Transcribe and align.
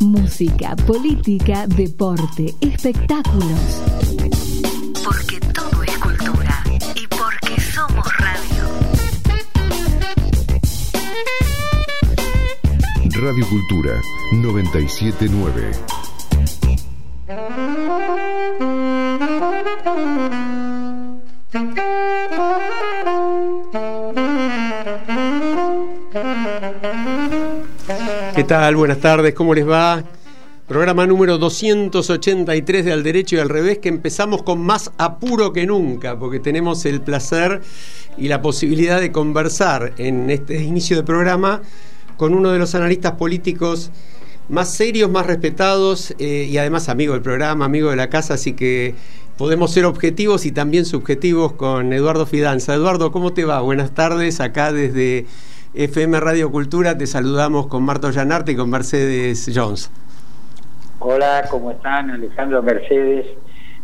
Música, 0.00 0.74
política, 0.86 1.66
deporte, 1.66 2.54
espectáculos. 2.62 3.82
Porque 5.04 5.38
todo 5.52 5.82
es 5.82 5.98
cultura 5.98 6.64
y 6.94 7.06
porque 7.06 7.60
somos 7.60 8.06
radio. 8.16 8.64
Radio 13.20 13.46
Cultura 13.46 14.00
979. 14.32 15.99
Tal? 28.50 28.74
Buenas 28.74 28.98
tardes, 28.98 29.32
¿cómo 29.32 29.54
les 29.54 29.68
va? 29.68 30.02
Programa 30.66 31.06
número 31.06 31.38
283 31.38 32.84
de 32.84 32.92
Al 32.92 33.04
Derecho 33.04 33.36
y 33.36 33.38
al 33.38 33.48
Revés, 33.48 33.78
que 33.78 33.88
empezamos 33.88 34.42
con 34.42 34.60
más 34.60 34.90
apuro 34.98 35.52
que 35.52 35.66
nunca, 35.66 36.18
porque 36.18 36.40
tenemos 36.40 36.84
el 36.84 37.00
placer 37.00 37.60
y 38.18 38.26
la 38.26 38.42
posibilidad 38.42 39.00
de 39.00 39.12
conversar 39.12 39.92
en 39.98 40.30
este 40.30 40.60
inicio 40.64 40.96
de 40.96 41.04
programa 41.04 41.62
con 42.16 42.34
uno 42.34 42.50
de 42.50 42.58
los 42.58 42.74
analistas 42.74 43.12
políticos 43.12 43.92
más 44.48 44.68
serios, 44.74 45.08
más 45.08 45.28
respetados 45.28 46.12
eh, 46.18 46.48
y 46.50 46.58
además 46.58 46.88
amigo 46.88 47.12
del 47.12 47.22
programa, 47.22 47.66
amigo 47.66 47.90
de 47.90 47.96
la 47.96 48.10
casa, 48.10 48.34
así 48.34 48.54
que 48.54 48.96
podemos 49.38 49.70
ser 49.70 49.84
objetivos 49.84 50.44
y 50.44 50.50
también 50.50 50.86
subjetivos 50.86 51.52
con 51.52 51.92
Eduardo 51.92 52.26
Fidanza. 52.26 52.74
Eduardo, 52.74 53.12
¿cómo 53.12 53.32
te 53.32 53.44
va? 53.44 53.60
Buenas 53.60 53.94
tardes, 53.94 54.40
acá 54.40 54.72
desde 54.72 55.26
FM 55.72 56.18
Radio 56.18 56.50
Cultura 56.50 56.98
te 56.98 57.06
saludamos 57.06 57.68
con 57.68 57.84
Marta 57.84 58.08
Ollanarte 58.08 58.52
y 58.52 58.56
con 58.56 58.70
Mercedes 58.70 59.48
Jones. 59.54 59.90
Hola, 60.98 61.46
¿cómo 61.48 61.70
están? 61.70 62.10
Alejandro 62.10 62.62
Mercedes, 62.62 63.26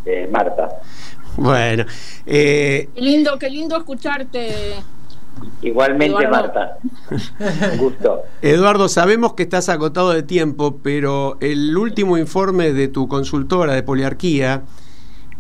eh, 0.05 0.29
Marta. 0.31 0.69
Bueno. 1.37 1.85
Eh, 2.27 2.89
qué 2.93 3.01
lindo, 3.01 3.39
qué 3.39 3.49
lindo 3.49 3.77
escucharte. 3.77 4.75
Igualmente, 5.63 6.27
Marta. 6.27 6.79
gusto. 7.79 8.23
Eduardo, 8.43 8.89
sabemos 8.89 9.35
que 9.35 9.45
estás 9.45 9.69
agotado 9.69 10.11
de 10.11 10.25
tiempo, 10.25 10.81
pero 10.83 11.37
el 11.41 11.77
último 11.77 12.19
informe 12.19 12.73
de 12.73 12.89
tu 12.89 13.07
consultora 13.07 13.75
de 13.75 13.83
poliarquía 13.83 14.63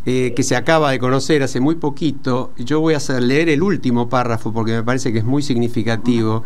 eh, 0.09 0.35
que 0.37 0.45
se 0.45 0.55
acaba 0.55 0.93
de 0.93 1.01
conocer 1.01 1.43
hace 1.43 1.59
muy 1.59 1.75
poquito. 1.75 2.53
Yo 2.57 2.81
voy 2.81 2.95
a 2.95 2.99
hacer 2.99 3.21
leer 3.25 3.49
el 3.49 3.61
último 3.61 4.09
párrafo 4.09 4.53
porque 4.53 4.71
me 4.71 4.85
parece 4.85 5.13
que 5.13 5.19
es 5.19 5.25
muy 5.25 5.43
significativo. 5.43 6.45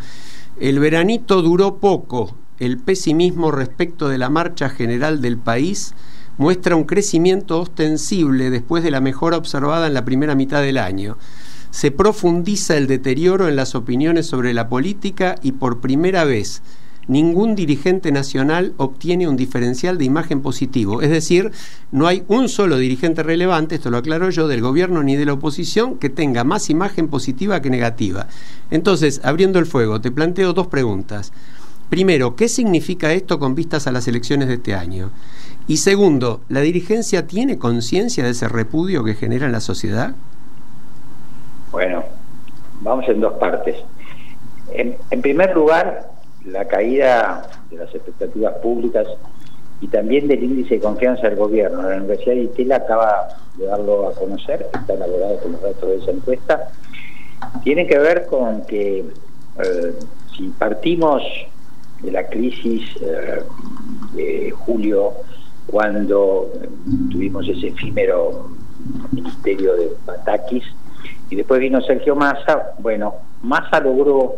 El 0.59 0.79
veranito 0.79 1.43
duró 1.43 1.77
poco. 1.77 2.35
El 2.59 2.79
pesimismo 2.79 3.51
respecto 3.51 4.09
de 4.09 4.17
la 4.17 4.31
marcha 4.31 4.71
general 4.71 5.21
del 5.21 5.37
país 5.37 5.95
muestra 6.39 6.75
un 6.75 6.85
crecimiento 6.85 7.61
ostensible 7.61 8.49
después 8.49 8.83
de 8.83 8.91
la 8.91 9.03
mejora 9.03 9.37
observada 9.37 9.89
en 9.89 9.95
la 9.95 10.07
primera 10.07 10.35
mitad 10.35 10.63
del 10.63 10.79
año. 10.79 11.19
Se 11.71 11.91
profundiza 11.91 12.79
el 12.79 12.87
deterioro 12.87 13.47
en 13.47 13.57
las 13.57 13.75
opiniones 13.75 14.25
sobre 14.25 14.55
la 14.55 14.71
política 14.71 15.35
y 15.43 15.53
por 15.53 15.83
primera 15.83 16.25
vez 16.25 16.63
ningún 17.07 17.55
dirigente 17.55 18.13
nacional 18.13 18.75
obtiene 18.77 19.29
un 19.29 19.37
diferencial 19.37 19.99
de 19.99 20.05
imagen 20.05 20.43
positivo. 20.43 21.03
Es 21.03 21.11
decir, 21.11 21.51
no 21.91 22.07
hay 22.07 22.25
un 22.29 22.49
solo 22.49 22.77
dirigente 22.77 23.23
relevante, 23.23 23.75
esto 23.75 23.91
lo 23.91 23.99
aclaro 23.99 24.31
yo, 24.31 24.49
del 24.49 24.61
gobierno 24.61 25.03
ni 25.03 25.17
de 25.17 25.27
la 25.27 25.33
oposición 25.33 25.99
que 25.99 26.11
tenga 26.11 26.45
más 26.45 26.71
imagen 26.71 27.09
positiva 27.09 27.61
que 27.61 27.71
negativa. 27.71 28.29
Entonces, 28.71 29.21
abriendo 29.25 29.59
el 29.59 29.67
fuego, 29.67 30.01
te 30.01 30.11
planteo 30.11 30.53
dos 30.53 30.69
preguntas. 30.69 31.33
Primero, 31.89 32.37
¿qué 32.37 32.49
significa 32.49 33.13
esto 33.13 33.41
con 33.41 33.57
vistas 33.57 33.89
a 33.89 33.93
las 33.93 34.07
elecciones 34.07 34.47
de 34.47 34.55
este 34.55 34.75
año? 34.75 35.11
Y 35.67 35.79
segundo, 35.79 36.41
¿la 36.49 36.61
dirigencia 36.61 37.27
tiene 37.27 37.59
conciencia 37.59 38.23
de 38.23 38.31
ese 38.31 38.49
repudio 38.49 39.03
que 39.03 39.15
genera 39.15 39.47
en 39.47 39.53
la 39.53 39.61
sociedad? 39.61 40.15
Bueno, 41.73 42.05
vamos 42.81 43.09
en 43.09 43.21
dos 43.21 43.35
partes. 43.35 43.77
En, 44.73 44.97
en 45.11 45.21
primer 45.21 45.53
lugar, 45.55 46.11
la 46.45 46.65
caída 46.67 47.49
de 47.71 47.77
las 47.77 47.95
expectativas 47.95 48.55
públicas 48.57 49.07
y 49.81 49.89
también 49.89 50.29
del 50.29 50.43
índice 50.43 50.77
de 50.77 50.81
confianza 50.81 51.29
del 51.29 51.37
gobierno. 51.37 51.83
La 51.83 51.97
Universidad 51.97 52.35
de 52.35 52.43
Itela 52.43 52.77
acaba 52.77 53.29
de 53.57 53.67
darlo 53.67 54.09
a 54.09 54.15
conocer, 54.15 54.69
está 54.73 54.95
elaborado 54.95 55.39
con 55.39 55.53
los 55.53 55.63
datos 55.63 55.89
de 55.89 55.97
esa 55.97 56.11
encuesta. 56.11 56.71
Tiene 57.63 57.87
que 57.87 57.99
ver 57.99 58.27
con 58.27 58.63
que 58.67 58.99
eh, 59.01 59.95
si 60.37 60.49
partimos 60.51 61.23
de 62.03 62.13
la 62.13 62.27
crisis 62.27 62.83
eh, 63.01 63.43
de 64.15 64.51
julio, 64.51 65.13
cuando 65.67 66.51
tuvimos 67.11 67.49
ese 67.49 67.69
efímero 67.69 68.51
ministerio 69.13 69.75
de 69.77 69.91
Batakis, 70.05 70.65
y 71.31 71.37
después 71.37 71.61
vino 71.61 71.81
Sergio 71.81 72.17
Massa, 72.17 72.75
bueno, 72.79 73.15
Massa 73.43 73.81
logró 73.81 74.37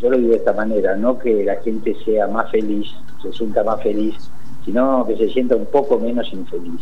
yo 0.00 0.10
lo 0.10 0.16
digo 0.16 0.30
de 0.30 0.38
esta 0.38 0.52
manera, 0.52 0.96
no 0.96 1.18
que 1.18 1.44
la 1.44 1.56
gente 1.56 1.94
sea 2.04 2.26
más 2.26 2.50
feliz, 2.50 2.88
se 3.22 3.32
sienta 3.32 3.62
más 3.62 3.82
feliz, 3.82 4.14
sino 4.64 5.06
que 5.06 5.16
se 5.16 5.28
sienta 5.28 5.56
un 5.56 5.66
poco 5.66 5.98
menos 5.98 6.32
infeliz. 6.32 6.80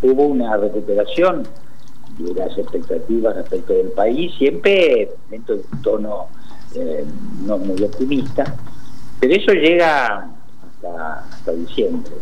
Hubo 0.00 0.24
una 0.26 0.56
recuperación 0.56 1.42
de 2.18 2.34
las 2.34 2.56
expectativas 2.56 3.36
respecto 3.36 3.72
del 3.72 3.88
país, 3.88 4.32
siempre 4.36 5.10
dentro 5.30 5.56
de 5.56 5.62
un 5.72 5.82
tono 5.82 6.26
eh, 6.74 7.04
no 7.44 7.58
muy 7.58 7.82
optimista, 7.82 8.44
pero 9.18 9.34
eso 9.34 9.52
llega 9.52 10.28
hasta, 10.82 11.52
diciembre. 11.52 12.12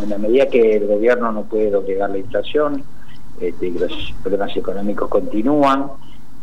En 0.00 0.10
la 0.10 0.18
medida 0.18 0.46
que 0.46 0.76
el 0.76 0.86
gobierno 0.86 1.32
no 1.32 1.42
puede 1.42 1.70
doblegar 1.70 2.10
la 2.10 2.18
inflación, 2.18 2.82
este, 3.40 3.70
los 3.70 4.14
problemas 4.22 4.56
económicos 4.56 5.08
continúan, 5.08 5.90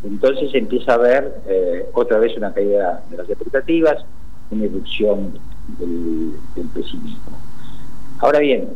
entonces 0.04 0.54
empieza 0.54 0.92
a 0.92 0.96
haber 0.96 1.42
eh, 1.48 1.86
otra 1.94 2.20
vez 2.20 2.36
una 2.38 2.54
caída 2.54 3.04
de 3.10 3.18
las 3.18 3.30
expectativas, 3.30 4.06
una 4.52 4.66
erupción 4.66 5.40
del, 5.80 6.34
pesimismo. 6.74 7.38
Ahora 8.20 8.40
bien, 8.40 8.70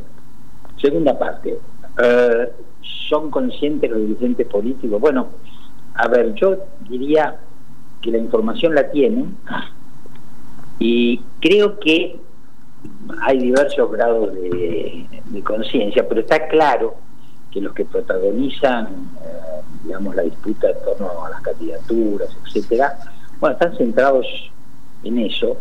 segunda 0.82 1.18
parte, 1.18 1.58
eh, 2.02 2.52
¿son 3.10 3.30
conscientes 3.30 3.90
los 3.90 4.00
dirigentes 4.00 4.48
políticos? 4.48 5.00
Bueno, 5.02 5.28
a 5.96 6.08
ver, 6.08 6.34
yo 6.36 6.58
diría 6.88 7.38
que 8.02 8.12
la 8.12 8.20
información 8.20 8.74
la 8.74 8.90
tienen 8.90 9.36
y 10.80 11.22
creo 11.42 11.80
que 11.80 12.20
hay 13.22 13.40
diversos 13.40 13.92
grados 13.92 14.34
de, 14.34 15.06
conciencia, 15.44 16.08
pero 16.08 16.22
está 16.22 16.48
claro 16.48 16.96
que 17.52 17.62
los 17.62 17.74
que 17.74 17.86
protagonizan 17.86 18.88
eh, 19.24 19.56
digamos, 19.88 20.16
la 20.16 20.24
disputa 20.24 20.70
en 20.70 20.78
torno 20.84 21.25
a 21.25 21.30
las 21.30 21.42
candidaturas, 21.42 22.30
etcétera, 22.46 23.00
bueno, 23.40 23.53
están 23.53 23.75
centrados 23.78 24.25
en 25.03 25.20
eso 25.20 25.58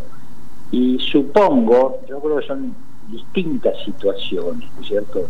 y 0.71 0.99
supongo, 0.99 2.01
yo 2.09 2.19
creo 2.19 2.37
que 2.37 2.47
son 2.47 2.75
distintas 3.09 3.73
situaciones, 3.85 4.69
¿no 4.75 4.81
es 4.81 4.87
cierto? 4.87 5.27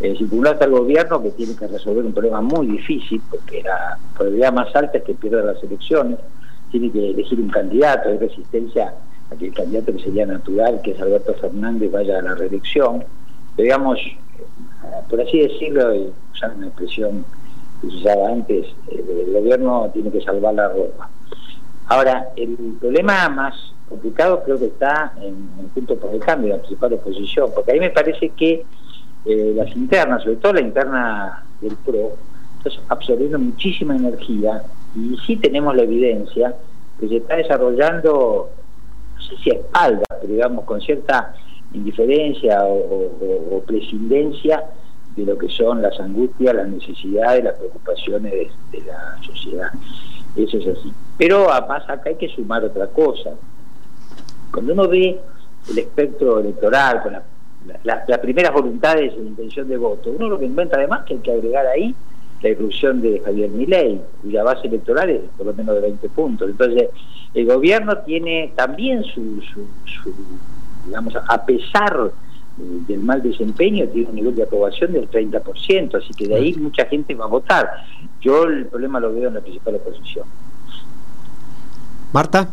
Eh, 0.00 0.16
está 0.20 0.64
el 0.66 0.70
gobierno 0.70 1.22
que 1.22 1.30
tiene 1.30 1.56
que 1.56 1.66
resolver 1.66 2.04
un 2.04 2.12
problema 2.12 2.40
muy 2.40 2.66
difícil, 2.66 3.20
porque 3.30 3.62
la 3.62 3.98
probabilidad 4.14 4.52
más 4.52 4.76
alta 4.76 4.98
es 4.98 5.04
que 5.04 5.14
pierda 5.14 5.42
las 5.42 5.62
elecciones, 5.62 6.18
tiene 6.70 6.90
que 6.92 7.10
elegir 7.10 7.40
un 7.40 7.48
candidato, 7.48 8.10
hay 8.10 8.18
resistencia 8.18 8.94
a 9.30 9.36
que 9.36 9.46
el 9.46 9.54
candidato 9.54 9.92
que 9.92 10.02
sería 10.02 10.26
natural, 10.26 10.80
que 10.82 10.92
es 10.92 11.00
Alberto 11.00 11.34
Fernández, 11.34 11.90
vaya 11.90 12.18
a 12.18 12.22
la 12.22 12.34
reelección. 12.34 13.04
digamos, 13.56 13.98
eh, 13.98 14.16
por 15.08 15.20
así 15.20 15.40
decirlo, 15.40 15.92
usar 16.32 16.54
una 16.54 16.66
expresión 16.66 17.24
que 17.80 17.90
se 17.90 17.96
usaba 17.96 18.28
antes, 18.28 18.66
el 18.90 19.32
gobierno 19.32 19.90
tiene 19.92 20.10
que 20.10 20.20
salvar 20.20 20.54
la 20.54 20.68
ropa. 20.68 21.10
Ahora, 21.88 22.30
el 22.36 22.56
problema 22.80 23.28
más 23.28 23.72
complicado 23.88 24.42
creo 24.42 24.58
que 24.58 24.66
está 24.66 25.12
en 25.20 25.48
el 25.60 25.66
punto 25.66 25.96
por 25.96 26.12
el 26.12 26.20
cambio, 26.20 26.54
la 26.54 26.58
principal 26.58 26.94
oposición, 26.94 27.50
porque 27.54 27.72
ahí 27.72 27.80
me 27.80 27.90
parece 27.90 28.30
que 28.30 28.64
eh, 29.24 29.52
las 29.54 29.74
internas, 29.76 30.22
sobre 30.22 30.36
todo 30.36 30.54
la 30.54 30.60
interna 30.60 31.44
del 31.60 31.76
PRO, 31.76 32.12
están 32.64 32.84
absorbiendo 32.88 33.38
muchísima 33.38 33.94
energía 33.94 34.62
y 34.94 35.16
sí 35.26 35.36
tenemos 35.36 35.76
la 35.76 35.82
evidencia 35.82 36.54
que 36.98 37.08
se 37.08 37.16
está 37.18 37.36
desarrollando, 37.36 38.50
no 39.14 39.22
sé 39.22 39.36
si 39.42 39.50
a 39.50 39.54
espaldas, 39.54 40.06
pero 40.20 40.32
digamos 40.32 40.64
con 40.64 40.80
cierta 40.80 41.34
indiferencia 41.72 42.64
o, 42.64 43.56
o 43.56 43.62
prescindencia 43.66 44.64
de 45.16 45.24
lo 45.24 45.38
que 45.38 45.48
son 45.48 45.80
las 45.80 45.98
angustias, 45.98 46.54
las 46.54 46.68
necesidades, 46.68 47.42
las 47.42 47.54
preocupaciones 47.54 48.32
de, 48.70 48.80
la 48.82 49.16
sociedad. 49.22 49.70
Eso 50.36 50.58
es 50.58 50.78
así. 50.78 50.92
Pero 51.16 51.50
además 51.50 51.88
acá 51.88 52.10
hay 52.10 52.16
que 52.16 52.28
sumar 52.28 52.62
otra 52.62 52.86
cosa. 52.88 53.30
Cuando 54.52 54.74
uno 54.74 54.86
ve 54.88 55.18
el 55.70 55.78
espectro 55.78 56.40
electoral, 56.40 57.02
con 57.02 57.16
las 57.82 58.18
primeras 58.18 58.52
voluntades 58.52 59.14
e 59.14 59.16
intención 59.16 59.68
de 59.68 59.78
voto, 59.78 60.10
uno 60.10 60.28
lo 60.28 60.38
que 60.38 60.44
encuentra 60.44 60.78
además 60.78 61.04
que 61.04 61.14
hay 61.14 61.20
que 61.20 61.32
agregar 61.32 61.66
ahí 61.66 61.94
la 62.42 62.50
irrupción 62.50 63.00
de 63.00 63.20
Javier 63.20 63.48
Milei, 63.48 64.00
cuya 64.22 64.44
base 64.44 64.68
electoral 64.68 65.08
es 65.08 65.22
por 65.36 65.46
lo 65.46 65.54
menos 65.54 65.74
de 65.76 65.80
20 65.80 66.08
puntos. 66.10 66.50
Entonces, 66.50 66.90
el 67.32 67.46
gobierno 67.46 67.96
tiene 67.98 68.52
también 68.54 69.02
su, 69.04 69.40
su, 69.40 70.14
digamos, 70.84 71.16
a 71.16 71.46
pesar 71.46 72.12
del 72.56 73.00
mal 73.00 73.22
desempeño, 73.22 73.86
tiene 73.88 74.08
un 74.08 74.14
nivel 74.14 74.34
de 74.34 74.44
aprobación 74.44 74.92
del 74.92 75.10
30%, 75.10 75.94
así 75.94 76.14
que 76.14 76.26
de 76.26 76.36
ahí 76.36 76.54
mucha 76.54 76.86
gente 76.86 77.14
va 77.14 77.26
a 77.26 77.28
votar. 77.28 77.68
Yo 78.20 78.44
el 78.44 78.66
problema 78.66 78.98
lo 78.98 79.12
veo 79.12 79.28
en 79.28 79.34
la 79.34 79.40
principal 79.40 79.74
oposición. 79.76 80.26
Marta. 82.12 82.48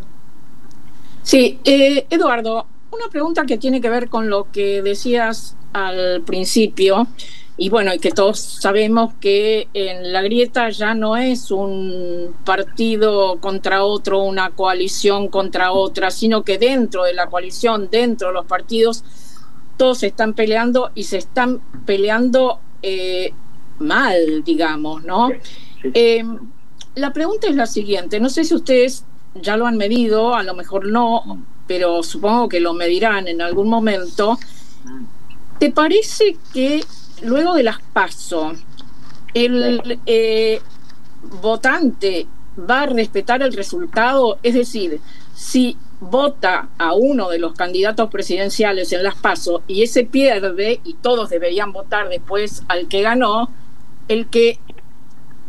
Sí, 1.22 1.58
eh, 1.64 2.06
Eduardo, 2.10 2.66
una 2.90 3.08
pregunta 3.10 3.46
que 3.46 3.56
tiene 3.56 3.80
que 3.80 3.88
ver 3.88 4.08
con 4.08 4.28
lo 4.28 4.50
que 4.52 4.82
decías 4.82 5.56
al 5.72 6.22
principio, 6.22 7.06
y 7.56 7.70
bueno, 7.70 7.94
y 7.94 7.98
que 7.98 8.10
todos 8.10 8.40
sabemos 8.40 9.14
que 9.20 9.68
en 9.74 10.12
la 10.12 10.22
grieta 10.22 10.70
ya 10.70 10.94
no 10.94 11.16
es 11.16 11.50
un 11.50 12.34
partido 12.44 13.38
contra 13.40 13.84
otro, 13.84 14.22
una 14.22 14.50
coalición 14.50 15.28
contra 15.28 15.72
otra, 15.72 16.10
sino 16.10 16.42
que 16.42 16.58
dentro 16.58 17.04
de 17.04 17.14
la 17.14 17.28
coalición, 17.28 17.88
dentro 17.90 18.28
de 18.28 18.34
los 18.34 18.46
partidos, 18.46 19.04
todos 19.76 19.98
se 19.98 20.08
están 20.08 20.34
peleando 20.34 20.90
y 20.94 21.04
se 21.04 21.18
están 21.18 21.60
peleando 21.86 22.60
eh, 22.82 23.32
mal, 23.78 24.44
digamos, 24.44 25.04
¿no? 25.04 25.30
Eh, 25.82 26.24
la 26.94 27.12
pregunta 27.12 27.48
es 27.48 27.56
la 27.56 27.66
siguiente, 27.66 28.20
no 28.20 28.28
sé 28.28 28.44
si 28.44 28.54
ustedes 28.54 29.04
ya 29.34 29.56
lo 29.56 29.66
han 29.66 29.76
medido, 29.76 30.34
a 30.34 30.42
lo 30.42 30.54
mejor 30.54 30.86
no, 30.86 31.42
pero 31.66 32.02
supongo 32.02 32.48
que 32.48 32.60
lo 32.60 32.72
medirán 32.72 33.26
en 33.26 33.42
algún 33.42 33.68
momento. 33.68 34.38
¿Te 35.58 35.70
parece 35.70 36.36
que 36.52 36.84
luego 37.22 37.54
de 37.54 37.64
las 37.64 37.80
PASO, 37.92 38.52
el 39.32 40.00
eh, 40.06 40.60
votante 41.42 42.26
va 42.58 42.82
a 42.82 42.86
respetar 42.86 43.42
el 43.42 43.52
resultado? 43.52 44.38
Es 44.42 44.54
decir, 44.54 45.00
si 45.34 45.76
vota 46.10 46.68
a 46.78 46.94
uno 46.94 47.28
de 47.30 47.38
los 47.38 47.54
candidatos 47.54 48.10
presidenciales 48.10 48.92
en 48.92 49.02
las 49.02 49.16
PASO 49.16 49.62
y 49.66 49.82
ese 49.82 50.04
pierde, 50.04 50.80
y 50.84 50.94
todos 50.94 51.30
deberían 51.30 51.72
votar 51.72 52.08
después 52.08 52.62
al 52.68 52.88
que 52.88 53.02
ganó, 53.02 53.48
el 54.08 54.26
que 54.26 54.58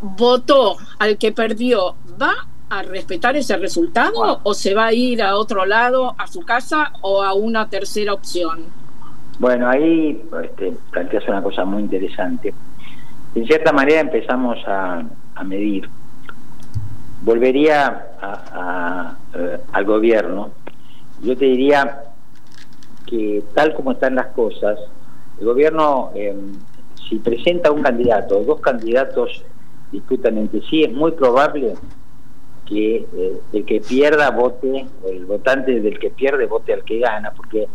votó 0.02 0.78
al 1.00 1.18
que 1.18 1.32
perdió, 1.32 1.96
¿va 2.22 2.48
a 2.70 2.82
respetar 2.84 3.36
ese 3.36 3.58
resultado 3.58 4.40
o 4.44 4.54
se 4.54 4.74
va 4.74 4.88
a 4.88 4.94
ir 4.94 5.22
a 5.22 5.36
otro 5.36 5.66
lado, 5.66 6.16
a 6.18 6.28
su 6.28 6.42
casa 6.42 6.94
o 7.02 7.24
a 7.24 7.34
una 7.34 7.70
tercera 7.70 8.14
opción? 8.14 8.66
Bueno, 9.40 9.70
ahí 9.70 10.22
este, 10.44 10.74
planteas 10.92 11.28
una 11.28 11.44
cosa 11.44 11.66
muy 11.66 11.84
interesante. 11.84 12.54
En 13.36 13.46
cierta 13.46 13.74
manera 13.74 14.00
empezamos 14.00 14.58
a, 14.66 15.04
a 15.36 15.44
medir 15.44 15.90
volvería 17.26 18.08
eh, 19.34 19.58
al 19.74 19.86
gobierno, 19.86 20.52
yo 21.22 21.36
te 21.36 21.46
diría 21.46 22.04
que 23.08 23.44
tal 23.54 23.74
como 23.74 23.94
están 23.94 24.16
las 24.16 24.28
cosas, 24.28 24.80
el 25.40 25.46
gobierno, 25.46 26.12
em, 26.14 26.54
si 27.10 27.18
presenta 27.18 27.72
un 27.72 27.82
candidato, 27.82 28.44
dos 28.44 28.62
candidatos 28.62 29.44
disputan 29.92 30.38
entre 30.38 30.62
sí, 30.62 30.84
es 30.84 30.94
muy 30.94 31.12
probable 31.12 31.74
que 32.68 32.98
eh, 32.98 33.42
el 33.54 33.66
que 33.66 33.82
pierda 33.82 34.30
vote, 34.30 34.86
o 35.04 35.10
el 35.10 35.26
votante 35.26 35.80
del 35.82 35.98
que 36.00 36.12
pierde 36.12 36.46
vote 36.46 36.74
al 36.74 36.84
que 36.84 37.00
gana, 37.00 37.32
porque 37.36 37.68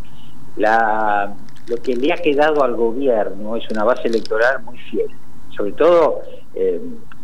la, 0.57 1.35
lo 1.67 1.77
que 1.77 1.97
le 1.97 2.13
ha 2.13 2.17
quedado 2.17 2.63
al 2.63 2.77
gobierno 2.77 3.57
es 3.57 3.69
una 3.71 3.85
base 3.85 4.09
electoral 4.09 4.63
muy 4.63 4.79
fiel, 4.79 5.11
sobre 5.57 5.73
todo 5.73 6.23
eh, 6.55 6.81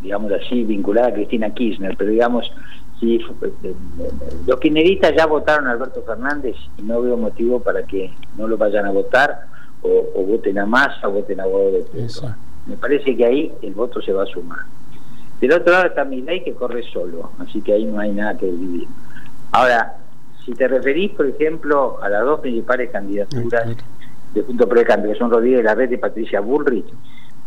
digamos 0.06 0.31
así, 0.32 0.62
vinculada 0.62 1.08
a 1.08 1.12
Cristina 1.12 1.50
Kirchner, 1.50 1.97
pero 1.97 2.12
digamos, 2.12 2.50
si 3.00 3.17
eh, 3.17 3.75
los 4.47 4.61
kirchneristas 4.61 5.14
ya 5.17 5.26
votaron 5.26 5.67
a 5.67 5.73
Alberto 5.73 6.03
Fernández 6.03 6.55
y 6.79 6.82
no 6.82 7.03
veo 7.03 7.17
motivo 7.17 7.61
para 7.61 7.82
que 7.82 8.12
no 8.38 8.47
lo 8.47 8.56
vayan 8.56 8.87
a 8.87 8.93
votar 8.93 9.47
o, 9.82 10.23
voten 10.25 10.58
a 10.58 10.67
Massa 10.67 11.08
o 11.08 11.11
voten 11.11 11.41
a 11.41 11.44
Guado 11.44 11.79
Me 12.67 12.76
parece 12.76 13.17
que 13.17 13.26
ahí 13.26 13.53
el 13.62 13.75
voto 13.75 14.00
se 14.00 14.12
va 14.12 14.23
a 14.23 14.26
sumar. 14.26 14.61
Del 15.41 15.53
otro 15.53 15.73
lado 15.73 15.87
está 15.87 16.05
ley 16.05 16.43
que 16.44 16.55
corre 16.55 16.85
solo, 16.85 17.32
así 17.41 17.61
que 17.61 17.73
ahí 17.73 17.85
no 17.85 17.99
hay 17.99 18.12
nada 18.12 18.38
que 18.38 18.47
dividir. 18.47 18.88
Ahora, 19.50 19.97
si 20.44 20.53
te 20.53 20.69
referís, 20.69 21.11
por 21.12 21.26
ejemplo, 21.26 21.99
a 22.00 22.08
las 22.08 22.25
dos 22.25 22.41
principales 22.41 22.91
candidaturas 22.91 23.76
de 24.35 24.43
Junto 24.43 24.69
por 24.69 24.79
el 24.79 24.87
Cambio, 24.87 25.12
que 25.12 25.19
son 25.19 25.31
Rodríguez 25.31 25.64
la 25.64 25.75
Red 25.75 25.91
y 25.91 25.97
Patricia 25.97 26.41
Bullrich, 26.41 26.87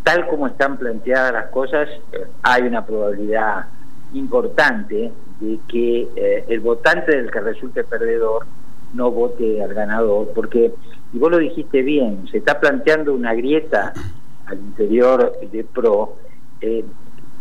tal 0.09 0.25
como 0.25 0.47
están 0.47 0.75
planteadas 0.77 1.31
las 1.33 1.45
cosas, 1.51 1.87
eh, 2.13 2.25
hay 2.41 2.63
una 2.63 2.83
probabilidad 2.83 3.67
importante 4.15 5.11
de 5.39 5.59
que 5.67 6.07
eh, 6.15 6.45
el 6.47 6.61
votante 6.61 7.15
del 7.15 7.29
que 7.29 7.39
resulte 7.39 7.83
perdedor 7.83 8.47
no 8.95 9.11
vote 9.11 9.61
al 9.61 9.71
ganador, 9.75 10.31
porque, 10.33 10.73
y 11.13 11.19
vos 11.19 11.29
lo 11.29 11.37
dijiste 11.37 11.83
bien, 11.83 12.27
se 12.31 12.39
está 12.39 12.59
planteando 12.59 13.13
una 13.13 13.35
grieta 13.35 13.93
al 14.47 14.57
interior 14.57 15.31
de 15.41 15.63
PRO 15.63 16.15
eh, 16.59 16.83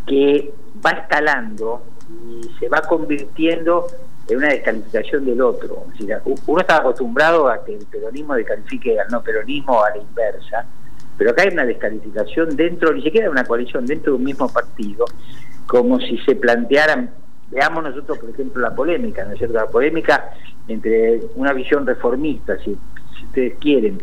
que 0.06 0.52
va 0.84 0.90
escalando 0.90 1.84
y 2.10 2.50
se 2.60 2.68
va 2.68 2.82
convirtiendo 2.82 3.86
en 4.28 4.36
una 4.36 4.48
descalificación 4.48 5.24
del 5.24 5.40
otro. 5.40 5.86
uno 6.46 6.60
está 6.60 6.76
acostumbrado 6.76 7.48
a 7.48 7.64
que 7.64 7.76
el 7.76 7.86
peronismo 7.86 8.34
descalifique 8.34 9.00
al 9.00 9.08
no 9.08 9.22
peronismo 9.22 9.82
a 9.82 9.88
la 9.88 9.96
inversa, 9.96 10.66
pero 11.18 11.32
acá 11.32 11.42
hay 11.42 11.48
una 11.52 11.66
descalificación 11.66 12.56
dentro, 12.56 12.94
ni 12.94 13.02
siquiera 13.02 13.26
de 13.26 13.32
una 13.32 13.44
coalición, 13.44 13.84
dentro 13.84 14.12
de 14.12 14.18
un 14.18 14.24
mismo 14.24 14.48
partido, 14.48 15.04
como 15.66 15.98
si 15.98 16.16
se 16.18 16.36
plantearan, 16.36 17.10
veamos 17.50 17.82
nosotros, 17.82 18.18
por 18.18 18.30
ejemplo, 18.30 18.62
la 18.62 18.74
polémica, 18.74 19.24
¿no 19.24 19.32
es 19.32 19.38
cierto? 19.38 19.56
La 19.56 19.66
polémica 19.66 20.30
entre 20.68 21.20
una 21.34 21.52
visión 21.52 21.84
reformista, 21.84 22.56
si, 22.64 22.78
ustedes 23.24 23.54
quieren, 23.58 24.00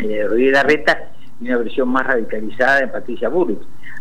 eh, 0.00 0.24
Rodríguez 0.28 0.52
Larreta, 0.54 1.12
y 1.40 1.46
una 1.46 1.58
versión 1.58 1.88
más 1.88 2.06
radicalizada 2.06 2.80
de 2.80 2.88
Patricia 2.88 3.28
Burrich. 3.28 3.60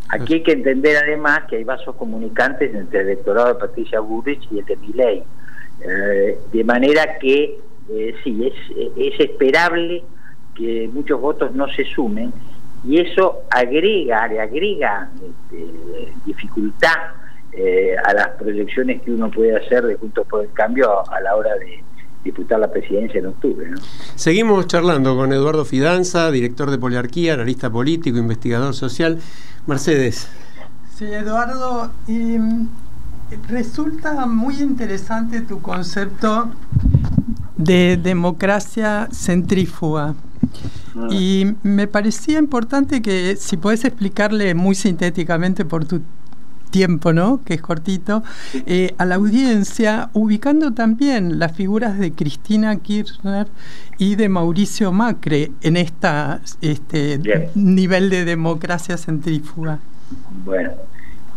Aquí 0.10 0.34
hay 0.34 0.44
que 0.44 0.54
entender 0.54 0.98
además 0.98 1.44
que 1.48 1.58
hay 1.58 1.64
vasos 1.64 1.96
comunicantes 1.96 2.74
entre 2.74 3.02
el 3.02 3.08
electorado 3.10 3.50
de 3.50 3.56
Patricia 3.56 4.00
Burrich 4.00 4.48
y 4.52 4.60
el 4.60 4.66
de 4.66 4.76
Miley. 4.78 5.24
Eh, 5.84 6.40
de 6.52 6.64
manera 6.64 7.18
que 7.20 7.60
eh, 7.90 8.16
sí, 8.24 8.48
es, 8.48 8.54
es 8.98 9.20
esperable 9.20 10.04
que 10.62 10.90
muchos 10.94 11.20
votos 11.20 11.54
no 11.56 11.68
se 11.70 11.84
sumen 11.86 12.32
y 12.88 13.00
eso 13.00 13.44
agrega, 13.50 14.28
le 14.28 14.42
agrega 14.42 15.10
este, 15.16 15.66
dificultad 16.26 16.96
eh, 17.52 17.96
a 18.04 18.14
las 18.14 18.30
proyecciones 18.30 19.02
que 19.02 19.12
uno 19.12 19.30
puede 19.30 19.56
hacer 19.56 19.86
de 19.86 19.96
Juntos 19.96 20.26
por 20.28 20.44
el 20.44 20.52
Cambio 20.52 21.10
a, 21.12 21.20
la 21.22 21.36
hora 21.36 21.56
de 21.56 21.84
disputar 22.24 22.60
la 22.60 22.72
presidencia 22.72 23.20
en 23.20 23.28
octubre. 23.28 23.68
Seguimos 24.16 24.68
charlando 24.68 25.16
con 25.16 25.34
Eduardo 25.34 25.66
Fidanza, 25.66 26.30
director 26.32 26.70
de 26.70 26.78
Poliarquía, 26.78 27.34
analista 27.34 27.70
político, 27.70 28.18
investigador 28.18 28.76
social. 28.76 29.20
Mercedes. 29.66 30.28
Sí, 30.96 31.06
Eduardo, 31.06 31.92
y 32.08 32.14
mm, 32.14 32.68
resulta 33.50 34.26
muy 34.28 34.60
interesante 34.62 35.42
tu 35.42 35.62
concepto 35.62 36.52
de 37.58 37.98
democracia 37.98 39.08
centrífuga. 39.12 40.16
Ah. 40.96 41.08
Y 41.12 41.56
me 41.64 41.88
parecía 41.88 42.40
importante 42.40 43.02
que 43.02 43.36
si 43.38 43.58
puedes 43.58 43.86
explicarle 43.86 44.54
muy 44.56 44.76
sintéticamente 44.76 45.66
por 45.66 45.86
tu 45.86 46.02
tiempo, 46.72 47.14
¿no? 47.14 47.42
Que 47.46 47.54
es 47.54 47.62
cortito, 47.62 48.24
eh, 48.66 48.94
a 48.98 49.06
la 49.06 49.16
audiencia, 49.16 50.10
ubicando 50.14 50.74
también 50.74 51.38
las 51.38 51.52
figuras 51.56 52.00
de 52.00 52.14
Cristina 52.14 52.76
Kirchner 52.78 53.48
y 53.98 54.16
de 54.16 54.30
Mauricio 54.30 54.92
Macri 54.92 55.52
en 55.62 55.78
esta 55.78 56.42
este 56.62 57.20
nivel 57.54 58.10
de 58.10 58.26
democracia 58.26 58.98
centrífuga. 58.98 59.80
Bueno, 60.44 60.72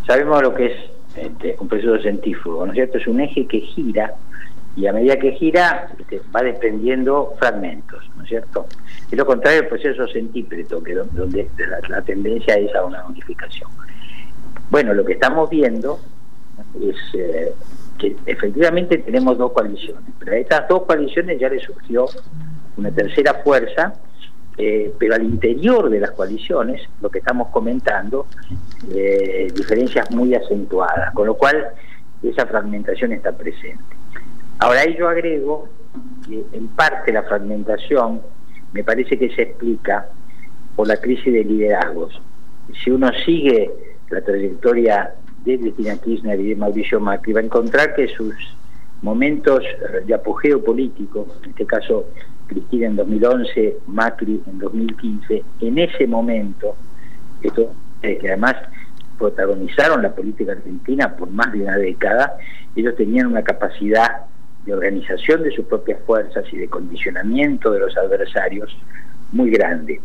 sabemos 0.06 0.40
lo 0.40 0.54
que 0.54 0.66
es 0.66 0.72
este, 1.16 1.56
un 1.60 1.68
proceso 1.68 1.98
centrífugo, 2.02 2.64
¿no 2.64 2.72
es 2.72 2.76
cierto? 2.76 2.98
Es 2.98 3.06
un 3.06 3.20
eje 3.20 3.46
que 3.46 3.60
gira 3.60 4.14
y 4.76 4.86
a 4.86 4.92
medida 4.92 5.16
que 5.18 5.32
gira 5.32 5.88
este, 5.98 6.20
va 6.34 6.42
desprendiendo 6.42 7.34
fragmentos, 7.38 8.04
¿no 8.24 8.26
es 8.26 8.28
cierto? 8.30 8.66
Es 9.10 9.18
lo 9.18 9.26
contrario 9.26 9.60
del 9.60 9.68
proceso 9.68 10.06
centípreto, 10.08 10.82
que 10.82 10.94
donde 10.94 11.48
la, 11.88 12.00
tendencia 12.02 12.54
es 12.54 12.74
a 12.74 12.84
una 12.84 13.04
unificación. 13.04 13.70
Bueno, 14.70 14.94
lo 14.94 15.04
que 15.04 15.12
estamos 15.12 15.50
viendo 15.50 16.00
es 16.80 16.96
eh, 17.12 17.52
que 17.98 18.16
efectivamente 18.24 18.98
tenemos 18.98 19.36
dos 19.36 19.52
coaliciones, 19.52 20.02
pero 20.18 20.32
a 20.32 20.36
estas 20.36 20.68
dos 20.68 20.84
coaliciones 20.84 21.38
ya 21.38 21.50
le 21.50 21.60
surgió 21.60 22.06
una 22.78 22.90
tercera 22.90 23.42
fuerza, 23.44 23.92
eh, 24.56 24.92
pero 24.98 25.16
al 25.16 25.22
interior 25.22 25.90
de 25.90 26.00
las 26.00 26.12
coaliciones, 26.12 26.80
lo 27.02 27.10
que 27.10 27.18
estamos 27.18 27.48
comentando, 27.48 28.26
eh, 28.90 29.52
diferencias 29.54 30.10
muy 30.12 30.34
acentuadas, 30.34 31.12
con 31.12 31.26
lo 31.26 31.34
cual 31.34 31.72
esa 32.22 32.46
fragmentación 32.46 33.12
está 33.12 33.32
presente. 33.32 33.84
Ahora 34.60 34.80
ahí 34.80 34.96
yo 34.96 35.08
agrego 35.08 35.68
en 36.30 36.68
parte 36.68 37.12
la 37.12 37.22
fragmentación 37.22 38.20
me 38.72 38.82
parece 38.82 39.18
que 39.18 39.34
se 39.34 39.42
explica 39.42 40.08
por 40.74 40.88
la 40.88 40.96
crisis 40.96 41.32
de 41.32 41.44
liderazgos. 41.44 42.20
Si 42.82 42.90
uno 42.90 43.10
sigue 43.24 43.70
la 44.10 44.20
trayectoria 44.20 45.14
de 45.44 45.58
Cristina 45.58 45.96
Kirchner 45.98 46.40
y 46.40 46.50
de 46.50 46.56
Mauricio 46.56 46.98
Macri, 46.98 47.32
va 47.32 47.40
a 47.40 47.44
encontrar 47.44 47.94
que 47.94 48.08
sus 48.08 48.34
momentos 49.02 49.62
de 50.06 50.14
apogeo 50.14 50.64
político, 50.64 51.26
en 51.44 51.50
este 51.50 51.66
caso 51.66 52.06
Cristina 52.46 52.86
en 52.86 52.96
2011, 52.96 53.76
Macri 53.86 54.42
en 54.46 54.58
2015, 54.58 55.44
en 55.60 55.78
ese 55.78 56.06
momento, 56.06 56.74
esto, 57.42 57.72
que 58.00 58.18
además 58.26 58.56
protagonizaron 59.18 60.02
la 60.02 60.12
política 60.12 60.52
argentina 60.52 61.14
por 61.14 61.30
más 61.30 61.52
de 61.52 61.62
una 61.62 61.76
década, 61.76 62.36
ellos 62.74 62.96
tenían 62.96 63.26
una 63.26 63.42
capacidad 63.42 64.26
de 64.64 64.72
organización 64.72 65.42
de 65.42 65.50
sus 65.50 65.66
propias 65.66 66.00
fuerzas 66.06 66.44
y 66.52 66.58
de 66.58 66.68
condicionamiento 66.68 67.70
de 67.70 67.80
los 67.80 67.96
adversarios 67.96 68.76
muy 69.32 69.50
grande. 69.50 70.00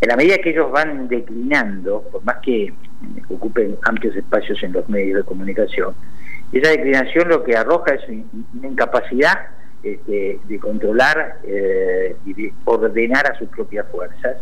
En 0.00 0.08
la 0.08 0.16
medida 0.16 0.38
que 0.38 0.50
ellos 0.50 0.70
van 0.72 1.08
declinando, 1.08 2.02
por 2.10 2.24
más 2.24 2.36
que 2.38 2.72
ocupen 3.28 3.76
amplios 3.82 4.16
espacios 4.16 4.62
en 4.62 4.72
los 4.72 4.88
medios 4.88 5.18
de 5.18 5.24
comunicación, 5.24 5.94
esa 6.52 6.70
declinación 6.70 7.28
lo 7.28 7.44
que 7.44 7.56
arroja 7.56 7.94
es 7.94 8.08
una 8.08 8.68
incapacidad 8.68 9.38
este, 9.82 10.40
de 10.44 10.58
controlar 10.58 11.38
eh, 11.44 12.16
y 12.24 12.34
de 12.34 12.52
ordenar 12.64 13.30
a 13.30 13.38
sus 13.38 13.48
propias 13.50 13.86
fuerzas. 13.90 14.36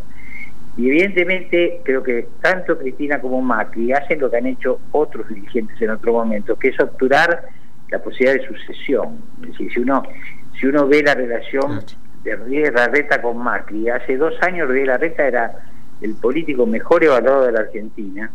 Y 0.77 0.89
evidentemente 0.89 1.81
creo 1.85 2.03
que 2.03 2.29
tanto 2.41 2.79
Cristina 2.79 3.21
como 3.21 3.43
Macri 3.43 3.93
hacen 3.93 4.21
lo 4.21 4.31
que 4.31 4.37
han 4.37 4.47
hecho 4.47 4.81
otros 4.93 5.29
dirigentes 5.29 5.81
en 5.83 5.91
otro 5.91 6.13
momento, 6.13 6.57
que 6.57 6.69
es 6.69 6.81
obturar 6.81 7.49
la 7.90 7.99
posibilidad 7.99 8.35
de 8.35 8.47
sucesión. 8.47 9.23
Es 9.42 9.49
decir, 9.49 9.73
si 9.73 9.80
uno, 9.80 10.02
si 10.59 10.66
uno 10.66 10.87
ve 10.87 11.02
la 11.02 11.14
relación 11.14 11.80
de 12.25 12.37
Rodríguez 12.37 12.73
Larreta 12.73 13.23
con 13.23 13.38
Macri, 13.38 13.88
hace 13.88 14.16
dos 14.16 14.35
años 14.42 14.66
Rodríguez 14.66 14.88
Larreta 14.88 15.26
era 15.26 15.52
el 16.00 16.14
político 16.14 16.66
mejor 16.66 17.04
evaluado 17.04 17.47
de 17.47 17.52
la 17.52 17.61
Argentina 17.61 18.30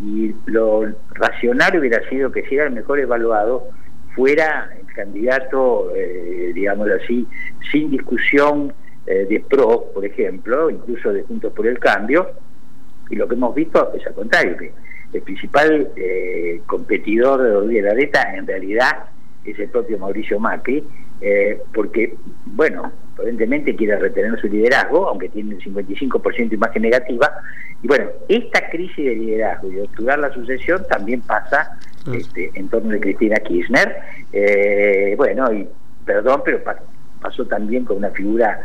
y 0.00 0.34
lo 0.46 0.86
racional 1.10 1.78
hubiera 1.78 2.06
sido 2.08 2.30
que 2.30 2.42
si 2.44 2.54
era 2.54 2.66
el 2.66 2.72
mejor 2.72 3.00
evaluado 3.00 3.68
fuera 4.14 4.70
el 4.78 4.86
candidato, 4.94 5.92
eh, 5.94 6.52
digamos 6.54 6.88
así, 6.90 7.26
sin 7.70 7.90
discusión 7.90 8.72
eh, 9.06 9.26
de 9.28 9.40
PRO, 9.40 9.86
por 9.94 10.04
ejemplo, 10.04 10.70
incluso 10.70 11.12
de 11.12 11.22
Juntos 11.22 11.52
por 11.52 11.66
el 11.66 11.78
Cambio, 11.78 12.30
y 13.10 13.16
lo 13.16 13.26
que 13.26 13.34
hemos 13.34 13.54
visto 13.54 13.92
es 13.94 14.06
al 14.06 14.14
contrario, 14.14 14.56
que 14.56 14.72
el 15.12 15.22
principal 15.22 15.88
eh, 15.96 16.60
competidor 16.66 17.42
de 17.42 17.52
Rodríguez 17.52 17.84
Larreta 17.84 18.34
en 18.34 18.46
realidad 18.46 19.06
es 19.44 19.58
el 19.58 19.68
propio 19.70 19.98
Mauricio 19.98 20.38
Macri, 20.38 20.84
eh, 21.20 21.58
porque, 21.72 22.14
bueno, 22.44 22.92
evidentemente 23.18 23.74
quiere 23.74 23.98
retener 23.98 24.38
su 24.40 24.48
liderazgo, 24.48 25.08
aunque 25.08 25.30
tiene 25.30 25.54
el 25.54 25.60
55% 25.62 26.48
de 26.50 26.54
imagen 26.54 26.82
negativa, 26.82 27.32
y 27.82 27.88
bueno, 27.88 28.06
esta 28.28 28.68
crisis 28.68 28.96
de 28.96 29.14
liderazgo 29.14 29.70
y 29.70 29.76
de 29.76 29.82
obturar 29.82 30.18
la 30.18 30.32
sucesión 30.32 30.84
también 30.90 31.22
pasa 31.22 31.78
este, 32.12 32.50
en 32.54 32.68
torno 32.68 32.90
de 32.90 33.00
Cristina 33.00 33.36
Kirchner, 33.36 33.96
eh, 34.32 35.14
bueno, 35.16 35.50
y 35.52 35.66
perdón, 36.04 36.42
pero 36.44 36.62
pasó 37.20 37.46
también 37.46 37.84
con 37.84 37.96
una 37.98 38.10
figura 38.10 38.60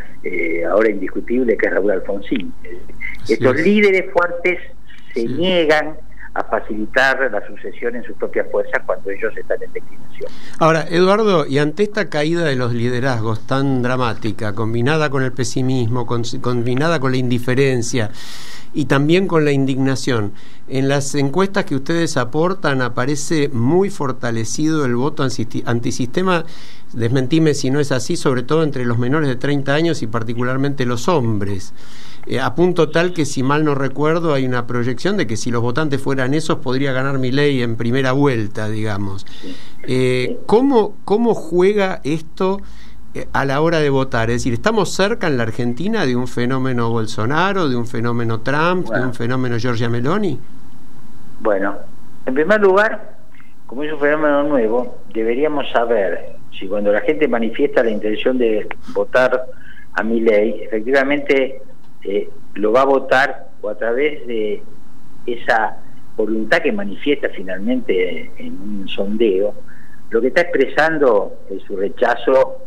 ahora 0.69 0.89
indiscutible 0.89 1.57
que 1.57 1.65
es 1.67 1.73
Raúl 1.73 1.91
Alfonsín. 1.91 2.53
Estos 3.27 3.55
líderes 3.61 4.11
fuertes 4.11 4.59
se 5.13 5.25
niegan 5.25 5.95
a 6.35 6.43
facilitar 6.45 7.29
la 7.31 7.45
sucesión 7.45 7.95
en 7.95 8.03
sus 8.03 8.15
propias 8.17 8.47
fuerzas 8.51 8.81
cuando 8.85 9.11
ellos 9.11 9.31
están 9.37 9.61
en 9.61 9.71
declinación. 9.71 10.31
Ahora, 10.59 10.85
Eduardo, 10.89 11.45
y 11.45 11.59
ante 11.59 11.83
esta 11.83 12.09
caída 12.09 12.43
de 12.43 12.55
los 12.55 12.73
liderazgos 12.73 13.45
tan 13.45 13.83
dramática, 13.83 14.53
combinada 14.53 15.09
con 15.09 15.23
el 15.23 15.31
pesimismo, 15.31 16.07
combinada 16.07 16.99
con 16.99 17.11
la 17.11 17.17
indiferencia 17.17 18.09
y 18.73 18.85
también 18.85 19.27
con 19.27 19.45
la 19.45 19.51
indignación, 19.51 20.33
en 20.67 20.87
las 20.87 21.13
encuestas 21.13 21.65
que 21.65 21.75
ustedes 21.75 22.17
aportan 22.17 22.81
aparece 22.81 23.49
muy 23.49 23.91
fortalecido 23.91 24.85
el 24.85 24.95
voto 24.95 25.23
antisistema, 25.65 26.45
desmentime 26.93 27.53
si 27.53 27.69
no 27.69 27.79
es 27.79 27.91
así, 27.91 28.15
sobre 28.15 28.41
todo 28.41 28.63
entre 28.63 28.85
los 28.85 28.97
menores 28.97 29.29
de 29.29 29.35
30 29.35 29.73
años 29.73 30.01
y 30.01 30.07
particularmente 30.07 30.85
los 30.85 31.07
hombres. 31.07 31.73
Eh, 32.25 32.39
a 32.39 32.55
punto 32.55 32.89
tal 32.89 33.13
que 33.13 33.25
si 33.25 33.43
mal 33.43 33.65
no 33.65 33.75
recuerdo 33.75 34.33
hay 34.33 34.45
una 34.45 34.65
proyección 34.65 35.17
de 35.17 35.27
que 35.27 35.35
si 35.35 35.51
los 35.51 35.61
votantes 35.61 36.01
fueran 36.01 36.33
esos 36.33 36.59
podría 36.59 36.93
ganar 36.93 37.19
mi 37.19 37.31
ley 37.31 37.61
en 37.61 37.75
primera 37.75 38.13
vuelta, 38.13 38.69
digamos. 38.69 39.25
Eh, 39.87 40.37
¿cómo, 40.45 40.95
¿Cómo 41.03 41.33
juega 41.33 41.99
esto 42.03 42.61
eh, 43.13 43.27
a 43.33 43.43
la 43.43 43.59
hora 43.59 43.79
de 43.79 43.89
votar? 43.89 44.29
Es 44.29 44.37
decir, 44.37 44.53
¿estamos 44.53 44.93
cerca 44.93 45.27
en 45.27 45.37
la 45.37 45.43
Argentina 45.43 46.05
de 46.05 46.15
un 46.15 46.27
fenómeno 46.27 46.89
Bolsonaro, 46.89 47.67
de 47.67 47.75
un 47.75 47.87
fenómeno 47.87 48.39
Trump, 48.39 48.87
de 48.89 49.01
un 49.01 49.13
fenómeno 49.13 49.57
Giorgia 49.57 49.89
Meloni? 49.89 50.39
Bueno, 51.41 51.75
en 52.25 52.33
primer 52.33 52.61
lugar, 52.61 53.17
como 53.65 53.83
es 53.83 53.91
un 53.91 53.99
fenómeno 53.99 54.43
nuevo, 54.43 54.99
deberíamos 55.13 55.69
saber 55.71 56.37
si 56.57 56.67
cuando 56.67 56.93
la 56.93 57.01
gente 57.01 57.27
manifiesta 57.27 57.83
la 57.83 57.89
intención 57.89 58.37
de 58.37 58.69
votar 58.93 59.45
a 59.93 60.03
mi 60.03 60.21
ley, 60.21 60.61
efectivamente 60.63 61.61
eh, 62.03 62.29
lo 62.55 62.71
va 62.71 62.81
a 62.81 62.85
votar 62.85 63.47
o 63.61 63.69
a 63.69 63.75
través 63.75 64.25
de 64.27 64.61
esa 65.25 65.77
voluntad 66.15 66.61
que 66.61 66.71
manifiesta 66.71 67.29
finalmente 67.29 68.31
en 68.37 68.59
un 68.59 68.87
sondeo, 68.87 69.53
lo 70.09 70.21
que 70.21 70.27
está 70.27 70.41
expresando 70.41 71.39
es 71.49 71.63
su 71.63 71.75
rechazo 71.75 72.57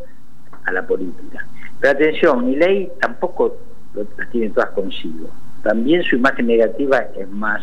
a 0.65 0.73
la 0.73 0.87
política. 0.87 1.47
Pero 1.81 1.93
atención, 1.93 2.47
mi 2.47 2.57
ley 2.57 2.91
tampoco 3.01 3.57
las 3.95 4.31
tiene 4.31 4.51
todas 4.51 4.71
consigo. 4.71 5.31
También 5.63 6.03
su 6.03 6.17
imagen 6.17 6.47
negativa 6.47 7.07
es 7.17 7.29
más 7.29 7.63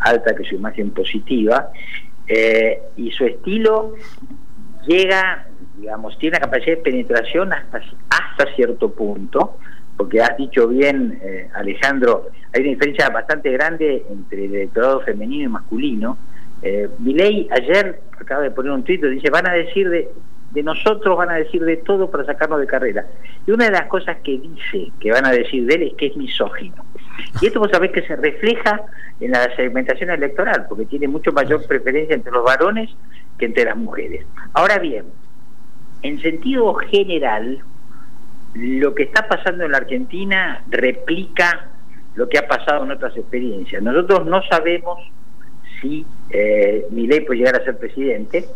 alta 0.00 0.34
que 0.34 0.44
su 0.44 0.54
imagen 0.54 0.90
positiva 0.92 1.70
eh, 2.26 2.80
y 2.96 3.10
su 3.10 3.24
estilo 3.24 3.94
llega, 4.86 5.46
digamos, 5.76 6.18
tiene 6.18 6.36
una 6.36 6.46
capacidad 6.46 6.76
de 6.76 6.82
penetración 6.82 7.52
hasta, 7.52 7.82
hasta 8.10 8.54
cierto 8.54 8.90
punto, 8.92 9.58
porque 9.98 10.22
has 10.22 10.36
dicho 10.36 10.68
bien, 10.68 11.18
eh, 11.22 11.48
Alejandro, 11.54 12.28
hay 12.54 12.62
una 12.62 12.70
diferencia 12.70 13.10
bastante 13.10 13.50
grande 13.50 14.06
entre 14.08 14.44
el 14.44 14.54
electorado 14.54 15.00
femenino 15.00 15.44
y 15.44 15.48
masculino. 15.48 16.16
Eh, 16.62 16.88
ley 17.04 17.48
ayer 17.50 18.00
acaba 18.18 18.42
de 18.42 18.52
poner 18.52 18.70
un 18.72 18.84
tuit, 18.84 19.02
dice, 19.02 19.28
van 19.28 19.48
a 19.48 19.52
decir 19.52 19.90
de, 19.90 20.08
de 20.52 20.62
nosotros, 20.62 21.16
van 21.16 21.30
a 21.30 21.34
decir 21.34 21.64
de 21.64 21.78
todo 21.78 22.08
para 22.12 22.24
sacarnos 22.24 22.60
de 22.60 22.68
carrera. 22.68 23.06
Y 23.44 23.50
una 23.50 23.64
de 23.64 23.72
las 23.72 23.86
cosas 23.86 24.18
que 24.22 24.38
dice 24.38 24.92
que 25.00 25.10
van 25.10 25.26
a 25.26 25.32
decir 25.32 25.66
de 25.66 25.74
él 25.74 25.82
es 25.82 25.94
que 25.94 26.06
es 26.06 26.16
misógino. 26.16 26.84
Y 27.42 27.46
esto 27.46 27.58
vos 27.58 27.70
sabés 27.72 27.90
que 27.90 28.02
se 28.02 28.14
refleja 28.14 28.80
en 29.18 29.32
la 29.32 29.54
segmentación 29.56 30.10
electoral, 30.10 30.66
porque 30.68 30.86
tiene 30.86 31.08
mucho 31.08 31.32
mayor 31.32 31.66
preferencia 31.66 32.14
entre 32.14 32.30
los 32.30 32.44
varones 32.44 32.88
que 33.36 33.46
entre 33.46 33.64
las 33.64 33.76
mujeres. 33.76 34.24
Ahora 34.52 34.78
bien, 34.78 35.06
en 36.02 36.20
sentido 36.20 36.72
general, 36.74 37.64
lo 38.54 38.94
que 38.94 39.04
está 39.04 39.28
pasando 39.28 39.64
en 39.64 39.72
la 39.72 39.78
Argentina 39.78 40.64
replica 40.68 41.68
lo 42.14 42.28
que 42.28 42.38
ha 42.38 42.48
pasado 42.48 42.84
en 42.84 42.90
otras 42.90 43.16
experiencias. 43.16 43.82
Nosotros 43.82 44.26
no 44.26 44.42
sabemos 44.42 44.98
si 45.80 46.04
eh, 46.30 46.86
Milei 46.90 47.20
puede 47.20 47.38
llegar 47.38 47.60
a 47.60 47.64
ser 47.64 47.78
presidente. 47.78 48.46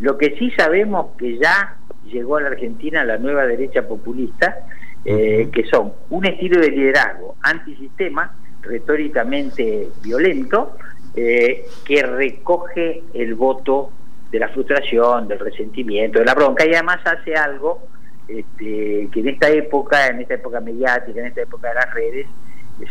Lo 0.00 0.16
que 0.16 0.36
sí 0.38 0.50
sabemos 0.52 1.16
que 1.18 1.38
ya 1.38 1.76
llegó 2.04 2.36
a 2.36 2.42
la 2.42 2.48
Argentina 2.48 3.04
la 3.04 3.18
nueva 3.18 3.46
derecha 3.46 3.86
populista, 3.86 4.56
eh, 5.04 5.48
que 5.52 5.64
son 5.66 5.92
un 6.10 6.26
estilo 6.26 6.60
de 6.60 6.70
liderazgo 6.70 7.36
antisistema, 7.42 8.34
retóricamente 8.62 9.88
violento, 10.02 10.76
eh, 11.16 11.64
que 11.84 12.02
recoge 12.02 13.02
el 13.14 13.34
voto 13.34 13.90
de 14.30 14.38
la 14.38 14.48
frustración, 14.48 15.26
del 15.26 15.38
resentimiento, 15.38 16.18
de 16.18 16.24
la 16.24 16.34
bronca 16.34 16.66
y 16.66 16.74
además 16.74 16.98
hace 17.04 17.34
algo 17.34 17.82
este, 18.28 19.08
que 19.10 19.20
en 19.20 19.28
esta 19.28 19.48
época, 19.48 20.06
en 20.08 20.20
esta 20.20 20.34
época 20.34 20.60
mediática, 20.60 21.18
en 21.18 21.26
esta 21.26 21.42
época 21.42 21.68
de 21.68 21.74
las 21.74 21.94
redes, 21.94 22.26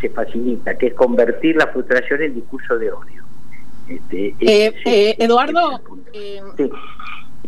se 0.01 0.09
facilita, 0.09 0.77
que 0.77 0.87
es 0.87 0.93
convertir 0.93 1.55
la 1.55 1.67
frustración 1.67 2.21
en 2.21 2.35
discurso 2.35 2.77
de 2.77 2.91
odio. 2.91 3.23
Este, 3.87 4.35
eh, 4.39 4.73
eh, 4.85 5.15
Eduardo, 5.17 5.81
eh, 6.11 6.41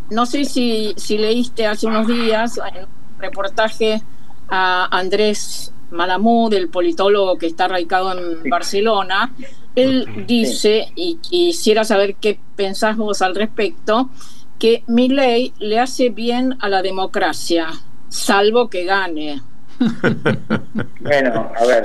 no 0.09 0.25
sé 0.25 0.45
si, 0.45 0.93
si 0.95 1.17
leíste 1.17 1.67
hace 1.67 1.87
unos 1.87 2.07
días 2.07 2.57
en 2.57 2.83
un 2.83 2.89
reportaje 3.19 4.01
a 4.47 4.87
Andrés 4.97 5.73
Malamud, 5.91 6.53
el 6.53 6.69
politólogo 6.69 7.37
que 7.37 7.47
está 7.47 7.67
radicado 7.67 8.17
en 8.17 8.49
Barcelona. 8.49 9.33
Él 9.75 10.25
dice, 10.27 10.91
y 10.95 11.17
quisiera 11.17 11.83
saber 11.83 12.15
qué 12.15 12.39
pensás 12.55 12.97
vos 12.97 13.21
al 13.21 13.35
respecto, 13.35 14.09
que 14.59 14.83
mi 14.87 15.07
ley 15.09 15.53
le 15.59 15.79
hace 15.79 16.09
bien 16.09 16.55
a 16.59 16.69
la 16.69 16.81
democracia, 16.81 17.67
salvo 18.09 18.69
que 18.69 18.83
gane. 18.83 19.41
bueno, 20.99 21.51
a 21.57 21.65
ver, 21.65 21.83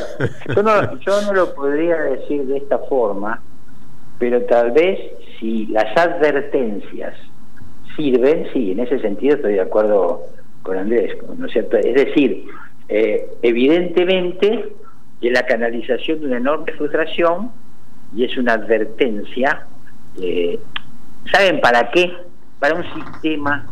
yo 0.55 0.63
no, 0.63 0.99
yo 0.99 1.23
no 1.23 1.33
lo 1.33 1.55
podría 1.55 1.97
decir 1.97 2.45
de 2.47 2.57
esta 2.59 2.79
forma, 2.79 3.41
pero 4.19 4.43
tal 4.43 4.73
vez 4.73 4.99
si 5.39 5.67
las 5.67 5.97
advertencias 5.97 7.15
sirven, 7.97 8.49
sí, 8.53 8.73
en 8.73 8.81
ese 8.81 8.99
sentido 8.99 9.37
estoy 9.37 9.55
de 9.55 9.61
acuerdo 9.61 10.23
con 10.63 10.77
Andrés, 10.77 11.17
¿no 11.39 11.47
es 11.47 11.53
cierto? 11.53 11.77
Es 11.77 11.95
decir, 11.95 12.47
eh, 12.89 13.31
evidentemente 13.43 14.73
es 15.21 15.33
la 15.33 15.47
canalización 15.47 16.21
de 16.21 16.27
una 16.27 16.37
enorme 16.39 16.73
frustración 16.73 17.53
y 18.15 18.25
es 18.25 18.37
una 18.37 18.55
advertencia, 18.55 19.67
eh, 20.21 20.59
¿saben 21.31 21.61
para 21.61 21.91
qué? 21.91 22.13
Para 22.65 22.77
un 22.77 22.85
sistema 22.95 23.67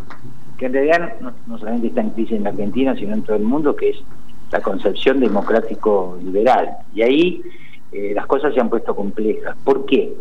que 0.59 0.67
en 0.67 0.75
realidad 0.75 1.15
no, 1.47 1.57
solamente 1.57 1.87
está 1.87 2.03
en 2.03 2.11
crisis 2.11 2.37
en 2.37 2.45
la 2.45 2.51
Argentina, 2.51 2.95
sino 2.95 3.15
en 3.15 3.23
todo 3.23 3.37
el 3.37 3.43
mundo, 3.43 3.75
que 3.75 3.89
es 3.89 3.97
la 4.51 4.61
concepción 4.61 5.19
democrático-liberal. 5.19 6.77
Y 6.95 7.01
ahí 7.01 7.43
eh, 7.91 8.13
las 8.15 8.27
cosas 8.27 8.53
se 8.53 8.61
han 8.61 8.69
puesto 8.69 8.95
complejas. 8.95 9.57
¿Por 9.65 9.87
qué? 9.87 10.13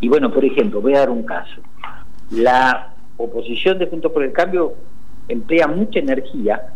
Y 0.00 0.08
bueno, 0.08 0.32
por 0.32 0.42
ejemplo, 0.46 0.80
voy 0.80 0.94
a 0.94 1.00
dar 1.00 1.10
un 1.10 1.24
caso. 1.24 1.60
La 2.30 2.94
oposición 3.18 3.78
de 3.78 3.88
Juntos 3.88 4.12
por 4.12 4.24
el 4.24 4.32
Cambio 4.32 4.72
emplea 5.28 5.66
mucha 5.66 5.98
energía 5.98 6.72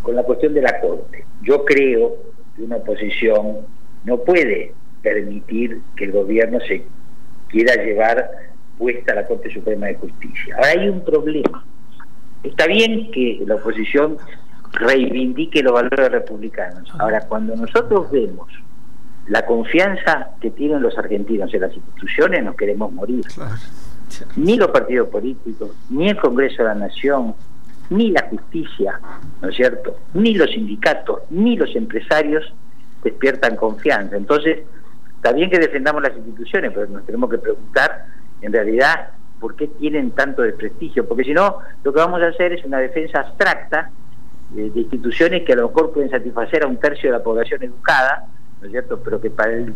con 0.00 0.16
la 0.16 0.22
cuestión 0.22 0.54
de 0.54 0.62
la 0.62 0.80
Corte. 0.80 1.26
Yo 1.42 1.66
creo 1.66 2.16
que 2.56 2.62
una 2.62 2.76
oposición 2.76 3.58
no 4.04 4.16
puede 4.20 4.72
permitir 5.02 5.82
que 5.94 6.04
el 6.04 6.12
gobierno 6.12 6.60
se 6.60 6.82
quiera 7.50 7.74
llevar 7.74 8.53
puesta 8.78 9.12
a 9.12 9.16
la 9.16 9.26
Corte 9.26 9.52
Suprema 9.52 9.86
de 9.86 9.94
Justicia. 9.94 10.56
Ahora 10.56 10.68
hay 10.70 10.88
un 10.88 11.04
problema. 11.04 11.64
Está 12.42 12.66
bien 12.66 13.10
que 13.10 13.42
la 13.46 13.56
oposición 13.56 14.18
reivindique 14.72 15.62
los 15.62 15.72
valores 15.72 16.10
republicanos. 16.10 16.90
Ahora, 16.98 17.20
cuando 17.26 17.56
nosotros 17.56 18.10
vemos 18.10 18.48
la 19.28 19.46
confianza 19.46 20.30
que 20.40 20.50
tienen 20.50 20.82
los 20.82 20.98
argentinos 20.98 21.52
en 21.54 21.60
las 21.62 21.74
instituciones, 21.74 22.44
nos 22.44 22.56
queremos 22.56 22.92
morir. 22.92 23.24
Ni 24.36 24.56
los 24.56 24.70
partidos 24.70 25.08
políticos, 25.08 25.70
ni 25.90 26.10
el 26.10 26.16
Congreso 26.16 26.62
de 26.62 26.68
la 26.68 26.74
Nación, 26.74 27.34
ni 27.90 28.10
la 28.10 28.28
justicia, 28.28 29.00
¿no 29.40 29.48
es 29.48 29.56
cierto? 29.56 29.96
Ni 30.14 30.34
los 30.34 30.50
sindicatos, 30.50 31.22
ni 31.30 31.56
los 31.56 31.74
empresarios 31.74 32.52
despiertan 33.02 33.56
confianza. 33.56 34.16
Entonces, 34.16 34.60
está 35.16 35.32
bien 35.32 35.50
que 35.50 35.58
defendamos 35.58 36.02
las 36.02 36.16
instituciones, 36.16 36.72
pero 36.74 36.86
nos 36.88 37.04
tenemos 37.06 37.30
que 37.30 37.38
preguntar, 37.38 38.06
en 38.44 38.52
realidad, 38.52 39.10
por 39.40 39.56
qué 39.56 39.68
tienen 39.68 40.12
tanto 40.12 40.42
desprestigio. 40.42 41.06
Porque 41.06 41.24
si 41.24 41.34
no, 41.34 41.58
lo 41.82 41.92
que 41.92 41.98
vamos 41.98 42.22
a 42.22 42.28
hacer 42.28 42.52
es 42.52 42.64
una 42.64 42.78
defensa 42.78 43.20
abstracta 43.20 43.90
de, 44.50 44.70
de 44.70 44.80
instituciones 44.80 45.42
que 45.44 45.52
a 45.52 45.56
lo 45.56 45.68
mejor 45.68 45.92
pueden 45.92 46.10
satisfacer 46.10 46.64
a 46.64 46.66
un 46.66 46.76
tercio 46.76 47.10
de 47.10 47.18
la 47.18 47.24
población 47.24 47.62
educada, 47.62 48.26
¿no 48.60 48.66
es 48.66 48.72
cierto? 48.72 49.00
Pero 49.02 49.20
que 49.20 49.30
para 49.30 49.52
el 49.52 49.74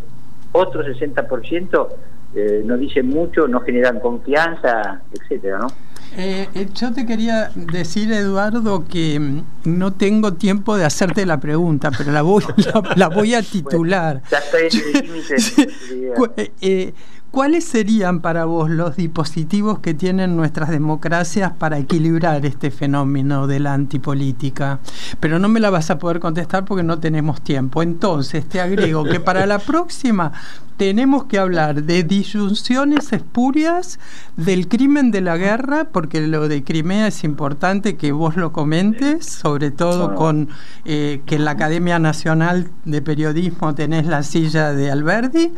otro 0.52 0.82
60% 0.82 1.88
eh, 2.34 2.62
no 2.64 2.76
dicen 2.76 3.08
mucho, 3.08 3.48
no 3.48 3.60
generan 3.60 4.00
confianza, 4.00 5.00
etcétera, 5.12 5.58
¿no? 5.58 5.68
Eh, 6.16 6.48
eh, 6.54 6.68
yo 6.75 6.92
te 6.92 7.06
quería 7.06 7.50
decir, 7.54 8.12
Eduardo, 8.12 8.84
que 8.87 9.18
mm, 9.18 9.42
no 9.64 9.92
tengo 9.94 10.34
tiempo 10.34 10.76
de 10.76 10.84
hacerte 10.84 11.25
la 11.25 11.40
pregunta, 11.40 11.90
pero 11.96 12.12
la 12.12 12.22
voy, 12.22 12.44
la, 12.96 13.08
voy 13.08 13.34
a 13.34 13.42
titular. 13.42 14.22
ya 14.30 14.38
estoy 14.38 14.68
en 14.70 14.96
el 14.96 15.06
límite. 15.06 16.94
¿Cuáles 17.30 17.64
serían 17.64 18.20
para 18.20 18.47
vos 18.47 18.70
los 18.70 18.97
dispositivos 18.97 19.80
que 19.80 19.92
tienen 19.92 20.35
nuestras 20.35 20.70
democracias 20.70 21.52
para 21.52 21.78
equilibrar 21.78 22.47
este 22.47 22.70
fenómeno 22.70 23.47
de 23.47 23.61
la 23.61 23.75
antipolítica? 23.75 24.80
Pero 25.20 25.38
no 25.38 25.49
me 25.50 25.61
la 25.61 25.68
vas 25.68 25.90
a 25.90 25.99
poder 25.99 26.20
contestar 26.20 26.64
porque 26.64 26.82
no 26.82 26.99
tenemos 26.99 27.42
tiempo. 27.42 27.82
Entonces, 27.82 28.49
te 28.49 28.62
agrego 28.62 29.04
que 29.04 29.20
para 29.20 29.44
la 29.44 29.58
próxima 29.58 30.32
tenemos 30.78 31.25
que 31.25 31.38
hablar 31.38 31.82
de 31.82 32.04
disyunciones 32.04 33.12
espurias 33.12 33.99
del 34.37 34.68
crimen 34.68 35.11
de 35.11 35.20
la 35.20 35.37
guerra, 35.37 35.88
porque 35.92 36.20
lo 36.20 36.49
de 36.49 36.62
Crimea 36.62 37.08
es 37.08 37.25
importante 37.25 37.97
que 37.97 38.12
vos 38.12 38.37
lo 38.37 38.52
comentes, 38.52 39.26
sobre 39.26 39.73
todo 39.73 40.14
con 40.14 40.49
eh, 40.85 41.20
que 41.26 41.35
en 41.35 41.44
la 41.44 41.50
Academia 41.50 41.99
Nacional 41.99 42.70
de 42.85 43.02
Periodismo 43.02 43.75
tenés 43.75 44.06
la 44.06 44.23
silla 44.23 44.73
de 44.73 44.92
Alberdi, 44.92 45.52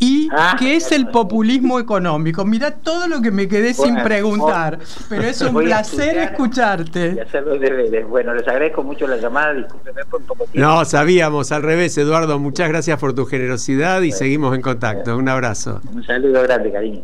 y 0.00 0.28
ah, 0.36 0.56
que 0.58 0.74
es 0.74 0.90
el 0.90 1.06
populismo 1.14 1.78
económico. 1.78 2.44
Mira 2.44 2.72
todo 2.72 3.06
lo 3.06 3.22
que 3.22 3.30
me 3.30 3.46
quedé 3.46 3.72
sin 3.72 3.94
preguntar, 4.02 4.80
pero 5.08 5.22
es 5.22 5.40
un 5.42 5.54
placer 5.54 6.18
escucharte. 6.18 7.24
Bueno, 8.08 8.34
les 8.34 8.48
agradezco 8.48 8.82
mucho 8.82 9.06
la 9.06 9.16
llamada, 9.16 9.54
discúlpeme 9.54 10.04
por 10.06 10.22
poco 10.22 10.44
tiempo. 10.46 10.68
No, 10.68 10.84
sabíamos, 10.84 11.52
al 11.52 11.62
revés, 11.62 11.96
Eduardo, 11.98 12.40
muchas 12.40 12.68
gracias 12.68 12.98
por 12.98 13.14
tu 13.14 13.26
generosidad 13.26 14.02
y 14.02 14.10
seguimos 14.10 14.56
en 14.56 14.60
contacto. 14.60 15.16
Un 15.16 15.28
abrazo. 15.28 15.80
Un 15.92 16.02
saludo 16.02 16.42
grande, 16.42 16.72
cariño. 16.72 17.02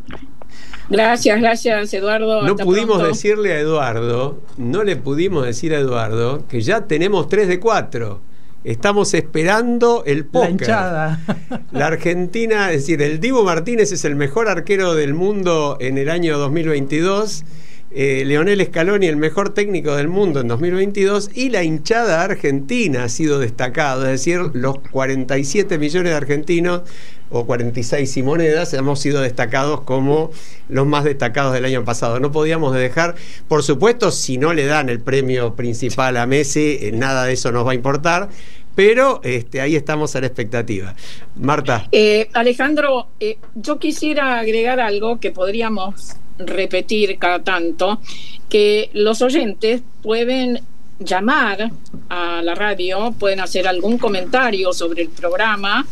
Gracias, 0.89 1.41
gracias 1.41 1.95
Eduardo. 1.95 2.43
No 2.43 2.57
pudimos 2.57 3.01
decirle 3.01 3.53
a 3.53 3.61
Eduardo, 3.61 4.41
no 4.57 4.83
le 4.83 4.97
pudimos 4.97 5.47
decir 5.47 5.73
a 5.73 5.79
Eduardo 5.79 6.49
que 6.49 6.63
ya 6.63 6.89
tenemos 6.89 7.29
3 7.29 7.47
de 7.47 7.61
4. 7.61 8.30
Estamos 8.65 9.15
esperando 9.15 10.05
el 10.07 10.27
póker. 10.27 10.69
La, 10.69 11.21
la, 11.73 11.87
Argentina, 11.87 12.71
es 12.71 12.83
decir, 12.83 13.01
el 13.03 13.21
Divo 13.21 13.43
Martínez 13.43 13.93
es 13.93 14.05
el 14.05 14.17
mejor 14.17 14.49
arquero 14.49 14.95
del 14.95 15.15
mundo 15.15 15.79
en 15.81 15.99
el 15.99 16.11
año 16.11 16.39
2022 16.39 17.45
eh, 17.93 18.23
Leonel 18.25 18.65
Scaloni, 18.65 19.07
el 19.09 19.17
mejor 19.17 19.53
técnico 19.53 19.97
del 19.97 20.07
mundo 20.07 20.41
en 20.41 20.47
2022, 20.47 21.31
y 21.35 21.49
la 21.51 21.65
hinchada 21.65 22.23
argentina 22.23 23.05
ha 23.05 23.09
sido 23.09 23.41
destacado, 23.41 24.05
es 24.05 24.13
decir, 24.13 24.39
los 24.53 24.79
47 24.79 25.77
millones 25.77 26.13
de 26.13 26.17
argentinos 26.17 26.83
o 27.31 27.47
46 27.47 28.17
y 28.17 28.23
monedas 28.23 28.75
hemos 28.75 29.01
sido 29.01 29.21
destacados 29.21 29.83
como 29.83 30.31
los 30.69 30.87
más 30.87 31.05
destacados 31.05 31.53
del 31.53 31.65
año 31.65 31.85
pasado. 31.85 32.21
No 32.21 32.33
podíamos 32.33 32.75
dejar, 32.75 33.15
por 33.49 33.63
supuesto, 33.63 34.11
si 34.11 34.39
no 34.39 34.53
le 34.53 34.67
dan 34.67 34.89
el 34.89 35.01
premio 35.01 35.55
principal 35.55 36.17
a 36.17 36.27
Messi, 36.27 36.79
eh, 36.81 36.93
nada 36.93 37.25
de 37.25 37.33
eso 37.33 37.53
nos 37.53 37.67
va 37.67 37.73
a 37.73 37.75
importar. 37.75 38.29
Pero 38.75 39.21
este, 39.25 39.61
ahí 39.61 39.75
estamos 39.75 40.15
a 40.15 40.21
la 40.21 40.27
expectativa. 40.29 40.95
Marta. 41.37 41.89
Eh, 41.91 42.29
Alejandro, 42.33 43.09
yo 43.55 43.79
quisiera 43.79 44.39
agregar 44.39 44.79
algo 44.81 45.19
que 45.19 45.33
podríamos 45.33 46.17
repetir 46.39 47.19
cada 47.19 47.43
tanto, 47.43 48.01
que 48.49 48.91
los 48.93 49.23
oyentes 49.23 49.83
pueden 50.03 50.61
llamar 50.99 51.71
a 52.09 52.43
la 52.43 52.55
radio, 52.55 53.13
pueden 53.19 53.41
hacer 53.41 53.67
algún 53.67 53.99
comentario 53.99 54.73
sobre 54.73 55.03
el 55.03 55.09
programa, 55.09 55.87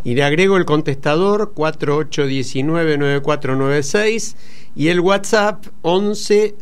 Y 0.03 0.15
le 0.15 0.25
agrego 0.25 0.57
el 0.57 0.65
contestador 0.65 1.55
4819-9496 1.55 4.35
y 4.75 4.89
el 4.89 4.99
WhatsApp 5.01 5.67
115 5.83 6.57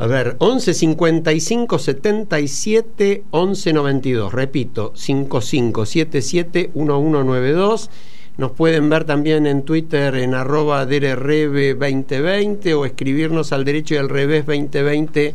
a 0.00 0.06
ver, 0.06 0.36
11 0.38 0.72
55 0.72 1.78
77 1.78 3.24
11 3.30 3.72
92. 3.74 4.32
Repito, 4.32 4.92
55 4.96 5.84
77 5.84 6.70
1192. 6.74 7.90
Nos 8.38 8.52
pueden 8.52 8.88
ver 8.88 9.04
también 9.04 9.46
en 9.46 9.60
Twitter 9.62 10.14
en 10.14 10.32
arroba 10.32 10.88
DRRB2020 10.88 12.72
o 12.78 12.86
escribirnos 12.86 13.52
al 13.52 13.66
derecho 13.66 13.92
y 13.92 13.98
al 13.98 14.08
revés 14.08 14.46
2020 14.46 15.34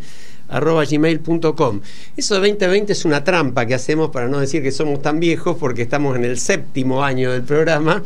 arroba 0.49 0.83
gmail.com. 0.83 1.81
Eso 2.17 2.41
de 2.41 2.49
2020 2.49 2.93
es 2.93 3.05
una 3.05 3.23
trampa 3.23 3.67
que 3.67 3.75
hacemos 3.75 4.09
para 4.09 4.27
no 4.27 4.39
decir 4.39 4.63
que 4.63 4.71
somos 4.71 4.99
tan 4.99 5.19
viejos 5.19 5.57
porque 5.59 5.83
estamos 5.83 6.15
en 6.15 6.25
el 6.25 6.39
séptimo 6.39 7.03
año 7.03 7.31
del 7.31 7.43
programa, 7.43 8.01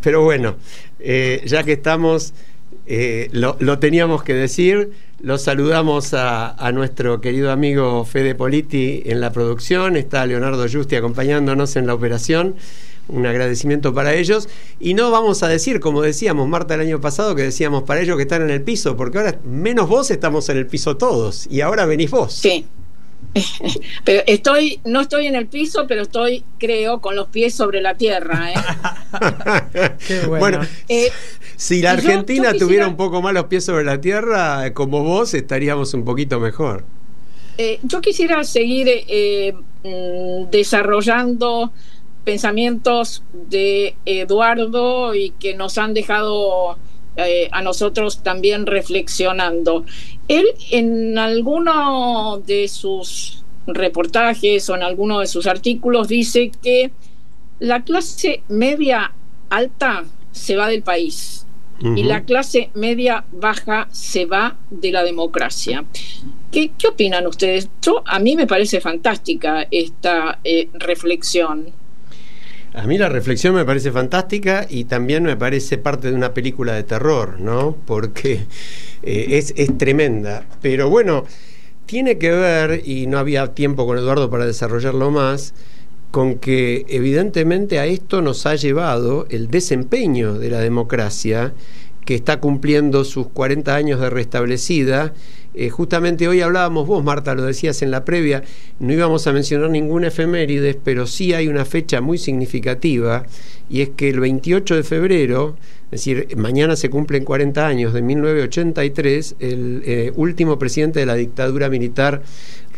pero 0.00 0.22
bueno, 0.22 0.54
eh, 1.00 1.42
ya 1.44 1.64
que 1.64 1.72
estamos, 1.72 2.34
eh, 2.88 3.28
lo, 3.32 3.78
teníamos 3.78 4.22
que 4.22 4.34
decir. 4.34 4.90
Los 5.20 5.42
saludamos 5.42 6.14
a, 6.14 6.50
a, 6.50 6.72
nuestro 6.72 7.20
querido 7.20 7.50
amigo 7.50 8.04
Fede 8.04 8.34
Politi 8.34 9.02
en 9.04 9.20
la 9.20 9.32
producción, 9.32 9.96
está 9.96 10.24
Leonardo 10.26 10.66
Justi 10.70 10.94
acompañándonos 10.94 11.74
en 11.76 11.86
la 11.88 11.94
operación 11.94 12.54
un 13.08 13.26
agradecimiento 13.26 13.92
para 13.94 14.14
ellos. 14.14 14.48
Y 14.78 14.94
no 14.94 15.10
vamos 15.10 15.42
a 15.42 15.48
decir, 15.48 15.80
como 15.80 16.02
decíamos 16.02 16.48
Marta 16.48 16.74
el 16.74 16.80
año 16.82 17.00
pasado, 17.00 17.34
que 17.34 17.42
decíamos 17.42 17.82
para 17.82 18.00
ellos 18.00 18.16
que 18.16 18.22
están 18.22 18.42
en 18.42 18.50
el 18.50 18.62
piso, 18.62 18.96
porque 18.96 19.18
ahora 19.18 19.38
menos 19.44 19.88
vos 19.88 20.10
estamos 20.10 20.48
en 20.48 20.58
el 20.58 20.66
piso 20.66 20.96
todos, 20.96 21.46
y 21.50 21.60
ahora 21.60 21.86
venís 21.86 22.10
vos. 22.10 22.34
Sí. 22.34 22.66
Pero 24.04 24.22
estoy, 24.26 24.80
no 24.84 25.00
estoy 25.00 25.26
en 25.26 25.34
el 25.34 25.46
piso, 25.46 25.86
pero 25.86 26.02
estoy, 26.02 26.44
creo, 26.58 27.00
con 27.00 27.16
los 27.16 27.28
pies 27.28 27.54
sobre 27.54 27.80
la 27.80 27.94
tierra. 27.94 28.52
¿eh? 28.52 28.54
Qué 30.06 30.26
bueno. 30.26 30.60
Eh, 30.88 31.10
si 31.56 31.82
la 31.82 31.92
Argentina 31.92 32.52
tuviera 32.54 32.86
un 32.86 32.96
poco 32.96 33.22
más 33.22 33.34
los 33.34 33.44
pies 33.44 33.64
sobre 33.64 33.84
la 33.84 34.00
tierra, 34.00 34.72
como 34.74 35.02
vos, 35.02 35.34
estaríamos 35.34 35.94
un 35.94 36.04
poquito 36.04 36.40
mejor. 36.40 36.84
Eh, 37.58 37.80
yo 37.82 38.00
quisiera 38.00 38.44
seguir 38.44 38.88
mm, 39.84 40.50
desarrollando 40.50 41.72
pensamientos 42.24 43.22
de 43.32 43.96
Eduardo 44.04 45.14
y 45.14 45.30
que 45.30 45.54
nos 45.54 45.78
han 45.78 45.94
dejado 45.94 46.78
eh, 47.18 47.48
a 47.50 47.62
nosotros 47.62 48.22
también 48.22 48.64
reflexionando. 48.66 49.84
Él 50.28 50.46
en 50.70 51.18
alguno 51.18 52.40
de 52.46 52.68
sus 52.68 53.42
reportajes 53.66 54.70
o 54.70 54.76
en 54.76 54.82
alguno 54.82 55.20
de 55.20 55.26
sus 55.26 55.46
artículos 55.46 56.08
dice 56.08 56.52
que 56.62 56.92
la 57.58 57.82
clase 57.82 58.42
media 58.48 59.12
alta 59.50 60.04
se 60.30 60.56
va 60.56 60.68
del 60.68 60.82
país 60.82 61.44
y 61.80 62.02
la 62.02 62.24
clase 62.24 62.70
media 62.74 63.24
baja 63.30 63.88
se 63.92 64.26
va 64.26 64.56
de 64.70 64.90
la 64.90 65.04
democracia. 65.04 65.84
¿Qué, 66.50 66.72
qué 66.76 66.88
opinan 66.88 67.26
ustedes? 67.26 67.68
Yo, 67.82 68.02
a 68.04 68.18
mí 68.18 68.34
me 68.34 68.46
parece 68.46 68.80
fantástica 68.80 69.66
esta 69.70 70.40
eh, 70.42 70.68
reflexión. 70.74 71.72
A 72.74 72.86
mí 72.86 72.98
la 72.98 73.08
reflexión 73.08 73.54
me 73.54 73.64
parece 73.64 73.90
fantástica 73.90 74.66
y 74.68 74.84
también 74.84 75.22
me 75.24 75.36
parece 75.36 75.78
parte 75.78 76.10
de 76.10 76.14
una 76.14 76.34
película 76.34 76.74
de 76.74 76.82
terror, 76.82 77.40
¿no? 77.40 77.76
Porque 77.86 78.46
eh, 79.02 79.26
es, 79.30 79.54
es 79.56 79.76
tremenda. 79.78 80.46
Pero 80.60 80.90
bueno, 80.90 81.24
tiene 81.86 82.18
que 82.18 82.30
ver, 82.30 82.82
y 82.84 83.06
no 83.06 83.18
había 83.18 83.54
tiempo 83.54 83.86
con 83.86 83.96
Eduardo 83.96 84.28
para 84.28 84.44
desarrollarlo 84.44 85.10
más, 85.10 85.54
con 86.10 86.38
que 86.38 86.84
evidentemente 86.88 87.78
a 87.78 87.86
esto 87.86 88.22
nos 88.22 88.44
ha 88.46 88.54
llevado 88.54 89.26
el 89.30 89.48
desempeño 89.48 90.38
de 90.38 90.50
la 90.50 90.60
democracia 90.60 91.54
que 92.04 92.14
está 92.14 92.40
cumpliendo 92.40 93.04
sus 93.04 93.28
40 93.28 93.74
años 93.74 94.00
de 94.00 94.10
restablecida. 94.10 95.14
Eh, 95.60 95.70
justamente 95.70 96.28
hoy 96.28 96.40
hablábamos, 96.40 96.86
vos 96.86 97.02
Marta, 97.02 97.34
lo 97.34 97.42
decías 97.42 97.82
en 97.82 97.90
la 97.90 98.04
previa, 98.04 98.44
no 98.78 98.92
íbamos 98.92 99.26
a 99.26 99.32
mencionar 99.32 99.68
ninguna 99.70 100.06
efemérides, 100.06 100.76
pero 100.84 101.04
sí 101.04 101.32
hay 101.32 101.48
una 101.48 101.64
fecha 101.64 102.00
muy 102.00 102.16
significativa, 102.16 103.26
y 103.68 103.80
es 103.80 103.88
que 103.88 104.08
el 104.08 104.20
28 104.20 104.76
de 104.76 104.82
febrero, 104.84 105.56
es 105.86 105.90
decir, 105.90 106.28
mañana 106.36 106.76
se 106.76 106.90
cumplen 106.90 107.24
40 107.24 107.66
años 107.66 107.92
de 107.92 108.02
1983, 108.02 109.34
el 109.40 109.82
eh, 109.84 110.12
último 110.14 110.60
presidente 110.60 111.00
de 111.00 111.06
la 111.06 111.16
dictadura 111.16 111.68
militar 111.68 112.22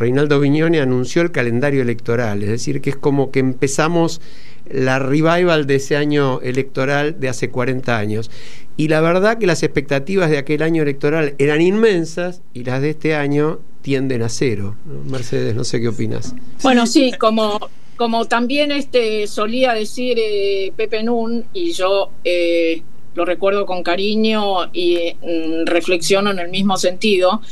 Reinaldo 0.01 0.41
Viñone 0.41 0.81
anunció 0.81 1.21
el 1.21 1.31
calendario 1.31 1.83
electoral, 1.83 2.43
es 2.43 2.49
decir, 2.49 2.81
que 2.81 2.89
es 2.89 2.97
como 2.97 3.31
que 3.31 3.39
empezamos 3.39 4.23
la 4.67 4.99
revival 4.99 5.67
de 5.67 5.75
ese 5.75 5.95
año 5.97 6.41
electoral 6.41 7.21
de 7.21 7.29
hace 7.29 7.51
40 7.51 7.99
años. 7.99 8.31
Y 8.79 8.89
la 8.89 9.03
verdad 9.03 9.37
que 9.37 9.47
las 9.47 9.63
expectativas 9.63 10.31
de 10.31 10.39
aquel 10.39 10.63
año 10.63 10.83
electoral 10.83 11.35
eran 11.37 11.61
inmensas 11.61 12.41
y 12.55 12.65
las 12.65 12.81
de 12.81 12.91
este 12.91 13.15
año 13.15 13.61
tienden 13.83 14.23
a 14.23 14.31
cero. 14.31 14.75
Mercedes, 15.07 15.55
no 15.55 15.65
sé 15.65 15.83
qué 15.83 15.89
opinas. 15.89 16.35
Bueno, 16.63 16.87
sí, 16.87 17.13
como, 17.19 17.69
como 17.97 18.25
también 18.25 18.73
este 18.73 19.27
solía 19.27 19.75
decir 19.75 20.17
eh, 20.19 20.73
Pepe 20.77 21.03
Nun, 21.03 21.45
y 21.53 21.73
yo 21.73 22.11
eh, 22.25 22.83
lo 23.15 23.27
recuerdo 23.27 23.67
con 23.67 23.83
cariño 23.83 24.73
y 24.73 25.15
mm, 25.21 25.67
reflexiono 25.67 26.31
en 26.31 26.39
el 26.39 26.49
mismo 26.49 26.79
sentido, 26.79 27.43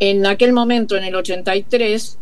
en 0.00 0.26
aquel 0.26 0.52
momento, 0.52 0.96
en 0.96 1.04
el 1.04 1.14
83, 1.14 2.18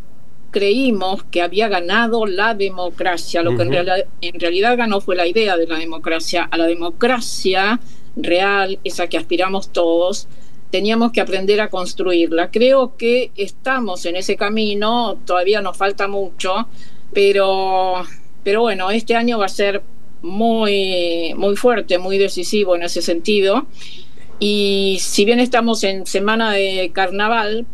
creímos 0.50 1.24
que 1.24 1.42
había 1.42 1.68
ganado 1.68 2.26
la 2.26 2.54
democracia. 2.54 3.42
Lo 3.42 3.56
que 3.56 3.62
en, 3.62 4.40
realidad, 4.40 4.76
ganó 4.76 5.00
fue 5.00 5.16
la 5.16 5.26
idea 5.26 5.56
de 5.56 5.66
la 5.66 5.78
democracia. 5.78 6.44
A 6.44 6.56
la 6.56 6.66
democracia 6.66 7.80
real, 8.14 8.78
esa 8.84 9.08
que 9.08 9.16
aspiramos 9.16 9.70
todos, 9.70 10.28
teníamos 10.70 11.10
que 11.10 11.20
aprender 11.20 11.60
a 11.60 11.68
construirla. 11.68 12.50
Creo 12.50 12.96
que 12.96 13.32
estamos 13.36 14.04
en 14.06 14.16
ese 14.16 14.36
camino, 14.36 15.18
todavía 15.26 15.60
nos 15.62 15.76
falta 15.76 16.06
mucho, 16.06 16.68
pero, 17.12 18.04
pero 18.44 18.60
bueno, 18.60 18.90
este 18.90 19.14
año 19.16 19.38
va 19.38 19.46
a 19.46 19.48
ser 19.48 19.82
muy, 20.20 21.34
muy 21.34 21.56
fuerte, 21.56 21.98
muy 21.98 22.18
decisivo 22.18 22.76
en 22.76 22.82
ese 22.82 23.02
sentido. 23.02 23.66
Y 24.44 24.98
si 24.98 25.24
bien 25.24 25.38
estamos 25.38 25.84
en 25.84 26.04
semana 26.04 26.50
de 26.50 26.90
carnaval, 26.92 27.64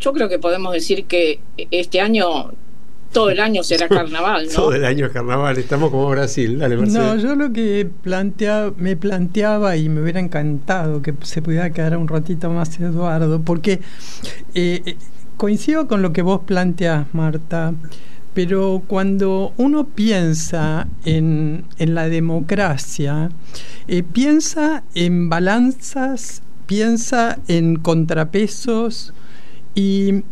yo 0.00 0.12
creo 0.12 0.28
que 0.28 0.40
podemos 0.40 0.72
decir 0.72 1.04
que 1.04 1.38
este 1.70 2.00
año 2.00 2.50
todo 3.12 3.30
el 3.30 3.38
año 3.38 3.62
será 3.62 3.86
carnaval, 3.88 4.46
¿no? 4.48 4.52
todo 4.52 4.72
el 4.72 4.84
año 4.84 5.06
es 5.06 5.12
carnaval, 5.12 5.56
estamos 5.58 5.92
como 5.92 6.10
Brasil. 6.10 6.58
Dale, 6.58 6.76
no, 6.76 7.14
yo 7.18 7.36
lo 7.36 7.52
que 7.52 7.88
plantea, 8.02 8.72
me 8.76 8.96
planteaba 8.96 9.76
y 9.76 9.88
me 9.88 10.02
hubiera 10.02 10.18
encantado 10.18 11.02
que 11.02 11.14
se 11.22 11.40
pudiera 11.40 11.70
quedar 11.70 11.96
un 11.96 12.08
ratito 12.08 12.50
más 12.50 12.80
Eduardo, 12.80 13.40
porque 13.42 13.74
eh, 14.54 14.82
eh, 14.86 14.96
coincido 15.36 15.86
con 15.86 16.02
lo 16.02 16.12
que 16.12 16.22
vos 16.22 16.40
planteas, 16.44 17.06
Marta. 17.14 17.74
Pero 18.34 18.82
cuando 18.86 19.52
uno 19.56 19.84
piensa 19.84 20.86
en, 21.04 21.64
la 21.78 22.08
democracia, 22.08 23.30
eh, 23.88 24.02
piensa 24.02 24.84
en 24.94 25.28
balanzas, 25.28 26.42
piensa 26.66 27.38
en 27.48 27.76
contrapesos 27.76 29.14
y, 29.74 30.22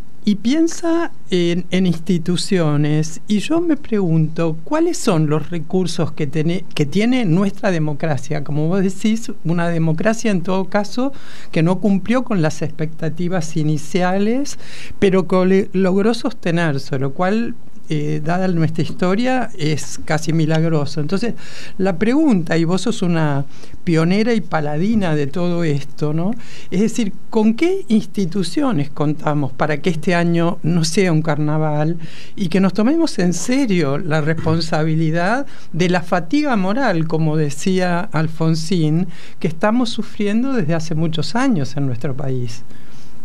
piensa 0.43 1.13
en, 1.31 1.87
instituciones. 1.87 3.21
Y 3.27 3.39
yo 3.39 3.61
me 3.61 3.77
pregunto, 3.77 4.57
¿cuáles 4.65 4.99
son 4.99 5.29
los 5.29 5.51
recursos 5.51 6.13
que, 6.13 6.29
que 6.75 6.87
tiene 6.87 7.25
nuestra 7.25 7.71
democracia? 7.71 8.45
Como 8.45 8.69
vos 8.69 8.83
decís, 8.83 9.33
una 9.45 9.69
democracia 9.69 10.31
en 10.31 10.43
todo 10.43 10.67
caso 10.67 11.13
que 11.53 11.63
no 11.63 11.81
cumplió 11.81 12.25
con 12.25 12.43
las 12.43 12.61
expectativas 12.61 13.57
iniciales, 13.57 14.59
pero 14.99 15.27
que 15.27 15.71
logró 15.73 16.13
sostenerse, 16.13 16.99
lo 16.99 17.13
cual 17.15 17.55
eh, 17.89 18.21
dada 18.25 18.49
nuestra 18.49 18.83
historia, 18.83 19.51
es 19.59 20.01
casi 20.05 20.33
milagroso. 20.33 21.01
Entonces, 21.01 21.35
la 21.79 21.99
pregunta, 21.99 22.57
y 22.57 22.65
vos 22.65 22.83
sos 22.83 23.03
una 23.03 23.45
pionera 23.85 24.35
y 24.35 24.41
paladina 24.41 25.15
de 25.15 25.27
todo 25.27 25.63
esto, 25.65 26.13
¿no? 26.13 26.33
Es 26.71 26.81
decir, 26.81 27.13
¿con 27.31 27.55
qué 27.55 27.85
instituciones 27.89 28.91
contamos 28.91 29.53
para 29.53 29.79
que 29.79 29.91
este 29.91 30.15
año 30.15 30.59
no 30.63 30.85
sea 30.85 31.13
un 31.13 31.23
carnaval 31.23 31.99
y 32.35 32.49
que 32.49 32.61
nos 32.61 32.73
tomemos 32.73 33.19
en 33.19 33.33
serio 33.33 33.99
la 33.99 34.21
responsabilidad 34.21 35.47
de 35.73 35.89
la 35.89 36.03
fatiga 36.03 36.57
moral, 36.57 37.07
como 37.07 37.37
decía 37.37 38.01
Alfonsín, 38.13 39.07
que 39.39 39.49
estamos 39.49 39.91
sufriendo 39.91 40.53
desde 40.53 40.75
hace 40.75 40.95
muchos 40.95 41.37
años 41.37 41.77
en 41.77 41.87
nuestro 41.87 42.17
país? 42.17 42.65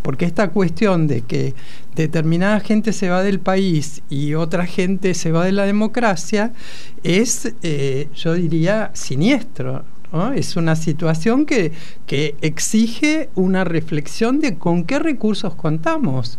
Porque 0.01 0.25
esta 0.25 0.49
cuestión 0.49 1.07
de 1.07 1.21
que 1.21 1.53
determinada 1.95 2.59
gente 2.59 2.93
se 2.93 3.09
va 3.09 3.21
del 3.21 3.39
país 3.39 4.01
y 4.09 4.33
otra 4.33 4.65
gente 4.65 5.13
se 5.13 5.31
va 5.31 5.45
de 5.45 5.51
la 5.51 5.65
democracia 5.65 6.53
es, 7.03 7.53
eh, 7.61 8.07
yo 8.15 8.33
diría, 8.33 8.91
siniestro. 8.93 9.83
Es 10.35 10.57
una 10.57 10.75
situación 10.75 11.45
que, 11.45 11.71
que 12.05 12.35
exige 12.41 13.29
una 13.35 13.63
reflexión 13.63 14.39
de 14.39 14.57
con 14.57 14.83
qué 14.83 14.99
recursos 14.99 15.55
contamos. 15.55 16.37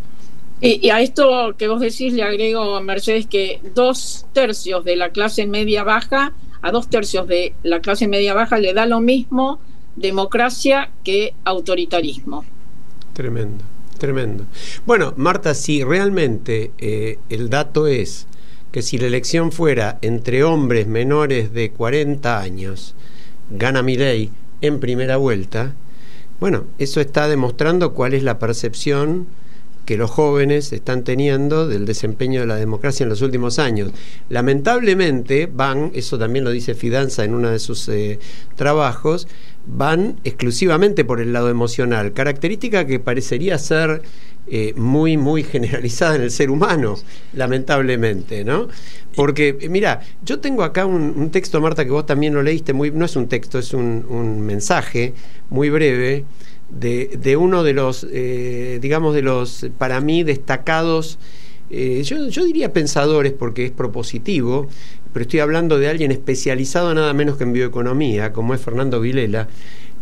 Y, 0.64 0.90
a 0.90 1.00
esto 1.00 1.56
que 1.58 1.66
vos 1.66 1.80
decís 1.80 2.12
le 2.12 2.22
agrego, 2.22 2.80
Mercedes, 2.82 3.26
que 3.26 3.60
dos 3.74 4.26
tercios 4.32 4.84
de 4.84 4.94
la 4.94 5.10
clase 5.10 5.44
media 5.44 5.82
baja, 5.82 6.34
a 6.62 6.70
dos 6.70 6.88
tercios 6.88 7.26
de 7.26 7.54
la 7.64 7.80
clase 7.80 8.06
media 8.06 8.32
baja 8.32 8.58
le 8.58 8.72
da 8.72 8.86
lo 8.86 9.00
mismo 9.00 9.58
democracia 9.96 10.90
que 11.02 11.34
autoritarismo. 11.44 12.44
Tremendo, 13.12 13.64
tremendo. 13.98 14.46
Bueno, 14.86 15.12
Marta, 15.16 15.54
si 15.54 15.84
realmente 15.84 16.70
eh, 16.78 17.18
el 17.28 17.50
dato 17.50 17.86
es 17.86 18.26
que 18.70 18.82
si 18.82 18.96
la 18.96 19.06
elección 19.06 19.52
fuera 19.52 19.98
entre 20.00 20.44
hombres 20.44 20.86
menores 20.86 21.52
de 21.52 21.70
40 21.72 22.40
años, 22.40 22.94
gana 23.50 23.82
Milei 23.82 24.30
en 24.62 24.80
primera 24.80 25.18
vuelta, 25.18 25.74
bueno, 26.40 26.64
eso 26.78 27.00
está 27.00 27.28
demostrando 27.28 27.92
cuál 27.92 28.14
es 28.14 28.22
la 28.22 28.38
percepción 28.38 29.26
que 29.84 29.96
los 29.96 30.10
jóvenes 30.10 30.72
están 30.72 31.02
teniendo 31.04 31.66
del 31.66 31.86
desempeño 31.86 32.40
de 32.40 32.46
la 32.46 32.56
democracia 32.56 33.04
en 33.04 33.10
los 33.10 33.20
últimos 33.20 33.58
años. 33.58 33.92
Lamentablemente 34.28 35.50
van, 35.52 35.90
eso 35.94 36.18
también 36.18 36.44
lo 36.44 36.50
dice 36.50 36.74
Fidanza 36.74 37.24
en 37.24 37.34
uno 37.34 37.50
de 37.50 37.58
sus 37.58 37.88
eh, 37.88 38.18
trabajos, 38.56 39.26
van 39.66 40.16
exclusivamente 40.24 41.04
por 41.04 41.20
el 41.20 41.32
lado 41.32 41.48
emocional, 41.48 42.12
característica 42.12 42.86
que 42.86 42.98
parecería 42.98 43.58
ser 43.58 44.02
eh, 44.48 44.74
muy, 44.76 45.16
muy 45.16 45.42
generalizada 45.44 46.16
en 46.16 46.22
el 46.22 46.30
ser 46.30 46.50
humano, 46.50 46.96
lamentablemente, 47.32 48.44
¿no? 48.44 48.68
Porque, 49.14 49.56
eh, 49.60 49.68
mira, 49.68 50.00
yo 50.24 50.40
tengo 50.40 50.64
acá 50.64 50.84
un, 50.84 51.30
texto, 51.30 51.60
Marta, 51.60 51.84
que 51.84 51.92
vos 51.92 52.06
también 52.06 52.34
lo 52.34 52.42
leíste, 52.42 52.72
muy, 52.72 52.90
no 52.90 53.04
es 53.04 53.14
un 53.14 53.28
texto, 53.28 53.58
es 53.58 53.72
un, 53.72 54.40
mensaje 54.40 55.14
muy 55.48 55.70
breve 55.70 56.24
de, 56.70 57.18
de 57.18 57.36
uno 57.36 57.62
de 57.62 57.72
los, 57.72 58.06
eh, 58.10 58.78
digamos, 58.82 59.14
de 59.14 59.22
los, 59.22 59.66
para 59.78 60.00
mí, 60.00 60.24
destacados, 60.24 61.18
yo, 61.70 62.28
yo 62.28 62.44
diría 62.44 62.74
pensadores, 62.74 63.32
porque 63.32 63.64
es 63.64 63.70
propositivo, 63.70 64.68
pero 65.12 65.22
estoy 65.22 65.40
hablando 65.40 65.78
de 65.78 65.88
alguien 65.88 66.10
especializado 66.10 66.94
nada 66.94 67.12
menos 67.12 67.36
que 67.36 67.44
en 67.44 67.52
bioeconomía, 67.52 68.32
como 68.32 68.54
es 68.54 68.60
Fernando 68.60 69.00
Vilela, 69.00 69.48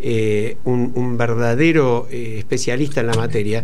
eh, 0.00 0.56
un, 0.64 1.16
verdadero 1.18 2.08
eh, 2.10 2.36
especialista 2.38 3.00
en 3.00 3.06
la 3.08 3.14
materia. 3.14 3.62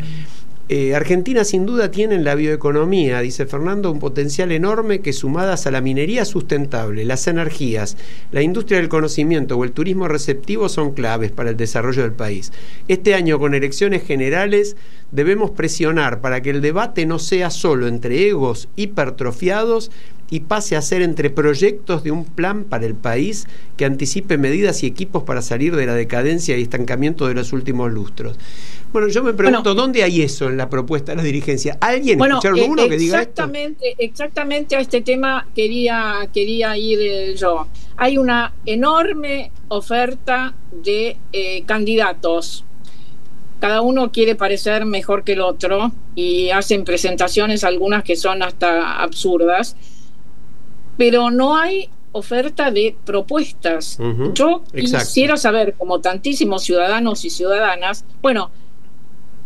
Eh, 0.68 0.96
Argentina 0.96 1.44
sin 1.44 1.64
duda 1.64 1.92
tiene 1.92 2.16
en 2.16 2.24
la 2.24 2.34
bioeconomía, 2.34 3.20
dice 3.20 3.46
Fernando, 3.46 3.92
un 3.92 4.00
potencial 4.00 4.50
enorme 4.50 4.98
que 4.98 5.12
sumadas 5.12 5.64
a 5.68 5.70
la 5.70 5.80
minería 5.80 6.24
sustentable, 6.24 7.04
las 7.04 7.28
energías, 7.28 7.96
la 8.32 8.42
industria 8.42 8.78
del 8.78 8.88
conocimiento 8.88 9.56
o 9.56 9.62
el 9.62 9.70
turismo 9.70 10.08
receptivo 10.08 10.68
son 10.68 10.92
claves 10.92 11.30
para 11.30 11.50
el 11.50 11.56
desarrollo 11.56 12.02
del 12.02 12.14
país. 12.14 12.50
Este 12.88 13.14
año 13.14 13.38
con 13.38 13.54
elecciones 13.54 14.02
generales 14.02 14.76
debemos 15.12 15.52
presionar 15.52 16.20
para 16.20 16.42
que 16.42 16.50
el 16.50 16.60
debate 16.60 17.06
no 17.06 17.20
sea 17.20 17.50
solo 17.50 17.86
entre 17.86 18.26
egos 18.26 18.68
hipertrofiados 18.74 19.92
y 20.30 20.40
pase 20.40 20.76
a 20.76 20.82
ser 20.82 21.02
entre 21.02 21.30
proyectos 21.30 22.02
de 22.02 22.10
un 22.10 22.24
plan 22.24 22.64
para 22.64 22.86
el 22.86 22.94
país 22.94 23.46
que 23.76 23.84
anticipe 23.84 24.38
medidas 24.38 24.82
y 24.82 24.86
equipos 24.86 25.22
para 25.22 25.42
salir 25.42 25.76
de 25.76 25.86
la 25.86 25.94
decadencia 25.94 26.56
y 26.56 26.62
estancamiento 26.62 27.28
de 27.28 27.34
los 27.34 27.52
últimos 27.52 27.92
lustros. 27.92 28.36
Bueno, 28.96 29.10
yo 29.10 29.22
me 29.22 29.34
pregunto, 29.34 29.74
¿dónde 29.74 30.02
hay 30.02 30.22
eso 30.22 30.48
en 30.48 30.56
la 30.56 30.70
propuesta 30.70 31.12
de 31.12 31.16
la 31.16 31.22
dirigencia? 31.22 31.76
¿Alguien 31.82 32.16
bueno, 32.16 32.38
escucharon 32.38 32.78
eh, 32.78 32.88
que 32.88 32.96
diga 32.96 33.20
esto? 33.20 33.42
exactamente, 33.42 33.94
exactamente 33.98 34.74
a 34.74 34.80
este 34.80 35.02
tema 35.02 35.46
quería, 35.54 36.26
quería 36.32 36.78
ir 36.78 37.00
eh, 37.02 37.34
yo. 37.36 37.66
Hay 37.98 38.16
una 38.16 38.54
enorme 38.64 39.52
oferta 39.68 40.54
de 40.72 41.18
eh, 41.34 41.62
candidatos. 41.66 42.64
Cada 43.60 43.82
uno 43.82 44.10
quiere 44.12 44.34
parecer 44.34 44.86
mejor 44.86 45.24
que 45.24 45.34
el 45.34 45.42
otro 45.42 45.92
y 46.14 46.48
hacen 46.48 46.82
presentaciones, 46.84 47.64
algunas 47.64 48.02
que 48.02 48.16
son 48.16 48.42
hasta 48.42 49.02
absurdas, 49.02 49.76
pero 50.96 51.30
no 51.30 51.58
hay 51.58 51.90
oferta 52.12 52.70
de 52.70 52.96
propuestas. 53.04 53.98
Yo 54.32 54.62
exacto. 54.72 55.04
quisiera 55.04 55.36
saber, 55.36 55.74
como 55.74 56.00
tantísimos 56.00 56.62
ciudadanos 56.62 57.26
y 57.26 57.28
ciudadanas, 57.28 58.06
bueno, 58.22 58.50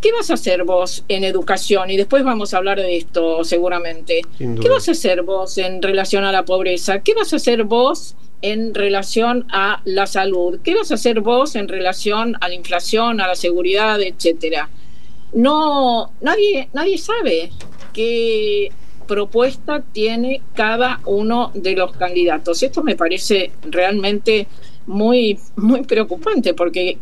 ¿qué 0.01 0.13
vas 0.13 0.31
a 0.31 0.35
hacer 0.35 0.65
vos 0.65 1.05
en 1.09 1.25
educación? 1.25 1.91
Y 1.91 1.97
después 1.97 2.25
vamos 2.25 2.55
a 2.55 2.59
hablar 2.59 2.79
de 2.81 2.97
esto 2.97 3.45
seguramente. 3.45 4.23
¿Qué 4.39 4.69
vas 4.69 4.89
a 4.89 4.93
hacer 4.93 5.23
vos 5.23 5.59
en 5.59 5.83
relación 5.83 6.25
a 6.25 6.33
la 6.33 6.45
pobreza? 6.45 7.01
¿Qué 7.01 7.15
vas 7.15 7.33
a 7.33 7.37
hacer 7.37 7.65
vos 7.65 8.17
en 8.43 8.75
relación 8.75 9.47
a 9.51 9.83
la 9.85 10.07
salud? 10.07 10.61
¿Qué 10.65 10.75
vas 10.75 10.91
a 10.91 10.95
hacer 10.95 11.21
vos 11.21 11.55
en 11.57 11.69
relación 11.69 12.37
a 12.41 12.49
la 12.49 12.55
inflación, 12.55 13.21
a 13.21 13.27
la 13.27 13.35
seguridad, 13.35 14.01
etcétera? 14.01 14.71
No, 15.33 16.13
nadie, 16.21 16.69
nadie 16.73 16.99
sabe 16.99 17.51
qué 17.93 18.73
propuesta 19.07 19.83
tiene 19.93 20.41
cada 20.55 21.01
uno 21.05 21.51
de 21.55 21.75
los 21.75 21.93
candidatos. 21.97 22.63
Esto 22.63 22.83
me 22.83 22.97
parece 22.97 23.53
realmente 23.63 24.47
muy, 24.87 25.39
muy 25.57 25.83
preocupante 25.83 26.55
porque 26.55 26.99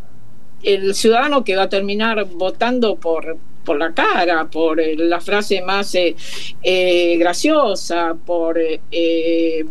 el 0.62 0.94
ciudadano 0.94 1.44
que 1.44 1.56
va 1.56 1.64
a 1.64 1.68
terminar 1.68 2.24
votando 2.26 2.96
por, 2.96 3.38
por 3.64 3.78
la 3.78 3.92
cara, 3.94 4.48
por 4.50 4.80
eh, 4.80 4.96
la 4.96 5.20
frase 5.20 5.62
más 5.62 5.94
eh, 5.94 6.16
eh, 6.62 7.16
graciosa, 7.18 8.14
por... 8.24 8.58
eh, 8.58 9.64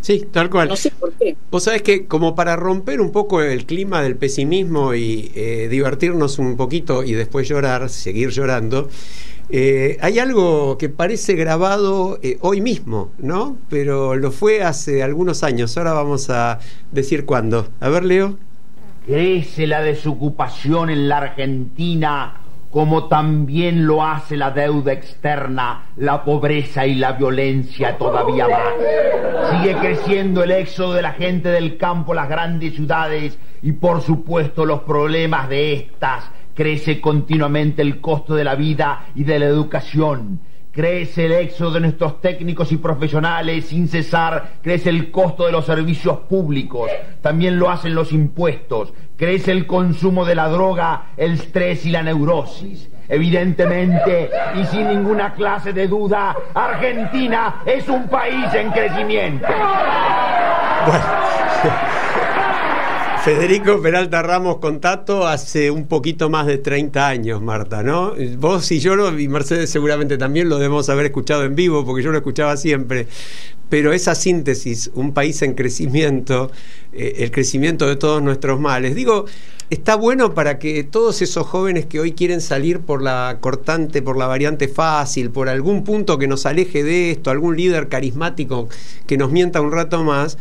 Sí, 0.00 0.26
tal 0.32 0.48
cual. 0.48 0.68
no 0.68 0.76
sé 0.76 0.90
por 0.92 1.12
qué. 1.12 1.36
Vos 1.50 1.64
sabés 1.64 1.82
que 1.82 2.06
como 2.06 2.34
para 2.34 2.56
romper 2.56 3.00
un 3.02 3.12
poco 3.12 3.42
el 3.42 3.66
clima 3.66 4.02
del 4.02 4.16
pesimismo 4.16 4.94
y 4.94 5.30
eh, 5.34 5.68
divertirnos 5.70 6.38
un 6.38 6.56
poquito 6.56 7.04
y 7.04 7.12
después 7.12 7.46
llorar, 7.48 7.90
seguir 7.90 8.30
llorando, 8.30 8.88
eh, 9.50 9.98
hay 10.00 10.18
algo 10.18 10.78
que 10.78 10.88
parece 10.88 11.34
grabado 11.34 12.18
eh, 12.22 12.38
hoy 12.40 12.60
mismo, 12.62 13.12
¿no? 13.18 13.58
Pero 13.68 14.16
lo 14.16 14.30
fue 14.32 14.62
hace 14.62 15.02
algunos 15.02 15.42
años. 15.42 15.76
Ahora 15.76 15.92
vamos 15.92 16.30
a 16.30 16.60
decir 16.92 17.26
cuándo. 17.26 17.68
A 17.80 17.88
ver, 17.90 18.04
Leo. 18.04 18.38
Crece 19.06 19.66
la 19.66 19.82
desocupación 19.82 20.90
en 20.90 21.08
la 21.08 21.18
Argentina 21.18 22.40
como 22.70 23.08
también 23.08 23.86
lo 23.86 24.04
hace 24.04 24.36
la 24.36 24.52
deuda 24.52 24.92
externa, 24.92 25.86
la 25.96 26.22
pobreza 26.22 26.86
y 26.86 26.94
la 26.94 27.12
violencia 27.12 27.98
todavía 27.98 28.46
más. 28.46 29.50
Sigue 29.50 29.76
creciendo 29.76 30.44
el 30.44 30.52
éxodo 30.52 30.94
de 30.94 31.02
la 31.02 31.12
gente 31.12 31.48
del 31.48 31.76
campo 31.76 32.12
a 32.12 32.16
las 32.16 32.28
grandes 32.28 32.74
ciudades 32.74 33.36
y 33.62 33.72
por 33.72 34.02
supuesto 34.02 34.64
los 34.64 34.82
problemas 34.82 35.48
de 35.48 35.72
estas. 35.72 36.30
Crece 36.54 37.00
continuamente 37.00 37.82
el 37.82 38.00
costo 38.00 38.34
de 38.34 38.44
la 38.44 38.54
vida 38.54 39.06
y 39.16 39.24
de 39.24 39.40
la 39.40 39.46
educación. 39.46 40.40
Crece 40.72 41.26
el 41.26 41.32
éxodo 41.32 41.72
de 41.72 41.80
nuestros 41.80 42.20
técnicos 42.20 42.70
y 42.70 42.76
profesionales 42.76 43.66
sin 43.66 43.88
cesar, 43.88 44.52
crece 44.62 44.88
el 44.90 45.10
costo 45.10 45.46
de 45.46 45.52
los 45.52 45.66
servicios 45.66 46.18
públicos, 46.20 46.88
también 47.20 47.58
lo 47.58 47.70
hacen 47.70 47.92
los 47.92 48.12
impuestos, 48.12 48.92
crece 49.16 49.50
el 49.50 49.66
consumo 49.66 50.24
de 50.24 50.36
la 50.36 50.48
droga, 50.48 51.06
el 51.16 51.32
estrés 51.32 51.84
y 51.86 51.90
la 51.90 52.04
neurosis. 52.04 52.88
Evidentemente, 53.08 54.30
y 54.54 54.64
sin 54.66 54.86
ninguna 54.86 55.34
clase 55.34 55.72
de 55.72 55.88
duda, 55.88 56.36
Argentina 56.54 57.62
es 57.66 57.88
un 57.88 58.06
país 58.06 58.54
en 58.54 58.70
crecimiento. 58.70 59.48
Federico 63.24 63.82
Peralta 63.82 64.22
Ramos 64.22 64.56
Contato 64.58 65.26
hace 65.26 65.70
un 65.70 65.86
poquito 65.86 66.30
más 66.30 66.46
de 66.46 66.56
30 66.56 67.06
años, 67.06 67.42
Marta, 67.42 67.82
¿no? 67.82 68.14
Vos 68.38 68.72
y 68.72 68.80
yo, 68.80 69.18
y 69.18 69.28
Mercedes 69.28 69.68
seguramente 69.68 70.16
también 70.16 70.48
lo 70.48 70.56
debemos 70.56 70.88
haber 70.88 71.06
escuchado 71.06 71.44
en 71.44 71.54
vivo, 71.54 71.84
porque 71.84 72.02
yo 72.02 72.12
lo 72.12 72.16
escuchaba 72.16 72.56
siempre. 72.56 73.06
Pero 73.68 73.92
esa 73.92 74.14
síntesis, 74.14 74.90
un 74.94 75.12
país 75.12 75.42
en 75.42 75.52
crecimiento, 75.52 76.50
eh, 76.94 77.16
el 77.18 77.30
crecimiento 77.30 77.86
de 77.86 77.96
todos 77.96 78.22
nuestros 78.22 78.58
males, 78.58 78.94
digo, 78.94 79.26
está 79.68 79.96
bueno 79.96 80.32
para 80.34 80.58
que 80.58 80.82
todos 80.82 81.20
esos 81.20 81.46
jóvenes 81.46 81.84
que 81.84 82.00
hoy 82.00 82.12
quieren 82.12 82.40
salir 82.40 82.80
por 82.80 83.02
la 83.02 83.36
cortante, 83.40 84.00
por 84.00 84.16
la 84.16 84.28
variante 84.28 84.66
fácil, 84.66 85.30
por 85.30 85.50
algún 85.50 85.84
punto 85.84 86.18
que 86.18 86.26
nos 86.26 86.46
aleje 86.46 86.82
de 86.82 87.10
esto, 87.10 87.30
algún 87.30 87.54
líder 87.54 87.88
carismático 87.88 88.70
que 89.06 89.18
nos 89.18 89.30
mienta 89.30 89.60
un 89.60 89.72
rato 89.72 90.02
más, 90.04 90.38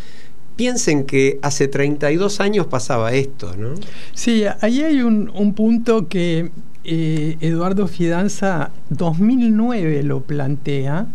piensen 0.60 1.06
que 1.06 1.40
hace 1.42 1.70
32 1.70 2.42
años 2.42 2.68
pasaba 2.68 3.14
esto, 3.14 3.56
¿no? 3.56 3.76
Sí, 4.14 4.44
ahí 4.60 4.82
hay 4.82 5.02
un, 5.04 5.32
un 5.34 5.54
punto 5.54 6.10
que 6.10 6.52
eh, 6.84 7.38
Eduardo 7.40 7.88
Fidanza 7.88 8.72
2009 8.90 10.04
lo 10.04 10.20
plantea. 10.20 11.08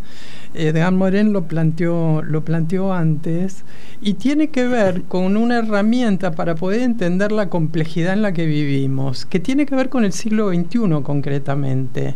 Edgar 0.55 0.93
Morin 0.93 1.35
lo 1.35 1.43
planteó, 1.43 2.23
lo 2.23 2.43
planteó 2.43 2.95
antes 2.95 3.65
y 4.01 4.15
tiene 4.15 4.49
que 4.49 4.67
ver 4.67 5.03
con 5.03 5.37
una 5.37 5.59
herramienta 5.59 6.31
para 6.31 6.55
poder 6.55 6.81
entender 6.81 7.31
la 7.31 7.51
complejidad 7.51 8.15
en 8.15 8.23
la 8.23 8.33
que 8.33 8.47
vivimos, 8.47 9.27
que 9.27 9.41
tiene 9.41 9.67
que 9.67 9.77
ver 9.77 9.91
con 9.91 10.07
el 10.07 10.15
siglo 10.15 10.49
XXI 10.49 11.03
concretamente. 11.03 12.15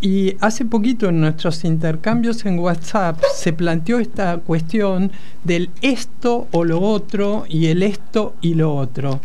Y 0.00 0.36
hace 0.40 0.64
poquito 0.64 1.08
en 1.08 1.20
nuestros 1.20 1.62
intercambios 1.64 2.46
en 2.46 2.58
WhatsApp 2.58 3.20
se 3.34 3.52
planteó 3.52 3.98
esta 3.98 4.38
cuestión 4.38 5.12
del 5.44 5.70
esto 5.82 6.48
o 6.52 6.64
lo 6.64 6.80
otro 6.80 7.44
y 7.48 7.66
el 7.66 7.82
esto 7.82 8.34
y 8.40 8.54
lo 8.54 8.74
otro. 8.74 9.20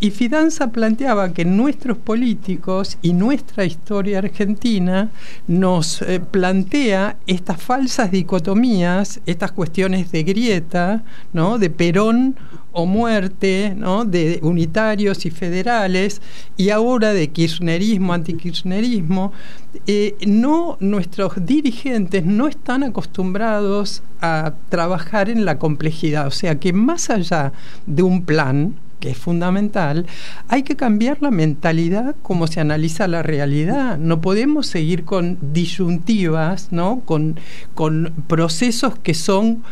Y 0.00 0.12
Fidanza 0.12 0.70
planteaba 0.70 1.32
que 1.32 1.44
nuestros 1.44 1.98
políticos 1.98 2.98
y 3.02 3.14
nuestra 3.14 3.64
historia 3.64 4.18
argentina 4.18 5.10
nos 5.48 6.02
eh, 6.02 6.20
plantea 6.20 7.16
estas 7.26 7.60
falsas 7.60 8.12
dicotomías, 8.12 9.20
estas 9.26 9.50
cuestiones 9.50 10.12
de 10.12 10.22
grieta, 10.22 11.02
¿no? 11.32 11.58
de 11.58 11.70
Perón 11.70 12.36
o 12.70 12.86
muerte, 12.86 13.74
¿no? 13.76 14.04
de 14.04 14.38
unitarios 14.42 15.26
y 15.26 15.30
federales, 15.30 16.22
y 16.56 16.70
ahora 16.70 17.12
de 17.12 17.30
kirchnerismo, 17.30 18.12
antikirchnerismo. 18.12 19.32
Eh, 19.88 20.14
no, 20.28 20.76
nuestros 20.78 21.44
dirigentes 21.44 22.24
no 22.24 22.46
están 22.46 22.84
acostumbrados 22.84 24.02
a 24.20 24.54
trabajar 24.68 25.28
en 25.28 25.44
la 25.44 25.58
complejidad, 25.58 26.28
o 26.28 26.30
sea 26.30 26.60
que 26.60 26.72
más 26.72 27.10
allá 27.10 27.52
de 27.86 28.04
un 28.04 28.22
plan, 28.22 28.76
que 29.00 29.10
es 29.10 29.18
fundamental, 29.18 30.06
hay 30.48 30.62
que 30.62 30.76
cambiar 30.76 31.18
la 31.20 31.30
mentalidad 31.30 32.16
como 32.22 32.46
se 32.46 32.60
analiza 32.60 33.08
la 33.08 33.22
realidad. 33.22 33.98
No 33.98 34.20
podemos 34.20 34.66
seguir 34.66 35.04
con 35.04 35.38
disyuntivas, 35.52 36.72
¿no? 36.72 37.00
con, 37.04 37.38
con 37.74 38.12
procesos 38.26 38.98
que 38.98 39.14
son 39.14 39.62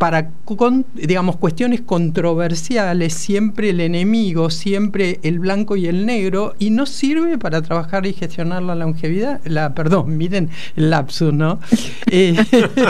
para, 0.00 0.30
con, 0.46 0.86
digamos, 0.94 1.36
cuestiones 1.36 1.82
controversiales, 1.82 3.12
siempre 3.12 3.68
el 3.68 3.80
enemigo, 3.80 4.48
siempre 4.48 5.20
el 5.22 5.40
blanco 5.40 5.76
y 5.76 5.88
el 5.88 6.06
negro, 6.06 6.54
y 6.58 6.70
no 6.70 6.86
sirve 6.86 7.36
para 7.36 7.60
trabajar 7.60 8.06
y 8.06 8.14
gestionar 8.14 8.62
la 8.62 8.74
longevidad, 8.74 9.42
la, 9.44 9.74
perdón, 9.74 10.16
miren 10.16 10.48
el 10.74 10.88
lapsus, 10.88 11.34
¿no? 11.34 11.60
Eh, 12.12 12.34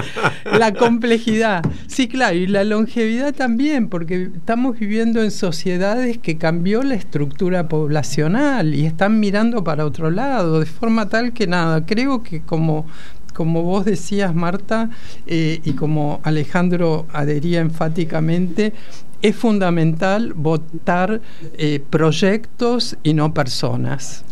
la 0.59 0.73
complejidad. 0.73 1.63
Sí, 1.89 2.09
claro, 2.09 2.37
y 2.37 2.47
la 2.47 2.65
longevidad 2.65 3.35
también, 3.35 3.89
porque 3.89 4.31
estamos 4.35 4.79
viviendo 4.79 5.23
en 5.23 5.31
sociedades 5.31 6.17
que 6.17 6.39
cambió 6.39 6.83
la 6.83 6.95
estructura 6.95 7.69
poblacional 7.69 8.75
y 8.75 8.87
están 8.87 9.21
mirando 9.21 9.63
para 9.63 9.85
otro 9.85 10.11
lado, 10.11 10.61
de 10.61 10.65
forma 10.65 11.11
tal 11.11 11.35
que 11.35 11.47
nada, 11.47 11.85
creo 11.85 12.23
que 12.23 12.41
como 12.41 12.87
como 13.41 13.63
vos 13.63 13.87
decías, 13.87 14.35
Marta, 14.35 14.91
eh, 15.27 15.63
y 15.65 15.73
como 15.73 16.21
Alejandro 16.25 17.07
adhería 17.11 17.61
enfáticamente, 17.61 18.75
es 19.23 19.35
fundamental 19.35 20.35
votar 20.35 21.23
eh, 21.57 21.83
proyectos 21.89 22.99
y 23.03 23.15
no 23.15 23.33
personas. 23.33 24.27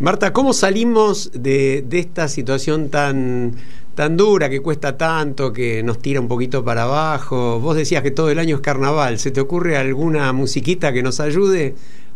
Marta, 0.00 0.32
¿cómo 0.32 0.54
salimos 0.54 1.30
de, 1.34 1.84
esta 1.90 2.26
situación 2.26 2.88
tan, 2.88 3.56
tan 3.94 4.16
dura, 4.16 4.48
que 4.48 4.62
cuesta 4.62 4.96
tanto, 4.96 5.52
que 5.52 5.82
nos 5.82 5.98
tira 5.98 6.18
un 6.18 6.28
poquito 6.28 6.64
para 6.64 6.84
abajo? 6.84 7.60
Vos 7.60 7.76
decías 7.76 8.02
que 8.02 8.12
todo 8.12 8.30
el 8.30 8.38
año 8.38 8.56
es 8.56 8.62
carnaval. 8.62 9.18
¿Se 9.18 9.30
te 9.30 9.42
ocurre 9.42 9.76
alguna 9.76 10.32
musiquita 10.32 10.90
que 10.94 11.02
nos 11.02 11.20
ayude 11.20 11.74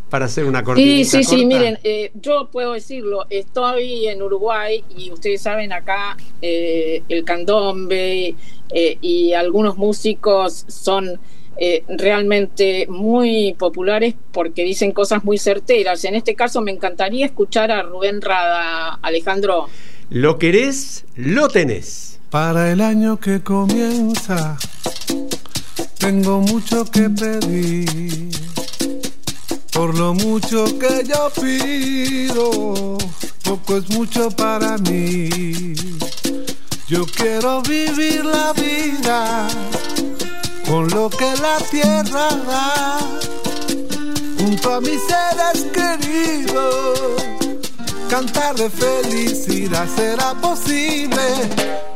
para 0.09 0.27
hacer 0.27 0.45
una 0.45 0.63
cortina? 0.63 0.89
Sí, 0.89 1.05
sí, 1.05 1.25
sí, 1.25 1.47
miren, 1.47 1.79
eh, 1.85 2.11
yo 2.15 2.49
puedo 2.51 2.73
decirlo, 2.73 3.27
estoy 3.31 4.07
en 4.09 4.23
Uruguay 4.23 4.85
y 4.97 5.11
ustedes 5.11 5.43
saben 5.43 5.73
acá 5.73 6.17
eh, 6.43 7.03
el 7.09 7.25
candombe 7.25 8.35
eh, 8.71 8.99
y 9.01 9.33
algunos 9.33 9.77
músicos 9.77 10.65
son 10.69 11.19
eh, 11.61 11.83
realmente 11.89 12.87
muy 12.89 13.53
populares 13.59 14.15
porque 14.31 14.63
dicen 14.63 14.93
cosas 14.93 15.25
muy 15.25 15.39
certeras. 15.39 16.05
En 16.05 16.15
este 16.15 16.37
caso 16.37 16.61
me 16.61 16.71
encantaría 16.71 17.27
escuchar 17.27 17.73
a 17.73 17.83
Rubén 17.83 18.23
Rada, 18.23 19.01
Alejandro. 19.03 19.67
Lo 20.09 20.39
querés, 20.39 21.05
lo 21.17 21.49
tenés. 21.49 22.21
Para 22.31 22.71
el 22.71 22.81
año 22.81 23.19
que 23.19 23.41
comienza, 23.41 24.57
tengo 25.99 26.41
mucho 26.41 26.85
que 26.85 27.11
pedir. 27.11 28.58
Por 29.79 29.97
lo 29.97 30.13
mucho 30.13 30.65
que 30.77 31.05
yo 31.05 31.31
pido, 31.41 32.99
poco 33.45 33.77
es 33.77 33.89
mucho 33.91 34.29
para 34.29 34.77
mí. 34.79 35.73
Yo 36.89 37.07
quiero 37.07 37.63
vivir 37.63 38.25
la 38.25 38.53
vida 38.55 39.47
con 40.69 40.89
lo 40.89 41.09
que 41.09 41.33
la 41.41 41.59
tierra 41.71 42.29
da, 42.49 42.99
junto 44.41 44.75
a 44.75 44.81
mis 44.81 45.01
seres 45.01 45.65
queridos, 45.73 47.23
cantar 48.11 48.57
de 48.57 48.69
felicidad 48.71 49.87
será 49.95 50.35
posible 50.41 51.23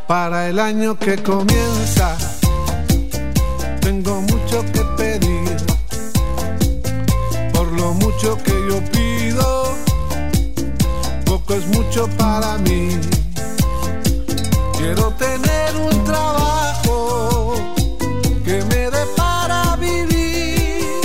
para 0.07 0.49
el 0.49 0.61
año 0.61 0.97
que 0.97 1.21
comienza. 1.21 2.17
Tengo 3.81 4.21
mucho 4.21 4.65
que 4.73 4.85
pedir, 4.97 5.32
mucho 8.23 8.43
que 8.45 8.53
yo 8.69 8.81
pido, 8.93 9.75
poco 11.25 11.55
es 11.55 11.67
mucho 11.69 12.09
para 12.17 12.57
mí. 12.59 12.91
Quiero 14.79 15.11
tener 15.15 15.77
un 15.77 16.05
trabajo 16.05 17.55
que 18.45 18.63
me 18.65 18.91
dé 18.91 19.07
para 19.17 19.75
vivir. 19.77 21.01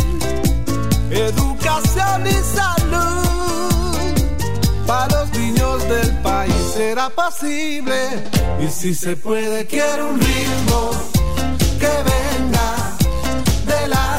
Educación 1.10 2.28
y 2.28 2.56
salud 2.56 4.14
para 4.86 5.08
los 5.18 5.32
niños 5.34 5.90
del 5.90 6.22
país. 6.22 6.54
Será 6.76 7.10
posible 7.10 7.98
y 8.60 8.68
si 8.68 8.94
se 8.94 9.16
puede 9.16 9.66
quiero 9.66 10.10
un 10.10 10.20
ritmo 10.20 10.92
que 11.80 11.94
venga 12.12 12.96
del 13.66 13.94
alma 13.94 14.17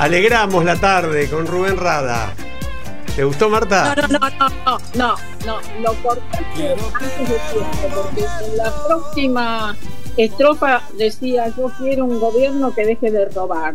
alegramos 0.00 0.64
la 0.64 0.74
tarde 0.76 1.28
con 1.28 1.46
Rubén 1.46 1.76
Rada. 1.76 2.32
¿Te 3.14 3.22
gustó, 3.22 3.50
Marta? 3.50 3.94
No, 3.94 4.08
no, 4.08 4.18
no, 4.18 4.30
no, 4.30 4.48
no, 4.94 4.94
no, 4.94 5.16
no, 5.46 5.60
lo 5.82 5.94
cortaste 6.02 6.74
antes 6.94 7.28
de 7.28 7.38
tiempo, 7.52 7.88
porque 7.94 8.24
en 8.46 8.56
la 8.56 8.72
próxima 8.86 9.76
estrofa 10.16 10.82
decía 10.96 11.52
yo 11.54 11.70
quiero 11.78 12.06
un 12.06 12.18
gobierno 12.18 12.74
que 12.74 12.86
deje 12.86 13.10
de 13.10 13.26
robar. 13.26 13.74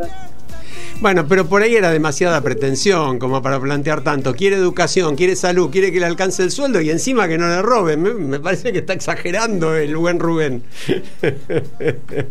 Bueno, 0.99 1.27
pero 1.27 1.45
por 1.45 1.61
ahí 1.61 1.75
era 1.75 1.91
demasiada 1.91 2.41
pretensión 2.41 3.19
como 3.19 3.43
para 3.43 3.59
plantear 3.59 4.01
tanto. 4.01 4.33
Quiere 4.33 4.55
educación, 4.55 5.15
quiere 5.15 5.35
salud, 5.35 5.69
quiere 5.69 5.91
que 5.91 5.99
le 5.99 6.07
alcance 6.07 6.41
el 6.41 6.49
sueldo 6.51 6.81
y 6.81 6.89
encima 6.89 7.27
que 7.27 7.37
no 7.37 7.47
le 7.47 7.61
roben. 7.61 8.01
Me, 8.01 8.13
me 8.13 8.39
parece 8.39 8.71
que 8.71 8.79
está 8.79 8.93
exagerando 8.93 9.75
el 9.75 9.95
buen 9.95 10.19
Rubén. 10.19 10.63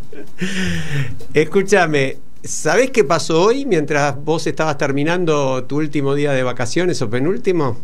Escúchame, 1.35 2.17
¿sabés 2.45 2.91
qué 2.91 3.05
pasó 3.05 3.43
hoy 3.43 3.65
mientras 3.65 4.23
vos 4.23 4.47
estabas 4.47 4.79
terminando 4.79 5.65
tu 5.65 5.77
último 5.77 6.15
día 6.15 6.33
de 6.33 6.43
vacaciones 6.43 7.01
o 7.03 7.11
penúltimo? 7.11 7.79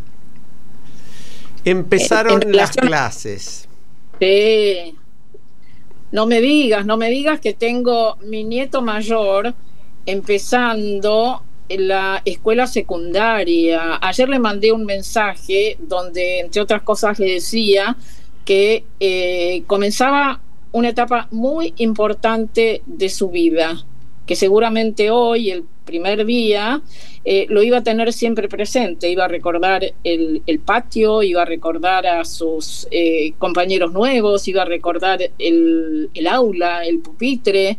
Empezaron 1.65 2.41
En- 2.41 2.49
en 2.49 2.55
las 2.55 2.71
clases. 2.71 3.67
Sí. 4.19 4.95
No 6.11 6.25
me 6.25 6.41
digas, 6.41 6.85
no 6.85 6.97
me 6.97 7.09
digas 7.09 7.39
que 7.39 7.53
tengo 7.53 8.17
mi 8.25 8.43
nieto 8.43 8.81
mayor 8.81 9.53
empezando 10.05 11.43
la 11.69 12.21
escuela 12.25 12.67
secundaria. 12.67 13.97
Ayer 14.01 14.27
le 14.27 14.39
mandé 14.39 14.71
un 14.73 14.85
mensaje 14.85 15.77
donde, 15.79 16.39
entre 16.41 16.61
otras 16.61 16.81
cosas, 16.81 17.17
le 17.19 17.33
decía 17.35 17.95
que 18.43 18.83
eh, 18.99 19.63
comenzaba 19.67 20.41
una 20.73 20.89
etapa 20.89 21.27
muy 21.31 21.73
importante 21.77 22.81
de 22.85 23.09
su 23.09 23.29
vida, 23.29 23.85
que 24.31 24.37
seguramente 24.37 25.11
hoy, 25.11 25.51
el 25.51 25.65
primer 25.83 26.25
día, 26.25 26.81
eh, 27.25 27.47
lo 27.49 27.63
iba 27.63 27.79
a 27.79 27.83
tener 27.83 28.13
siempre 28.13 28.47
presente, 28.47 29.09
iba 29.09 29.25
a 29.25 29.27
recordar 29.27 29.83
el, 30.05 30.41
el 30.47 30.59
patio, 30.59 31.21
iba 31.21 31.41
a 31.41 31.45
recordar 31.45 32.07
a 32.07 32.23
sus 32.23 32.87
eh, 32.91 33.33
compañeros 33.39 33.91
nuevos, 33.91 34.47
iba 34.47 34.61
a 34.61 34.65
recordar 34.65 35.19
el, 35.37 36.09
el 36.13 36.27
aula, 36.27 36.85
el 36.85 36.99
pupitre, 36.99 37.77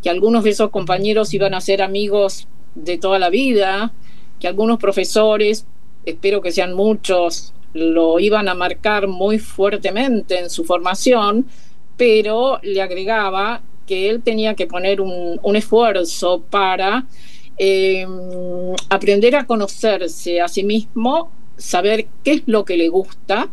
que 0.00 0.08
algunos 0.08 0.44
de 0.44 0.50
esos 0.50 0.70
compañeros 0.70 1.34
iban 1.34 1.54
a 1.54 1.60
ser 1.60 1.82
amigos 1.82 2.46
de 2.76 2.96
toda 2.96 3.18
la 3.18 3.28
vida, 3.28 3.92
que 4.38 4.46
algunos 4.46 4.78
profesores, 4.78 5.66
espero 6.06 6.40
que 6.40 6.52
sean 6.52 6.72
muchos, 6.72 7.52
lo 7.74 8.20
iban 8.20 8.48
a 8.48 8.54
marcar 8.54 9.08
muy 9.08 9.40
fuertemente 9.40 10.38
en 10.38 10.50
su 10.50 10.64
formación, 10.64 11.46
pero 11.96 12.60
le 12.62 12.80
agregaba 12.80 13.62
que 13.90 14.08
él 14.08 14.22
tenía 14.22 14.54
que 14.54 14.68
poner 14.68 15.00
un, 15.00 15.56
esfuerzo 15.56 16.44
para 16.48 17.06
eh, 17.58 18.06
aprender 18.88 19.34
a 19.34 19.46
conocerse 19.46 20.40
a 20.40 20.46
sí 20.46 20.62
mismo, 20.62 21.32
saber 21.56 22.06
qué 22.22 22.34
es 22.34 22.42
lo 22.46 22.64
que 22.64 22.76
le 22.76 22.88
gusta, 22.88 23.48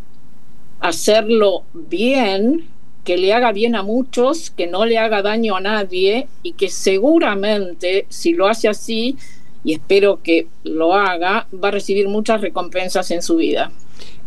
hacerlo 0.79 1.63
bien, 1.73 2.67
que 3.03 3.17
le 3.17 3.33
haga 3.33 3.51
bien 3.51 3.75
a 3.75 3.81
muchos, 3.81 4.51
que 4.51 4.67
no 4.67 4.85
le 4.85 4.99
haga 4.99 5.23
daño 5.23 5.55
a 5.55 5.59
nadie 5.59 6.27
y 6.43 6.51
que 6.51 6.69
seguramente 6.69 8.05
si 8.07 8.33
lo 8.33 8.45
hace 8.47 8.67
así, 8.67 9.17
y 9.63 9.73
espero 9.73 10.21
que 10.21 10.45
lo 10.63 10.93
haga, 10.93 11.47
va 11.51 11.69
a 11.69 11.71
recibir 11.71 12.07
muchas 12.09 12.41
recompensas 12.41 13.09
en 13.09 13.23
su 13.23 13.37
vida. 13.37 13.71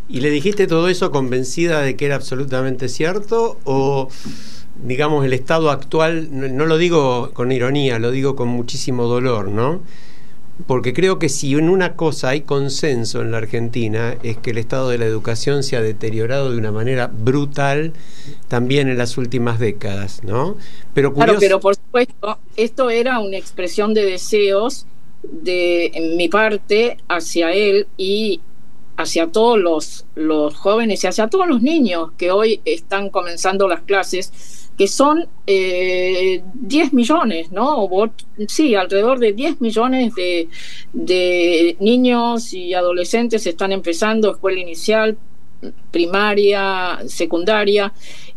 ¿Y 0.09 0.23
le 0.23 0.31
dijiste 0.31 0.67
todo 0.67 0.89
eso 0.89 1.13
convencida 1.13 1.83
de 1.83 1.95
que 1.95 2.07
era 2.07 2.17
absolutamente 2.17 2.89
cierto? 2.89 3.61
¿O, 3.63 4.09
digamos, 4.85 5.25
el 5.25 5.33
estado 5.33 5.71
actual, 5.71 6.29
no, 6.33 6.49
no 6.49 6.67
lo 6.67 6.79
digo 6.79 7.31
con 7.33 7.53
ironía, 7.53 7.99
lo 7.99 8.11
digo 8.11 8.37
con 8.37 8.49
muchísimo 8.49 9.05
dolor, 9.05 9.49
¿no? 9.49 9.81
Porque 10.67 10.93
creo 10.93 11.19
que 11.19 11.31
si 11.31 11.55
en 11.55 11.71
una 11.71 11.97
cosa 11.97 12.31
hay 12.31 12.43
consenso 12.43 13.23
en 13.23 13.31
la 13.31 13.39
Argentina 13.39 14.17
es 14.23 14.37
que 14.37 14.51
el 14.51 14.59
estado 14.59 14.91
de 14.91 14.99
la 14.99 15.07
educación 15.07 15.63
se 15.63 15.77
ha 15.77 15.81
deteriorado 15.81 16.51
de 16.51 16.59
una 16.59 16.71
manera 16.71 17.07
brutal 17.07 17.95
también 18.49 18.89
en 18.89 18.99
las 18.99 19.17
últimas 19.17 19.59
décadas, 19.59 20.23
¿no? 20.23 20.57
Pero 20.93 21.15
Claro, 21.15 21.33
curioso- 21.35 21.41
pero 21.41 21.61
por 21.61 21.77
supuesto, 21.77 22.39
esto 22.57 22.91
era 22.91 23.21
una 23.21 23.39
expresión 23.39 23.95
de 23.95 24.05
deseos 24.05 24.85
de 25.23 26.13
mi 26.17 26.29
parte 26.29 26.99
hacia 27.09 27.53
él 27.53 27.87
y 27.97 28.41
hacia 28.99 29.29
todos 29.29 29.59
los, 29.59 30.05
los 30.15 30.55
jóvenes 30.57 31.03
y 31.05 31.07
hacia 31.07 31.29
todos 31.29 31.47
los 31.49 31.63
niños 31.63 32.11
que 32.19 32.31
hoy 32.31 32.61
están 32.67 33.09
comenzando 33.09 33.67
las 33.67 33.81
clases, 33.81 34.69
que 34.77 34.89
son 34.89 35.29
eh, 35.47 36.43
10 36.55 36.93
millones, 36.93 37.53
¿no? 37.53 37.89
Sí, 38.49 38.75
alrededor 38.75 39.19
de 39.19 39.33
10 39.33 39.61
millones 39.61 40.15
de, 40.15 40.49
de 40.93 41.77
niños 41.81 42.53
y 42.55 42.73
adolescentes 42.73 43.47
están 43.47 43.73
empezando 43.73 44.31
escuela 44.31 44.61
inicial, 44.61 45.19
primaria, 45.91 47.01
secundaria, 47.07 47.93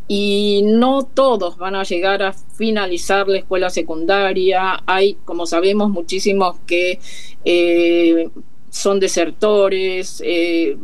y 0.08 0.62
no 0.66 1.04
todos 1.04 1.58
van 1.58 1.76
a 1.76 1.84
llegar 1.84 2.22
a 2.24 2.34
finalizar 2.34 3.28
la 3.28 3.38
escuela 3.38 3.70
secundaria. 3.70 4.84
Hay, 4.86 5.18
como 5.26 5.46
sabemos, 5.46 5.90
muchísimos 5.90 6.58
que 6.68 7.00
eh, 7.46 8.30
son 8.70 9.00
desertores, 9.00 10.22
eh, 10.26 10.78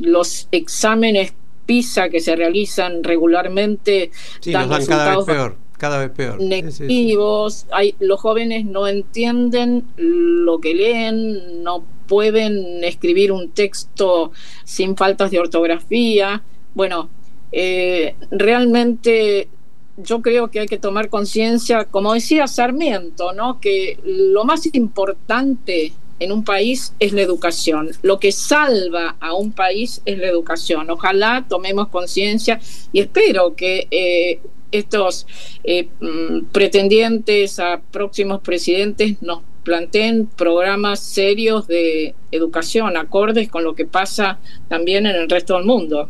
los 0.00 0.48
exámenes 0.52 1.32
PISA 1.66 2.08
que 2.08 2.20
se 2.20 2.36
realizan 2.36 3.02
regularmente 3.04 4.10
dan, 4.46 4.68
cada 4.86 5.16
vez 5.16 5.26
peor, 5.26 5.56
cada 5.76 5.98
vez 5.98 6.10
peor. 6.10 6.40
Negativos, 6.40 7.66
Hay, 7.72 7.94
los 7.98 8.20
jóvenes 8.20 8.64
no 8.64 8.86
entienden 8.86 9.84
lo 9.96 10.58
que 10.60 10.74
leen, 10.74 11.62
no 11.62 11.84
pueden 12.06 12.84
escribir 12.84 13.32
un 13.32 13.50
texto 13.50 14.32
sin 14.64 14.96
faltas 14.96 15.30
de 15.30 15.40
ortografía. 15.40 16.42
Bueno, 16.74 17.10
eh, 17.52 18.14
realmente 18.30 19.48
yo 19.96 20.20
creo 20.20 20.50
que 20.50 20.60
hay 20.60 20.66
que 20.66 20.78
tomar 20.78 21.08
conciencia, 21.08 21.84
como 21.84 22.14
decía 22.14 22.46
Sarmiento, 22.46 23.32
¿no? 23.32 23.60
que 23.60 23.98
lo 24.04 24.44
más 24.44 24.68
importante 24.74 25.92
en 26.18 26.32
un 26.32 26.44
país 26.44 26.92
es 26.98 27.12
la 27.12 27.22
educación. 27.22 27.90
Lo 28.02 28.18
que 28.18 28.32
salva 28.32 29.16
a 29.20 29.34
un 29.34 29.52
país 29.52 30.00
es 30.04 30.18
la 30.18 30.28
educación. 30.28 30.90
Ojalá 30.90 31.44
tomemos 31.48 31.88
conciencia 31.88 32.60
y 32.92 33.00
espero 33.00 33.54
que 33.54 33.86
eh, 33.90 34.40
estos 34.72 35.26
eh, 35.64 35.88
mm, 36.00 36.46
pretendientes 36.52 37.58
a 37.58 37.80
próximos 37.90 38.40
presidentes 38.40 39.20
nos 39.22 39.42
planteen 39.62 40.26
programas 40.26 41.00
serios 41.00 41.66
de 41.66 42.14
educación, 42.30 42.96
acordes 42.96 43.48
con 43.48 43.64
lo 43.64 43.74
que 43.74 43.84
pasa 43.84 44.38
también 44.68 45.06
en 45.06 45.16
el 45.16 45.28
resto 45.28 45.56
del 45.56 45.64
mundo. 45.64 46.08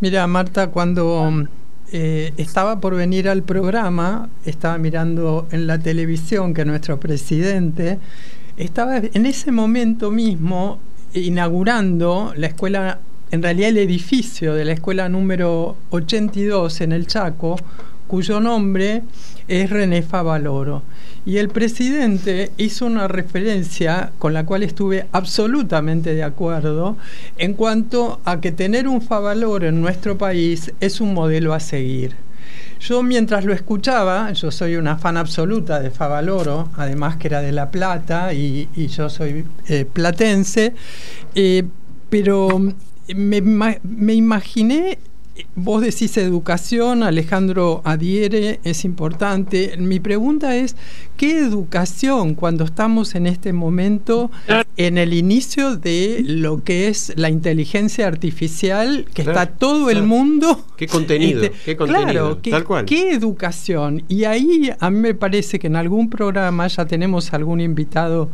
Mira, 0.00 0.26
Marta, 0.26 0.70
cuando 0.72 1.46
eh, 1.92 2.32
estaba 2.36 2.80
por 2.80 2.96
venir 2.96 3.28
al 3.28 3.44
programa, 3.44 4.28
estaba 4.44 4.78
mirando 4.78 5.46
en 5.52 5.68
la 5.68 5.78
televisión 5.78 6.52
que 6.52 6.64
nuestro 6.64 6.98
presidente 6.98 7.98
estaba 8.56 8.98
en 8.98 9.26
ese 9.26 9.52
momento 9.52 10.10
mismo 10.10 10.78
inaugurando 11.12 12.32
la 12.36 12.48
escuela, 12.48 12.98
en 13.30 13.42
realidad 13.42 13.70
el 13.70 13.78
edificio 13.78 14.54
de 14.54 14.64
la 14.64 14.72
escuela 14.72 15.08
número 15.08 15.76
82 15.90 16.80
en 16.80 16.92
el 16.92 17.06
Chaco, 17.06 17.56
cuyo 18.06 18.40
nombre 18.40 19.02
es 19.48 19.70
René 19.70 20.02
Favaloro. 20.02 20.82
Y 21.24 21.38
el 21.38 21.48
presidente 21.48 22.52
hizo 22.56 22.86
una 22.86 23.08
referencia 23.08 24.12
con 24.18 24.32
la 24.32 24.46
cual 24.46 24.62
estuve 24.62 25.06
absolutamente 25.10 26.14
de 26.14 26.22
acuerdo 26.22 26.96
en 27.36 27.54
cuanto 27.54 28.20
a 28.24 28.40
que 28.40 28.52
tener 28.52 28.86
un 28.86 29.02
Favaloro 29.02 29.66
en 29.66 29.80
nuestro 29.80 30.16
país 30.16 30.72
es 30.80 31.00
un 31.00 31.14
modelo 31.14 31.52
a 31.52 31.60
seguir. 31.60 32.25
Yo 32.80 33.02
mientras 33.02 33.44
lo 33.44 33.52
escuchaba, 33.52 34.32
yo 34.32 34.50
soy 34.50 34.76
una 34.76 34.98
fan 34.98 35.16
absoluta 35.16 35.80
de 35.80 35.90
Favaloro, 35.90 36.70
además 36.76 37.16
que 37.16 37.28
era 37.28 37.40
de 37.40 37.52
La 37.52 37.70
Plata 37.70 38.32
y, 38.32 38.68
yo 38.88 39.08
soy 39.08 39.44
eh, 39.68 39.86
platense, 39.90 40.74
eh, 41.34 41.64
pero 42.10 42.60
me, 43.14 43.40
me 43.82 44.14
imaginé 44.14 44.98
Vos 45.54 45.82
decís 45.82 46.16
educación, 46.16 47.02
Alejandro 47.02 47.82
adhiere, 47.84 48.60
es 48.64 48.84
importante. 48.84 49.76
Mi 49.78 50.00
pregunta 50.00 50.56
es, 50.56 50.76
¿qué 51.16 51.38
educación 51.38 52.34
cuando 52.34 52.64
estamos 52.64 53.14
en 53.14 53.26
este 53.26 53.52
momento 53.52 54.30
en 54.76 54.98
el 54.98 55.14
inicio 55.14 55.76
de 55.76 56.22
lo 56.24 56.62
que 56.62 56.88
es 56.88 57.12
la 57.16 57.30
inteligencia 57.30 58.06
artificial, 58.06 59.06
que 59.12 59.22
está 59.22 59.46
todo 59.46 59.90
el 59.90 60.02
mundo... 60.02 60.64
¿Qué 60.76 60.86
contenido? 60.86 61.42
Este, 61.42 61.58
¿Qué 61.64 61.76
contenido? 61.76 62.38
Claro, 62.40 62.84
¿qué, 62.84 62.84
¿qué 62.86 63.12
educación? 63.12 64.04
Y 64.08 64.24
ahí 64.24 64.70
a 64.78 64.90
mí 64.90 64.98
me 64.98 65.14
parece 65.14 65.58
que 65.58 65.66
en 65.66 65.76
algún 65.76 66.10
programa 66.10 66.66
ya 66.66 66.86
tenemos 66.86 67.32
algún 67.32 67.60
invitado 67.60 68.30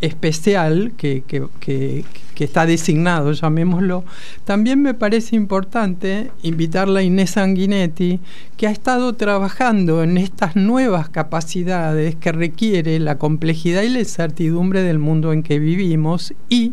especial 0.00 0.92
que, 0.96 1.22
que, 1.26 1.46
que, 1.60 2.04
que 2.12 2.25
está 2.44 2.66
designado, 2.66 3.32
llamémoslo. 3.32 4.04
También 4.44 4.82
me 4.82 4.94
parece 4.94 5.36
importante 5.36 6.30
invitarla 6.42 7.00
a 7.00 7.02
Inés 7.02 7.30
Sanguinetti, 7.30 8.20
que 8.56 8.66
ha 8.66 8.70
estado 8.70 9.14
trabajando 9.14 10.02
en 10.02 10.18
estas 10.18 10.56
nuevas 10.56 11.08
capacidades 11.08 12.14
que 12.14 12.32
requiere 12.32 12.98
la 12.98 13.18
complejidad 13.18 13.82
y 13.82 13.88
la 13.88 14.00
incertidumbre 14.00 14.82
del 14.82 14.98
mundo 14.98 15.32
en 15.32 15.42
que 15.42 15.58
vivimos 15.58 16.34
y 16.48 16.72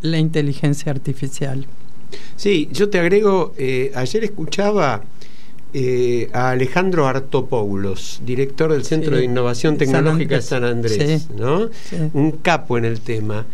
la 0.00 0.18
inteligencia 0.18 0.92
artificial. 0.92 1.66
Sí, 2.36 2.68
yo 2.72 2.90
te 2.90 2.98
agrego, 2.98 3.54
eh, 3.58 3.90
ayer 3.94 4.24
escuchaba 4.24 5.02
eh, 5.72 6.30
a 6.32 6.50
Alejandro 6.50 7.08
Artopoulos, 7.08 8.20
director 8.24 8.72
del 8.72 8.84
Centro 8.84 9.16
de 9.16 9.24
Innovación 9.24 9.76
Tecnológica 9.76 10.36
de 10.36 10.42
San 10.42 10.62
Andrés, 10.62 11.30
¿no? 11.30 11.68
un 12.12 12.30
capo 12.30 12.78
en 12.78 12.84
el 12.84 13.00
tema. 13.00 13.44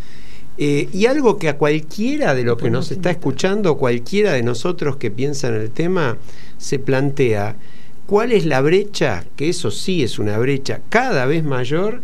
Eh, 0.57 0.89
y 0.93 1.05
algo 1.05 1.37
que 1.37 1.49
a 1.49 1.57
cualquiera 1.57 2.35
de 2.35 2.43
los 2.43 2.57
que 2.57 2.69
nos 2.69 2.91
está 2.91 3.09
escuchando, 3.09 3.77
cualquiera 3.77 4.33
de 4.33 4.43
nosotros 4.43 4.97
que 4.97 5.09
piensa 5.09 5.47
en 5.47 5.55
el 5.55 5.71
tema, 5.71 6.17
se 6.57 6.77
plantea 6.77 7.55
cuál 8.05 8.31
es 8.31 8.45
la 8.45 8.61
brecha, 8.61 9.25
que 9.35 9.49
eso 9.49 9.71
sí 9.71 10.03
es 10.03 10.19
una 10.19 10.37
brecha 10.37 10.81
cada 10.89 11.25
vez 11.25 11.43
mayor, 11.43 12.01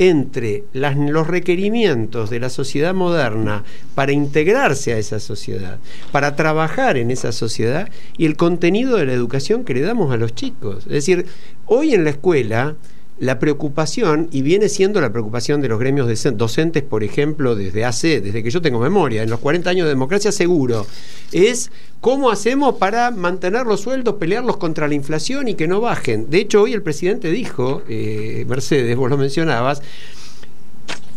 entre 0.00 0.64
los 0.72 1.26
requerimientos 1.26 2.30
de 2.30 2.40
la 2.40 2.48
sociedad 2.48 2.94
moderna 2.94 3.64
para 3.94 4.12
integrarse 4.12 4.94
a 4.94 4.98
esa 4.98 5.20
sociedad, 5.20 5.78
para 6.10 6.36
trabajar 6.36 6.96
en 6.96 7.10
esa 7.10 7.32
sociedad 7.32 7.90
y 8.16 8.24
el 8.24 8.34
contenido 8.34 8.96
de 8.96 9.04
la 9.04 9.12
educación 9.12 9.62
que 9.62 9.74
le 9.74 9.82
damos 9.82 10.10
a 10.10 10.16
los 10.16 10.34
chicos. 10.34 10.84
Es 10.86 10.92
decir, 10.92 11.26
hoy 11.66 11.92
en 11.92 12.04
la 12.04 12.10
escuela 12.10 12.76
la 13.20 13.38
preocupación, 13.38 14.28
y 14.32 14.40
viene 14.40 14.70
siendo 14.70 15.00
la 15.00 15.12
preocupación 15.12 15.60
de 15.60 15.68
los 15.68 15.78
gremios 15.78 16.08
docentes, 16.36 16.82
por 16.82 17.04
ejemplo, 17.04 17.54
desde 17.54 17.84
hace, 17.84 18.22
desde 18.22 18.42
que 18.42 18.50
yo 18.50 18.62
tengo 18.62 18.80
memoria, 18.80 19.22
en 19.22 19.28
los 19.28 19.40
40 19.40 19.68
años 19.68 19.84
de 19.84 19.90
democracia 19.90 20.32
seguro, 20.32 20.86
es 21.30 21.70
cómo 22.00 22.30
hacemos 22.30 22.76
para 22.76 23.10
mantener 23.10 23.66
los 23.66 23.82
sueldos, 23.82 24.14
pelearlos 24.14 24.56
contra 24.56 24.88
la 24.88 24.94
inflación 24.94 25.48
y 25.48 25.54
que 25.54 25.68
no 25.68 25.82
bajen. 25.82 26.30
De 26.30 26.38
hecho, 26.38 26.62
hoy 26.62 26.72
el 26.72 26.82
presidente 26.82 27.30
dijo, 27.30 27.82
eh, 27.90 28.46
Mercedes, 28.48 28.96
vos 28.96 29.10
lo 29.10 29.18
mencionabas, 29.18 29.82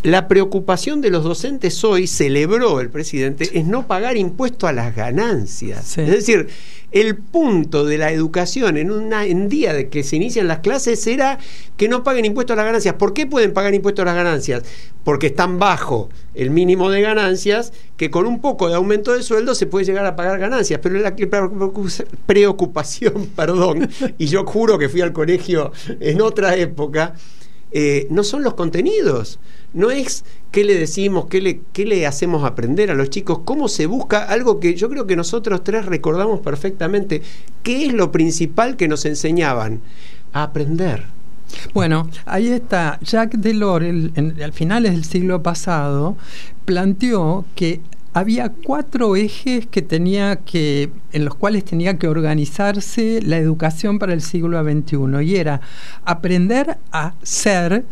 la 0.03 0.27
preocupación 0.27 0.99
de 0.99 1.09
los 1.09 1.23
docentes 1.23 1.81
hoy, 1.83 2.07
celebró 2.07 2.81
el 2.81 2.89
presidente, 2.89 3.49
es 3.57 3.65
no 3.65 3.87
pagar 3.87 4.17
impuesto 4.17 4.67
a 4.67 4.73
las 4.73 4.93
ganancias. 4.93 5.97
Es 5.97 6.09
decir, 6.09 6.49
el 6.91 7.15
punto 7.15 7.85
de 7.85 7.97
la 7.97 8.11
educación 8.11 8.77
en 8.77 8.91
un 8.91 9.49
día 9.49 9.73
de 9.73 9.87
que 9.87 10.03
se 10.03 10.17
inician 10.17 10.47
las 10.47 10.59
clases 10.59 11.07
era 11.07 11.39
que 11.77 11.87
no 11.87 12.03
paguen 12.03 12.25
impuestos 12.25 12.53
a 12.53 12.57
las 12.57 12.65
ganancias. 12.65 12.95
¿Por 12.95 13.13
qué 13.13 13.25
pueden 13.25 13.53
pagar 13.53 13.73
impuestos 13.73 14.03
a 14.03 14.05
las 14.05 14.15
ganancias? 14.15 14.63
Porque 15.05 15.27
están 15.27 15.57
bajo 15.57 16.09
el 16.35 16.51
mínimo 16.51 16.91
de 16.91 17.01
ganancias, 17.01 17.71
que 17.95 18.11
con 18.11 18.27
un 18.27 18.41
poco 18.41 18.67
de 18.67 18.75
aumento 18.75 19.13
de 19.13 19.23
sueldo 19.23 19.55
se 19.55 19.67
puede 19.67 19.85
llegar 19.85 20.05
a 20.05 20.17
pagar 20.17 20.37
ganancias. 20.37 20.81
Pero 20.83 20.99
la 20.99 21.15
preocupación, 22.25 23.29
perdón, 23.35 23.89
y 24.17 24.25
yo 24.25 24.45
juro 24.45 24.77
que 24.77 24.89
fui 24.89 24.99
al 24.99 25.13
colegio 25.13 25.71
en 25.99 26.21
otra 26.21 26.57
época, 26.57 27.15
eh, 27.73 28.07
no 28.09 28.23
son 28.23 28.43
los 28.43 28.53
contenidos 28.53 29.39
no 29.73 29.91
es 29.91 30.23
qué 30.51 30.63
le 30.63 30.75
decimos, 30.75 31.25
qué 31.29 31.41
le, 31.41 31.61
qué 31.73 31.85
le 31.85 32.05
hacemos 32.05 32.43
aprender 32.43 32.91
a 32.91 32.93
los 32.93 33.09
chicos, 33.09 33.39
cómo 33.43 33.67
se 33.67 33.87
busca 33.87 34.23
algo 34.23 34.59
que 34.59 34.75
yo 34.75 34.89
creo 34.89 35.07
que 35.07 35.15
nosotros 35.15 35.63
tres 35.63 35.85
recordamos 35.85 36.39
perfectamente, 36.41 37.21
qué 37.63 37.85
es 37.85 37.93
lo 37.93 38.11
principal 38.11 38.77
que 38.77 38.87
nos 38.87 39.05
enseñaban, 39.05 39.81
a 40.31 40.43
aprender. 40.43 41.05
Bueno, 41.73 42.09
ahí 42.25 42.47
está. 42.47 42.99
Jacques 43.01 43.39
Delors, 43.39 43.85
al 44.15 44.53
finales 44.53 44.93
del 44.93 45.03
siglo 45.03 45.43
pasado, 45.43 46.15
planteó 46.65 47.45
que 47.55 47.79
había 48.13 48.49
cuatro 48.49 49.15
ejes 49.15 49.65
que 49.65 49.81
tenía 49.81 50.37
que, 50.37 50.91
en 51.11 51.25
los 51.25 51.35
cuales 51.35 51.65
tenía 51.65 51.97
que 51.97 52.07
organizarse 52.07 53.21
la 53.23 53.37
educación 53.37 53.97
para 53.97 54.13
el 54.13 54.21
siglo 54.21 54.63
XXI. 54.63 55.23
Y 55.23 55.35
era 55.35 55.61
aprender 56.05 56.77
a 56.91 57.15
ser, 57.23 57.85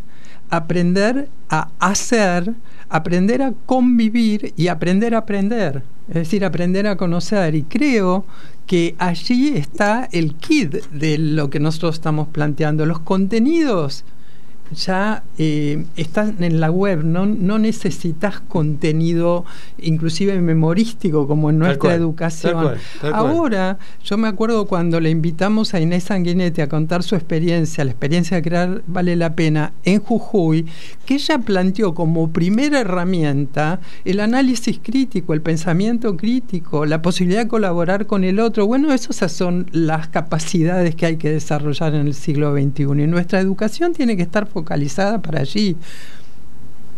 aprender 0.49 1.28
a 1.49 1.69
hacer, 1.80 2.53
aprender 2.89 3.41
a 3.41 3.53
convivir 3.65 4.53
y 4.55 4.67
aprender 4.67 5.15
a 5.15 5.19
aprender, 5.19 5.84
es 6.07 6.15
decir, 6.15 6.45
aprender 6.45 6.86
a 6.86 6.97
conocer. 6.97 7.55
Y 7.55 7.63
creo 7.63 8.26
que 8.67 8.95
allí 8.99 9.53
está 9.55 10.07
el 10.11 10.36
kit 10.36 10.86
de 10.91 11.17
lo 11.17 11.49
que 11.49 11.59
nosotros 11.59 11.95
estamos 11.95 12.28
planteando. 12.28 12.86
Los 12.86 12.99
contenidos 12.99 14.05
ya 14.76 15.24
eh, 15.38 15.86
están 15.95 16.43
en 16.43 16.59
la 16.59 16.72
web, 16.72 17.03
no, 17.03 17.26
no 17.26 17.59
necesitas 17.59 18.39
contenido 18.39 19.45
inclusive 19.80 20.39
memorístico 20.41 21.28
como 21.28 21.49
en 21.49 21.59
nuestra 21.59 21.93
educación. 21.93 22.76
Ahora, 23.13 23.78
yo 24.03 24.17
me 24.17 24.28
acuerdo 24.28 24.65
cuando 24.67 24.99
le 24.99 25.09
invitamos 25.09 25.74
a 25.74 25.80
Inés 25.80 26.05
Sanguinetti 26.05 26.61
a 26.61 26.69
contar 26.69 27.03
su 27.03 27.15
experiencia, 27.15 27.84
la 27.84 27.91
experiencia 27.91 28.38
de 28.38 28.43
crear 28.43 28.82
Vale 28.88 29.15
la 29.15 29.36
Pena 29.36 29.74
en 29.84 29.99
Jujuy, 29.99 30.65
que 31.05 31.15
ella 31.15 31.39
planteó 31.39 31.93
como 31.93 32.32
primera 32.32 32.80
herramienta 32.80 33.80
el 34.05 34.19
análisis 34.19 34.80
crítico, 34.82 35.34
el 35.34 35.41
pensamiento 35.41 36.15
crítico, 36.15 36.86
la 36.86 37.01
posibilidad 37.01 37.43
de 37.43 37.47
colaborar 37.47 38.05
con 38.05 38.24
el 38.24 38.39
otro. 38.39 38.67
Bueno, 38.67 38.93
esas 38.93 39.32
son 39.32 39.67
las 39.72 40.07
capacidades 40.07 40.95
que 40.95 41.05
hay 41.05 41.17
que 41.17 41.32
desarrollar 41.32 41.95
en 41.95 42.07
el 42.07 42.13
siglo 42.13 42.53
XXI 42.53 42.84
y 42.84 43.07
nuestra 43.07 43.39
educación 43.39 43.93
tiene 43.93 44.15
que 44.15 44.24
estar 44.24 44.47
focalizada 44.47 44.61
para 45.22 45.41
allí. 45.41 45.76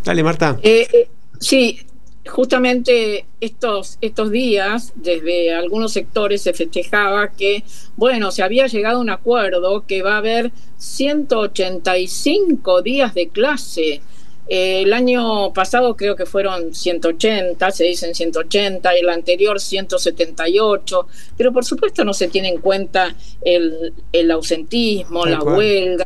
Dale, 0.03 0.23
Marta. 0.23 0.59
Eh, 0.61 0.87
eh, 0.91 1.07
sí, 1.39 1.79
justamente 2.25 3.25
estos, 3.41 3.97
estos 4.01 4.31
días, 4.31 4.93
desde 4.95 5.53
algunos 5.53 5.93
sectores 5.93 6.41
se 6.41 6.53
festejaba 6.53 7.31
que, 7.31 7.63
bueno, 7.95 8.31
se 8.31 8.41
había 8.43 8.67
llegado 8.67 8.97
a 8.97 9.01
un 9.01 9.09
acuerdo 9.09 9.85
que 9.87 10.01
va 10.01 10.15
a 10.15 10.17
haber 10.17 10.51
185 10.77 12.81
días 12.81 13.13
de 13.13 13.29
clase 13.29 14.01
eh, 14.47 14.81
el 14.81 14.91
año 14.91 15.53
pasado 15.53 15.95
creo 15.95 16.15
que 16.15 16.25
fueron 16.25 16.73
180, 16.73 17.71
se 17.71 17.83
dicen 17.85 18.13
180, 18.13 18.91
el 18.91 19.09
anterior 19.09 19.59
178, 19.59 21.07
pero 21.37 21.53
por 21.53 21.63
supuesto 21.63 22.03
no 22.03 22.13
se 22.13 22.27
tiene 22.27 22.49
en 22.49 22.59
cuenta 22.59 23.15
el, 23.41 23.93
el 24.11 24.31
ausentismo, 24.31 25.25
la 25.25 25.41
huelga. 25.41 26.05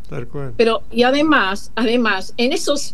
Pero, 0.55 0.83
y 0.91 1.03
además, 1.03 1.71
además, 1.75 2.33
en 2.37 2.53
esos, 2.53 2.93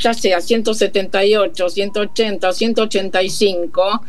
ya 0.00 0.14
sea 0.14 0.40
178, 0.40 1.68
180 1.68 2.48
o 2.48 2.52
185, 2.52 4.02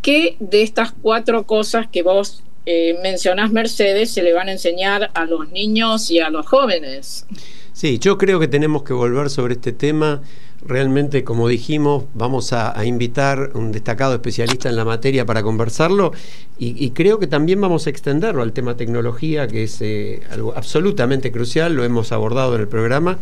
¿qué 0.00 0.36
de 0.38 0.62
estas 0.62 0.92
cuatro 0.92 1.44
cosas 1.44 1.88
que 1.88 2.02
vos 2.02 2.44
eh, 2.66 2.98
mencionás, 3.02 3.50
Mercedes, 3.50 4.12
se 4.12 4.22
le 4.22 4.32
van 4.32 4.48
a 4.48 4.52
enseñar 4.52 5.10
a 5.12 5.24
los 5.24 5.50
niños 5.50 6.10
y 6.10 6.20
a 6.20 6.30
los 6.30 6.46
jóvenes? 6.46 7.26
Sí, 7.74 7.98
yo 7.98 8.18
creo 8.18 8.38
que 8.38 8.46
tenemos 8.46 8.84
que 8.84 8.92
volver 8.92 9.28
sobre 9.28 9.54
este 9.54 9.72
tema. 9.72 10.22
Realmente, 10.64 11.24
como 11.24 11.48
dijimos, 11.48 12.04
vamos 12.14 12.52
a, 12.52 12.72
invitar 12.86 13.50
un 13.54 13.72
destacado 13.72 14.14
especialista 14.14 14.68
en 14.68 14.76
la 14.76 14.84
materia 14.84 15.26
para 15.26 15.42
conversarlo 15.42 16.12
y, 16.56 16.90
creo 16.90 17.18
que 17.18 17.26
también 17.26 17.60
vamos 17.60 17.86
a 17.86 17.90
extenderlo 17.90 18.42
al 18.42 18.52
tema 18.52 18.76
tecnología, 18.76 19.48
que 19.48 19.64
es 19.64 19.82
eh, 19.82 20.22
algo 20.30 20.54
absolutamente 20.56 21.32
crucial, 21.32 21.74
lo 21.74 21.84
hemos 21.84 22.12
abordado 22.12 22.54
en 22.54 22.60
el 22.60 22.68
programa. 22.68 23.18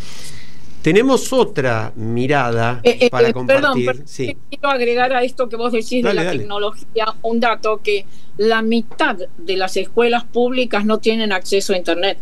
Tenemos 0.83 1.33
otra 1.33 1.93
mirada 1.97 2.81
eh, 2.83 2.99
eh, 3.01 3.11
para 3.11 3.33
compartir. 3.33 3.87
Perdón, 3.87 4.05
quiero 4.51 4.69
agregar 4.69 5.15
a 5.15 5.23
esto 5.23 5.49
que 5.49 5.57
vos 5.57 5.73
decís 5.73 6.05
de 6.05 6.13
la 6.13 6.31
tecnología 6.31 7.07
un 7.23 7.41
dato 7.41 7.81
que 7.83 8.05
la 8.37 8.61
mitad 8.61 9.17
de 9.39 9.57
las 9.57 9.79
escuelas 9.79 10.25
públicas 10.25 10.85
no 10.85 10.99
tienen 10.99 11.33
acceso 11.33 11.73
a 11.73 11.79
Internet. 11.79 12.19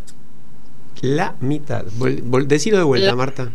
La 1.01 1.35
mitad. 1.39 1.85
decilo 2.45 2.77
de 2.77 2.83
vuelta, 2.83 3.15
Marta. 3.15 3.51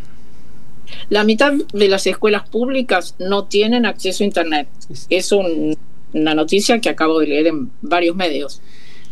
La 1.09 1.25
mitad 1.25 1.53
de 1.73 1.89
las 1.89 2.07
escuelas 2.07 2.49
públicas 2.49 3.15
no 3.19 3.45
tienen 3.45 3.87
acceso 3.87 4.23
a 4.23 4.27
Internet. 4.27 4.69
Es 5.11 5.33
una 5.33 6.35
noticia 6.35 6.81
que 6.81 6.89
acabo 6.89 7.21
de 7.21 7.27
leer 7.27 7.47
en 7.49 7.71
varios 7.83 8.17
medios. 8.17 8.61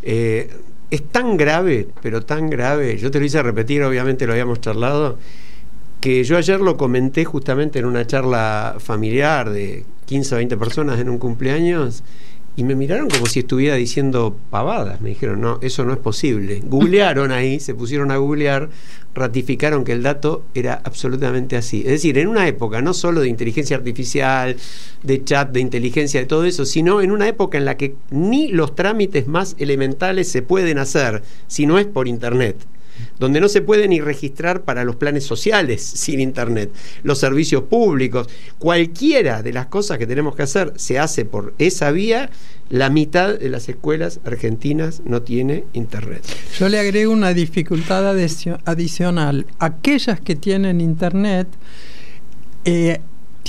Eh, 0.02 0.50
es 0.90 1.02
tan 1.02 1.36
grave, 1.36 1.88
pero 2.02 2.22
tan 2.22 2.50
grave, 2.50 2.98
yo 2.98 3.10
te 3.10 3.18
lo 3.18 3.24
hice 3.24 3.42
repetir, 3.42 3.82
obviamente 3.82 4.26
lo 4.26 4.32
habíamos 4.32 4.60
charlado, 4.60 5.18
que 6.00 6.22
yo 6.22 6.36
ayer 6.36 6.60
lo 6.60 6.76
comenté 6.76 7.24
justamente 7.24 7.78
en 7.78 7.86
una 7.86 8.06
charla 8.06 8.76
familiar 8.78 9.50
de 9.50 9.84
15 10.06 10.34
o 10.34 10.38
20 10.38 10.56
personas 10.56 11.00
en 11.00 11.08
un 11.08 11.18
cumpleaños 11.18 12.04
y 12.56 12.64
me 12.64 12.74
miraron 12.74 13.08
como 13.08 13.26
si 13.26 13.40
estuviera 13.40 13.74
diciendo 13.74 14.36
pavadas. 14.50 15.00
Me 15.00 15.10
dijeron, 15.10 15.40
no, 15.40 15.58
eso 15.60 15.84
no 15.84 15.92
es 15.92 15.98
posible. 15.98 16.60
Googlearon 16.64 17.32
ahí, 17.32 17.58
se 17.58 17.74
pusieron 17.74 18.10
a 18.10 18.16
googlear, 18.16 18.70
ratificaron 19.14 19.84
que 19.84 19.92
el 19.92 20.02
dato 20.02 20.44
era 20.54 20.80
absolutamente 20.84 21.56
así. 21.56 21.80
Es 21.80 21.92
decir, 21.92 22.18
en 22.18 22.28
una 22.28 22.46
época 22.46 22.80
no 22.80 22.94
solo 22.94 23.20
de 23.20 23.28
inteligencia 23.28 23.76
artificial, 23.76 24.56
de 25.02 25.24
chat, 25.24 25.50
de 25.50 25.60
inteligencia, 25.60 26.20
de 26.20 26.26
todo 26.26 26.44
eso, 26.44 26.64
sino 26.64 27.00
en 27.00 27.10
una 27.10 27.26
época 27.26 27.58
en 27.58 27.64
la 27.64 27.76
que 27.76 27.96
ni 28.10 28.48
los 28.48 28.74
trámites 28.74 29.26
más 29.26 29.56
elementales 29.58 30.28
se 30.28 30.42
pueden 30.42 30.78
hacer 30.78 31.22
si 31.48 31.66
no 31.66 31.78
es 31.78 31.86
por 31.86 32.06
Internet 32.06 32.56
donde 33.18 33.40
no 33.40 33.48
se 33.48 33.62
puede 33.62 33.88
ni 33.88 34.00
registrar 34.00 34.62
para 34.62 34.84
los 34.84 34.96
planes 34.96 35.24
sociales 35.24 35.82
sin 35.82 36.20
Internet, 36.20 36.70
los 37.02 37.18
servicios 37.18 37.64
públicos, 37.64 38.28
cualquiera 38.58 39.42
de 39.42 39.52
las 39.52 39.66
cosas 39.66 39.98
que 39.98 40.06
tenemos 40.06 40.34
que 40.34 40.42
hacer 40.42 40.72
se 40.76 40.98
hace 40.98 41.24
por 41.24 41.54
esa 41.58 41.90
vía, 41.90 42.30
la 42.70 42.90
mitad 42.90 43.38
de 43.38 43.50
las 43.50 43.68
escuelas 43.68 44.20
argentinas 44.24 45.02
no 45.04 45.22
tiene 45.22 45.64
Internet. 45.74 46.24
Yo 46.58 46.68
le 46.68 46.78
agrego 46.78 47.12
una 47.12 47.34
dificultad 47.34 48.08
adicional. 48.64 49.46
Aquellas 49.58 50.20
que 50.20 50.34
tienen 50.34 50.80
Internet, 50.80 51.48
eh, 52.64 53.00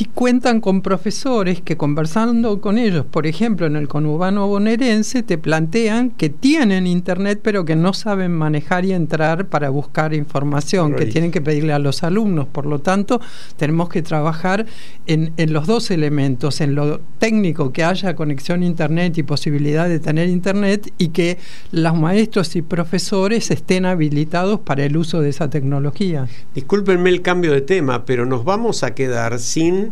cuentan 0.03 0.59
con 0.59 0.81
profesores 0.81 1.61
que 1.61 1.77
conversando 1.77 2.59
con 2.59 2.77
ellos, 2.77 3.05
por 3.05 3.25
ejemplo, 3.25 3.65
en 3.65 3.77
el 3.77 3.87
conurbano 3.87 4.45
bonaerense, 4.45 5.23
te 5.23 5.37
plantean 5.37 6.09
que 6.09 6.29
tienen 6.29 6.85
internet 6.85 7.39
pero 7.41 7.63
que 7.63 7.77
no 7.77 7.93
saben 7.93 8.33
manejar 8.33 8.83
y 8.83 8.91
entrar 8.91 9.47
para 9.47 9.69
buscar 9.69 10.13
información, 10.13 10.95
que 10.95 11.05
tienen 11.05 11.31
que 11.31 11.39
pedirle 11.39 11.71
a 11.71 11.79
los 11.79 12.03
alumnos. 12.03 12.45
Por 12.45 12.65
lo 12.65 12.79
tanto, 12.79 13.21
tenemos 13.55 13.87
que 13.87 14.01
trabajar 14.01 14.65
en, 15.07 15.31
en 15.37 15.53
los 15.53 15.65
dos 15.65 15.89
elementos, 15.91 16.59
en 16.59 16.75
lo 16.75 16.99
técnico, 17.17 17.71
que 17.71 17.85
haya 17.85 18.17
conexión 18.17 18.63
a 18.63 18.65
internet 18.65 19.17
y 19.17 19.23
posibilidad 19.23 19.87
de 19.87 20.01
tener 20.01 20.27
internet 20.27 20.91
y 20.97 21.09
que 21.09 21.37
los 21.71 21.95
maestros 21.95 22.57
y 22.57 22.61
profesores 22.61 23.49
estén 23.49 23.85
habilitados 23.85 24.59
para 24.59 24.83
el 24.83 24.97
uso 24.97 25.21
de 25.21 25.29
esa 25.29 25.49
tecnología. 25.49 26.27
Discúlpenme 26.53 27.09
el 27.09 27.21
cambio 27.21 27.53
de 27.53 27.61
tema, 27.61 28.03
pero 28.03 28.25
nos 28.25 28.43
vamos 28.43 28.83
a 28.83 28.93
quedar 28.93 29.39
sin 29.39 29.84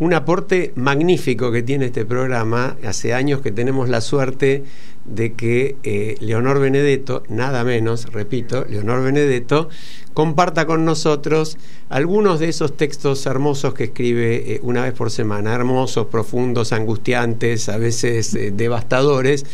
un 0.00 0.14
aporte 0.14 0.72
magnífico 0.76 1.52
que 1.52 1.62
tiene 1.62 1.86
este 1.86 2.06
programa. 2.06 2.76
Hace 2.84 3.12
años 3.12 3.42
que 3.42 3.52
tenemos 3.52 3.90
la 3.90 4.00
suerte 4.00 4.64
de 5.04 5.34
que 5.34 5.76
eh, 5.82 6.16
Leonor 6.20 6.58
Benedetto, 6.58 7.22
nada 7.28 7.64
menos, 7.64 8.10
repito, 8.10 8.64
Leonor 8.68 9.02
Benedetto, 9.02 9.68
comparta 10.14 10.66
con 10.66 10.86
nosotros 10.86 11.58
algunos 11.90 12.40
de 12.40 12.48
esos 12.48 12.78
textos 12.78 13.26
hermosos 13.26 13.74
que 13.74 13.84
escribe 13.84 14.54
eh, 14.54 14.60
una 14.62 14.84
vez 14.84 14.94
por 14.94 15.10
semana, 15.10 15.54
hermosos, 15.54 16.06
profundos, 16.06 16.72
angustiantes, 16.72 17.68
a 17.68 17.76
veces 17.76 18.34
eh, 18.34 18.52
devastadores. 18.52 19.44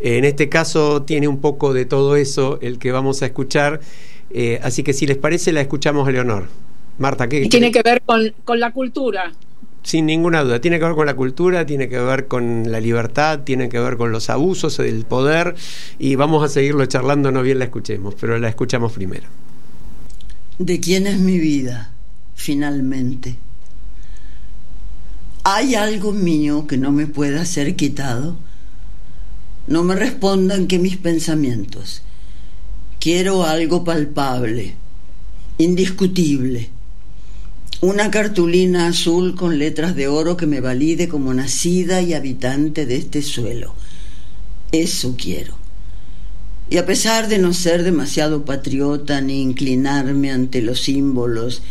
en 0.00 0.24
este 0.24 0.48
caso 0.48 1.02
tiene 1.02 1.28
un 1.28 1.40
poco 1.40 1.72
de 1.72 1.84
todo 1.84 2.16
eso 2.16 2.58
el 2.62 2.78
que 2.80 2.90
vamos 2.90 3.22
a 3.22 3.26
escuchar, 3.26 3.80
así 4.62 4.82
que 4.82 4.92
si 4.92 5.06
les 5.06 5.16
parece 5.16 5.52
la 5.52 5.60
escuchamos 5.60 6.08
a 6.08 6.10
Leonor. 6.10 6.48
Marta, 6.98 7.28
¿qué? 7.28 7.48
Tiene 7.48 7.72
que 7.72 7.82
ver 7.82 8.02
con, 8.02 8.32
con 8.44 8.60
la 8.60 8.72
cultura. 8.72 9.32
Sin 9.82 10.06
ninguna 10.06 10.42
duda, 10.42 10.60
tiene 10.60 10.78
que 10.78 10.86
ver 10.86 10.94
con 10.94 11.06
la 11.06 11.14
cultura, 11.14 11.66
tiene 11.66 11.88
que 11.88 11.98
ver 11.98 12.26
con 12.26 12.70
la 12.72 12.80
libertad, 12.80 13.40
tiene 13.40 13.68
que 13.68 13.78
ver 13.78 13.98
con 13.98 14.12
los 14.12 14.30
abusos 14.30 14.78
del 14.78 15.04
poder 15.04 15.56
y 15.98 16.14
vamos 16.14 16.42
a 16.42 16.48
seguirlo 16.48 16.86
charlando, 16.86 17.30
no 17.30 17.42
bien 17.42 17.58
la 17.58 17.66
escuchemos, 17.66 18.14
pero 18.18 18.38
la 18.38 18.48
escuchamos 18.48 18.92
primero. 18.92 19.24
¿De 20.58 20.80
quién 20.80 21.06
es 21.06 21.18
mi 21.18 21.38
vida, 21.38 21.92
finalmente? 22.34 23.36
¿Hay 25.42 25.74
algo 25.74 26.12
mío 26.12 26.66
que 26.66 26.78
no 26.78 26.90
me 26.90 27.06
pueda 27.06 27.44
ser 27.44 27.76
quitado? 27.76 28.38
No 29.66 29.82
me 29.82 29.96
respondan 29.96 30.66
que 30.66 30.78
mis 30.78 30.96
pensamientos. 30.96 32.00
Quiero 33.00 33.44
algo 33.44 33.84
palpable, 33.84 34.76
indiscutible 35.58 36.70
una 37.84 38.10
cartulina 38.10 38.86
azul 38.86 39.34
con 39.34 39.58
letras 39.58 39.94
de 39.94 40.08
oro 40.08 40.38
que 40.38 40.46
me 40.46 40.62
valide 40.62 41.06
como 41.06 41.34
nacida 41.34 42.00
y 42.00 42.14
habitante 42.14 42.86
de 42.86 42.96
este 42.96 43.20
suelo. 43.20 43.74
Eso 44.72 45.16
quiero. 45.18 45.54
Y 46.70 46.78
a 46.78 46.86
pesar 46.86 47.28
de 47.28 47.38
no 47.38 47.52
ser 47.52 47.82
demasiado 47.82 48.46
patriota 48.46 49.20
ni 49.20 49.42
inclinarme 49.42 50.32
ante 50.32 50.62
los 50.62 50.80
símbolos, 50.80 51.62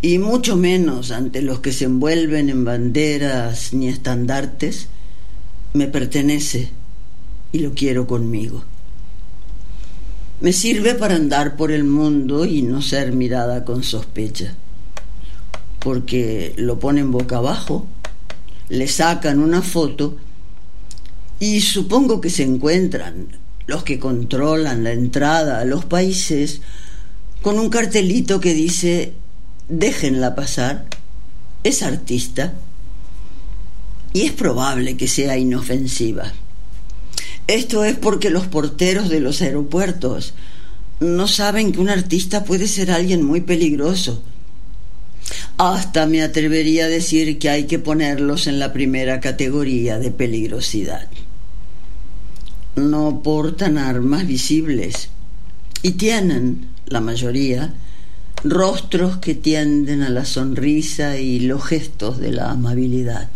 y 0.00 0.18
mucho 0.18 0.56
menos 0.56 1.12
ante 1.12 1.42
los 1.42 1.60
que 1.60 1.72
se 1.72 1.84
envuelven 1.84 2.48
en 2.48 2.64
banderas 2.64 3.72
ni 3.72 3.86
estandartes, 3.86 4.88
me 5.74 5.86
pertenece 5.86 6.70
y 7.52 7.60
lo 7.60 7.72
quiero 7.72 8.08
conmigo. 8.08 8.64
Me 10.40 10.52
sirve 10.52 10.96
para 10.96 11.14
andar 11.14 11.56
por 11.56 11.70
el 11.70 11.84
mundo 11.84 12.46
y 12.46 12.62
no 12.62 12.82
ser 12.82 13.12
mirada 13.12 13.64
con 13.64 13.84
sospecha 13.84 14.56
porque 15.82 16.54
lo 16.56 16.78
ponen 16.78 17.10
boca 17.10 17.38
abajo, 17.38 17.86
le 18.68 18.88
sacan 18.88 19.40
una 19.40 19.62
foto 19.62 20.16
y 21.40 21.60
supongo 21.60 22.20
que 22.20 22.30
se 22.30 22.44
encuentran 22.44 23.28
los 23.66 23.82
que 23.82 23.98
controlan 23.98 24.84
la 24.84 24.92
entrada 24.92 25.60
a 25.60 25.64
los 25.64 25.84
países 25.84 26.60
con 27.42 27.58
un 27.58 27.68
cartelito 27.68 28.40
que 28.40 28.54
dice, 28.54 29.14
déjenla 29.68 30.34
pasar, 30.34 30.86
es 31.64 31.82
artista 31.82 32.54
y 34.12 34.22
es 34.22 34.32
probable 34.32 34.96
que 34.96 35.08
sea 35.08 35.36
inofensiva. 35.36 36.32
Esto 37.48 37.84
es 37.84 37.96
porque 37.96 38.30
los 38.30 38.46
porteros 38.46 39.08
de 39.08 39.20
los 39.20 39.42
aeropuertos 39.42 40.34
no 41.00 41.26
saben 41.26 41.72
que 41.72 41.80
un 41.80 41.88
artista 41.88 42.44
puede 42.44 42.68
ser 42.68 42.92
alguien 42.92 43.24
muy 43.24 43.40
peligroso. 43.40 44.22
Hasta 45.56 46.06
me 46.06 46.22
atrevería 46.22 46.86
a 46.86 46.88
decir 46.88 47.38
que 47.38 47.50
hay 47.50 47.64
que 47.64 47.78
ponerlos 47.78 48.46
en 48.46 48.58
la 48.58 48.72
primera 48.72 49.20
categoría 49.20 49.98
de 49.98 50.10
peligrosidad. 50.10 51.08
No 52.76 53.22
portan 53.22 53.78
armas 53.78 54.26
visibles 54.26 55.08
y 55.82 55.92
tienen, 55.92 56.68
la 56.86 57.00
mayoría, 57.00 57.74
rostros 58.44 59.18
que 59.18 59.34
tienden 59.34 60.02
a 60.02 60.08
la 60.08 60.24
sonrisa 60.24 61.18
y 61.18 61.40
los 61.40 61.64
gestos 61.64 62.18
de 62.18 62.32
la 62.32 62.50
amabilidad 62.50 63.28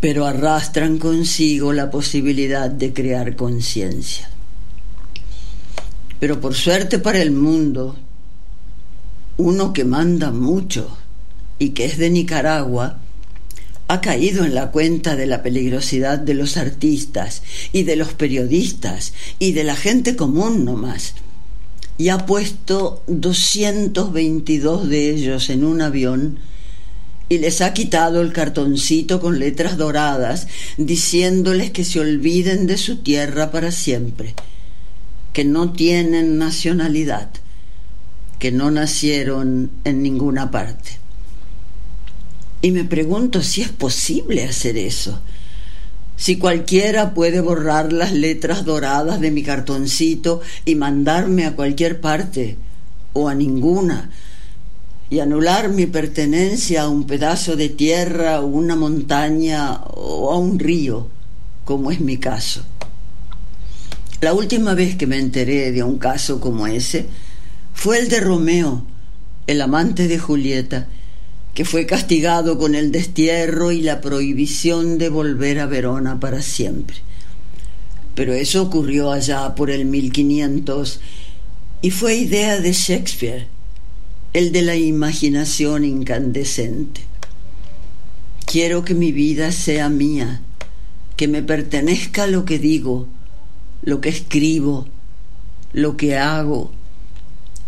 pero 0.00 0.26
arrastran 0.26 0.98
consigo 0.98 1.72
la 1.72 1.90
posibilidad 1.90 2.70
de 2.70 2.92
crear 2.92 3.34
conciencia. 3.34 4.28
Pero 6.20 6.40
por 6.40 6.54
suerte 6.54 6.98
para 6.98 7.20
el 7.20 7.30
mundo, 7.30 7.96
uno 9.36 9.72
que 9.72 9.84
manda 9.84 10.30
mucho 10.30 10.96
y 11.58 11.70
que 11.70 11.84
es 11.84 11.98
de 11.98 12.10
Nicaragua, 12.10 12.98
ha 13.88 14.00
caído 14.00 14.44
en 14.44 14.54
la 14.54 14.70
cuenta 14.70 15.14
de 15.16 15.26
la 15.26 15.42
peligrosidad 15.42 16.18
de 16.18 16.34
los 16.34 16.56
artistas 16.56 17.42
y 17.72 17.84
de 17.84 17.96
los 17.96 18.14
periodistas 18.14 19.12
y 19.38 19.52
de 19.52 19.64
la 19.64 19.76
gente 19.76 20.16
común 20.16 20.64
nomás, 20.64 21.14
y 21.98 22.08
ha 22.08 22.26
puesto 22.26 23.02
222 23.06 24.88
de 24.88 25.10
ellos 25.10 25.50
en 25.50 25.64
un 25.64 25.80
avión 25.80 26.38
y 27.28 27.38
les 27.38 27.60
ha 27.60 27.72
quitado 27.72 28.20
el 28.20 28.32
cartoncito 28.32 29.20
con 29.20 29.38
letras 29.38 29.76
doradas, 29.76 30.46
diciéndoles 30.76 31.70
que 31.70 31.84
se 31.84 32.00
olviden 32.00 32.66
de 32.66 32.76
su 32.76 32.98
tierra 32.98 33.50
para 33.50 33.72
siempre, 33.72 34.34
que 35.32 35.44
no 35.44 35.72
tienen 35.72 36.38
nacionalidad, 36.38 37.30
que 38.38 38.52
no 38.52 38.70
nacieron 38.70 39.70
en 39.84 40.02
ninguna 40.02 40.50
parte. 40.50 40.98
Y 42.62 42.70
me 42.70 42.84
pregunto 42.84 43.42
si 43.42 43.62
es 43.62 43.68
posible 43.70 44.44
hacer 44.44 44.76
eso, 44.76 45.20
si 46.16 46.38
cualquiera 46.38 47.12
puede 47.12 47.40
borrar 47.40 47.92
las 47.92 48.12
letras 48.12 48.64
doradas 48.64 49.20
de 49.20 49.30
mi 49.30 49.42
cartoncito 49.42 50.40
y 50.64 50.74
mandarme 50.74 51.44
a 51.44 51.54
cualquier 51.54 52.00
parte 52.00 52.56
o 53.12 53.28
a 53.28 53.34
ninguna, 53.34 54.10
y 55.08 55.20
anular 55.20 55.68
mi 55.68 55.86
pertenencia 55.86 56.82
a 56.82 56.88
un 56.88 57.04
pedazo 57.04 57.54
de 57.54 57.68
tierra 57.68 58.40
o 58.40 58.46
una 58.46 58.74
montaña 58.74 59.80
o 59.94 60.32
a 60.32 60.38
un 60.38 60.58
río, 60.58 61.08
como 61.64 61.90
es 61.90 62.00
mi 62.00 62.16
caso. 62.16 62.62
La 64.20 64.32
última 64.32 64.74
vez 64.74 64.96
que 64.96 65.06
me 65.06 65.18
enteré 65.18 65.70
de 65.70 65.82
un 65.82 65.98
caso 65.98 66.40
como 66.40 66.66
ese 66.66 67.06
fue 67.76 67.98
el 67.98 68.08
de 68.08 68.20
Romeo, 68.20 68.86
el 69.46 69.60
amante 69.60 70.08
de 70.08 70.18
Julieta, 70.18 70.88
que 71.54 71.66
fue 71.66 71.84
castigado 71.84 72.58
con 72.58 72.74
el 72.74 72.90
destierro 72.90 73.70
y 73.70 73.82
la 73.82 74.00
prohibición 74.00 74.96
de 74.96 75.10
volver 75.10 75.60
a 75.60 75.66
Verona 75.66 76.18
para 76.18 76.40
siempre. 76.40 76.96
Pero 78.14 78.32
eso 78.32 78.62
ocurrió 78.62 79.12
allá 79.12 79.54
por 79.54 79.70
el 79.70 79.84
1500 79.84 81.00
y 81.82 81.90
fue 81.90 82.16
idea 82.16 82.58
de 82.58 82.72
Shakespeare 82.72 83.46
el 84.32 84.52
de 84.52 84.62
la 84.62 84.74
imaginación 84.74 85.84
incandescente. 85.84 87.02
Quiero 88.46 88.84
que 88.84 88.94
mi 88.94 89.12
vida 89.12 89.52
sea 89.52 89.90
mía, 89.90 90.40
que 91.16 91.28
me 91.28 91.42
pertenezca 91.42 92.26
lo 92.26 92.46
que 92.46 92.58
digo, 92.58 93.06
lo 93.82 94.00
que 94.00 94.08
escribo, 94.08 94.88
lo 95.74 95.98
que 95.98 96.16
hago, 96.16 96.72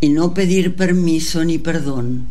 y 0.00 0.10
no 0.10 0.34
pedir 0.34 0.76
permiso 0.76 1.44
ni 1.44 1.58
perdón. 1.58 2.26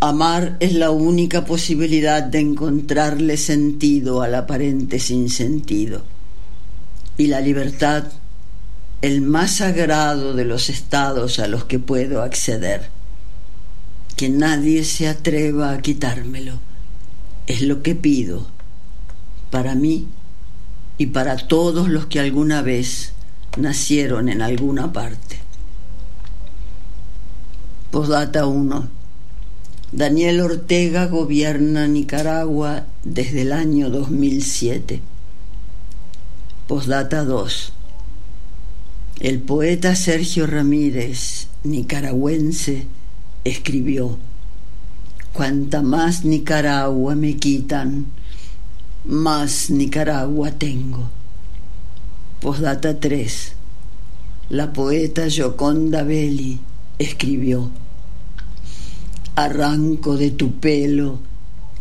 Amar 0.00 0.56
es 0.58 0.72
la 0.74 0.90
única 0.90 1.44
posibilidad 1.44 2.22
de 2.22 2.40
encontrarle 2.40 3.36
sentido 3.36 4.22
al 4.22 4.34
aparente 4.34 4.98
sinsentido. 4.98 6.02
Y 7.16 7.28
la 7.28 7.40
libertad 7.40 8.04
el 9.02 9.20
más 9.20 9.56
sagrado 9.56 10.32
de 10.32 10.44
los 10.44 10.70
estados 10.70 11.40
a 11.40 11.48
los 11.48 11.64
que 11.64 11.80
puedo 11.80 12.22
acceder. 12.22 12.88
Que 14.16 14.28
nadie 14.28 14.84
se 14.84 15.08
atreva 15.08 15.72
a 15.72 15.82
quitármelo. 15.82 16.60
Es 17.48 17.62
lo 17.62 17.82
que 17.82 17.96
pido 17.96 18.46
para 19.50 19.74
mí 19.74 20.06
y 20.98 21.06
para 21.06 21.36
todos 21.36 21.88
los 21.88 22.06
que 22.06 22.20
alguna 22.20 22.62
vez 22.62 23.12
nacieron 23.56 24.28
en 24.28 24.40
alguna 24.40 24.92
parte. 24.92 25.41
Posdata 27.92 28.46
1. 28.46 28.88
Daniel 29.92 30.40
Ortega 30.40 31.08
gobierna 31.08 31.86
Nicaragua 31.86 32.86
desde 33.04 33.42
el 33.42 33.52
año 33.52 33.90
2007. 33.90 35.02
Posdata 36.66 37.26
2. 37.26 37.72
El 39.20 39.40
poeta 39.40 39.94
Sergio 39.94 40.46
Ramírez, 40.46 41.48
nicaragüense, 41.64 42.86
escribió, 43.44 44.16
Cuanta 45.34 45.82
más 45.82 46.24
Nicaragua 46.24 47.14
me 47.14 47.36
quitan, 47.36 48.06
más 49.04 49.68
Nicaragua 49.68 50.50
tengo. 50.52 51.10
Postdata 52.40 52.98
3. 52.98 53.52
La 54.48 54.72
poeta 54.72 55.28
Gioconda 55.28 56.04
Belli 56.04 56.58
escribió, 56.98 57.70
Arranco 59.34 60.16
de 60.16 60.30
tu 60.30 60.60
pelo 60.60 61.18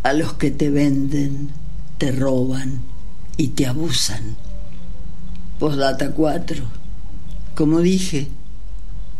a 0.03 0.13
los 0.13 0.33
que 0.33 0.51
te 0.51 0.69
venden, 0.69 1.51
te 1.97 2.11
roban 2.11 2.81
y 3.37 3.49
te 3.49 3.67
abusan. 3.67 4.35
Postdata 5.59 6.11
4 6.11 6.81
como 7.55 7.81
dije, 7.81 8.27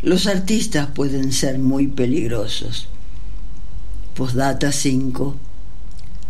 los 0.02 0.26
artistas 0.26 0.88
pueden 0.94 1.32
ser 1.32 1.58
muy 1.58 1.86
peligrosos. 1.86 2.88
Postdata 4.14 4.72
5. 4.72 5.36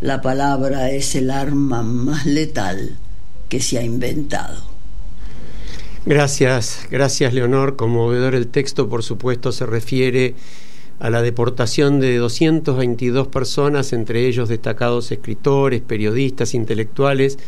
La 0.01 0.21
palabra 0.21 0.91
es 0.91 1.15
el 1.15 1.31
arma 1.31 1.83
más 1.83 2.27
letal 2.27 2.97
que 3.49 3.61
se 3.61 3.79
ha 3.79 3.83
inventado. 3.83 4.63
Gracias, 6.05 6.87
gracias 6.91 7.33
Leonor. 7.33 7.77
Conmovedor 7.77 8.35
el 8.35 8.49
texto, 8.49 8.89
por 8.89 9.05
supuesto, 9.05 9.53
se 9.53 9.65
refiere 9.65 10.35
a 11.03 11.11
la 11.11 11.21
deportación 11.21 11.99
de 11.99 12.17
222 12.17 13.27
personas, 13.27 13.93
entre 13.93 14.25
ellos 14.29 14.49
destacados 14.49 15.11
escritores, 15.11 15.81
periodistas, 15.81 16.55
intelectuales, 16.55 17.41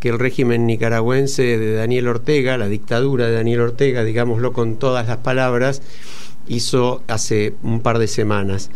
que 0.00 0.08
el 0.08 0.18
régimen 0.18 0.66
nicaragüense 0.66 1.42
de 1.58 1.74
Daniel 1.74 2.08
Ortega, 2.08 2.56
la 2.56 2.66
dictadura 2.66 3.26
de 3.26 3.34
Daniel 3.34 3.60
Ortega, 3.60 4.04
digámoslo 4.04 4.54
con 4.54 4.78
todas 4.78 5.06
las 5.06 5.18
palabras, 5.18 5.82
hizo 6.48 7.02
hace 7.06 7.52
un 7.62 7.80
par 7.80 7.98
de 7.98 8.08
semanas. 8.08 8.70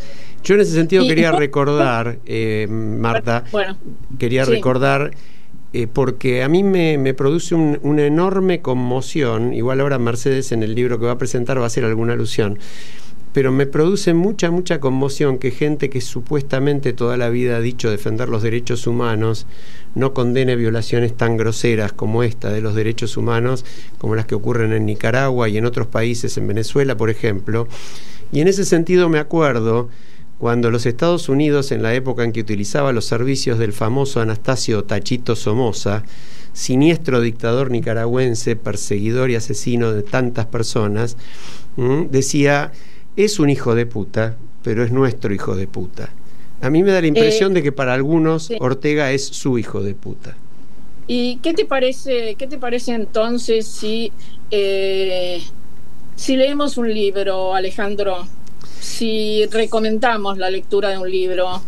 Yo 0.44 0.56
en 0.56 0.60
ese 0.60 0.72
sentido 0.72 1.06
quería 1.06 1.32
recordar, 1.32 2.18
eh, 2.26 2.66
Marta, 2.68 3.44
quería 4.18 4.44
recordar, 4.44 5.12
eh, 5.72 5.86
porque 5.90 6.42
a 6.42 6.50
mí 6.50 6.62
me, 6.62 7.14
produce 7.14 7.54
una 7.54 8.04
enorme 8.04 8.60
conmoción, 8.60 9.54
igual 9.54 9.80
ahora 9.80 9.98
Mercedes 9.98 10.52
en 10.52 10.62
el 10.62 10.74
libro 10.74 10.98
que 11.00 11.06
va 11.06 11.12
a 11.12 11.18
presentar 11.18 11.58
va 11.58 11.64
a 11.64 11.68
hacer 11.68 11.86
alguna 11.86 12.12
alusión, 12.12 12.58
pero 13.38 13.52
me 13.52 13.66
produce 13.66 14.14
mucha, 14.14 14.50
mucha 14.50 14.80
conmoción 14.80 15.38
que 15.38 15.52
gente 15.52 15.90
que 15.90 16.00
supuestamente 16.00 16.92
toda 16.92 17.16
la 17.16 17.28
vida 17.28 17.58
ha 17.58 17.60
dicho 17.60 17.88
defender 17.88 18.28
los 18.28 18.42
derechos 18.42 18.88
humanos 18.88 19.46
no 19.94 20.12
condene 20.12 20.56
violaciones 20.56 21.16
tan 21.16 21.36
groseras 21.36 21.92
como 21.92 22.24
esta 22.24 22.50
de 22.50 22.60
los 22.60 22.74
derechos 22.74 23.16
humanos, 23.16 23.64
como 23.98 24.16
las 24.16 24.26
que 24.26 24.34
ocurren 24.34 24.72
en 24.72 24.86
Nicaragua 24.86 25.48
y 25.48 25.56
en 25.56 25.66
otros 25.66 25.86
países, 25.86 26.36
en 26.36 26.48
Venezuela, 26.48 26.96
por 26.96 27.10
ejemplo. 27.10 27.68
Y 28.32 28.40
en 28.40 28.48
ese 28.48 28.64
sentido 28.64 29.08
me 29.08 29.20
acuerdo 29.20 29.88
cuando 30.38 30.72
los 30.72 30.84
Estados 30.84 31.28
Unidos, 31.28 31.70
en 31.70 31.84
la 31.84 31.94
época 31.94 32.24
en 32.24 32.32
que 32.32 32.40
utilizaba 32.40 32.92
los 32.92 33.04
servicios 33.04 33.60
del 33.60 33.72
famoso 33.72 34.20
Anastasio 34.20 34.82
Tachito 34.82 35.36
Somoza, 35.36 36.02
siniestro 36.52 37.20
dictador 37.20 37.70
nicaragüense, 37.70 38.56
perseguidor 38.56 39.30
y 39.30 39.36
asesino 39.36 39.92
de 39.92 40.02
tantas 40.02 40.46
personas, 40.46 41.16
decía 42.10 42.72
es 43.24 43.38
un 43.38 43.50
hijo 43.50 43.74
de 43.74 43.86
puta, 43.86 44.36
pero 44.62 44.84
es 44.84 44.90
nuestro 44.92 45.32
hijo 45.34 45.56
de 45.56 45.66
puta. 45.66 46.10
A 46.60 46.70
mí 46.70 46.82
me 46.82 46.90
da 46.92 47.00
la 47.00 47.06
impresión 47.06 47.52
eh, 47.52 47.54
de 47.56 47.62
que 47.62 47.72
para 47.72 47.94
algunos 47.94 48.50
Ortega 48.60 49.12
es 49.12 49.24
su 49.26 49.58
hijo 49.58 49.82
de 49.82 49.94
puta. 49.94 50.36
¿Y 51.06 51.36
qué 51.36 51.54
te 51.54 51.64
parece, 51.64 52.34
qué 52.36 52.46
te 52.46 52.58
parece 52.58 52.92
entonces 52.92 53.66
si 53.66 54.12
eh, 54.50 55.42
si 56.16 56.36
leemos 56.36 56.76
un 56.78 56.92
libro, 56.92 57.54
Alejandro, 57.54 58.26
si 58.80 59.46
recomendamos 59.46 60.36
la 60.38 60.50
lectura 60.50 60.90
de 60.90 60.98
un 60.98 61.10
libro. 61.10 61.62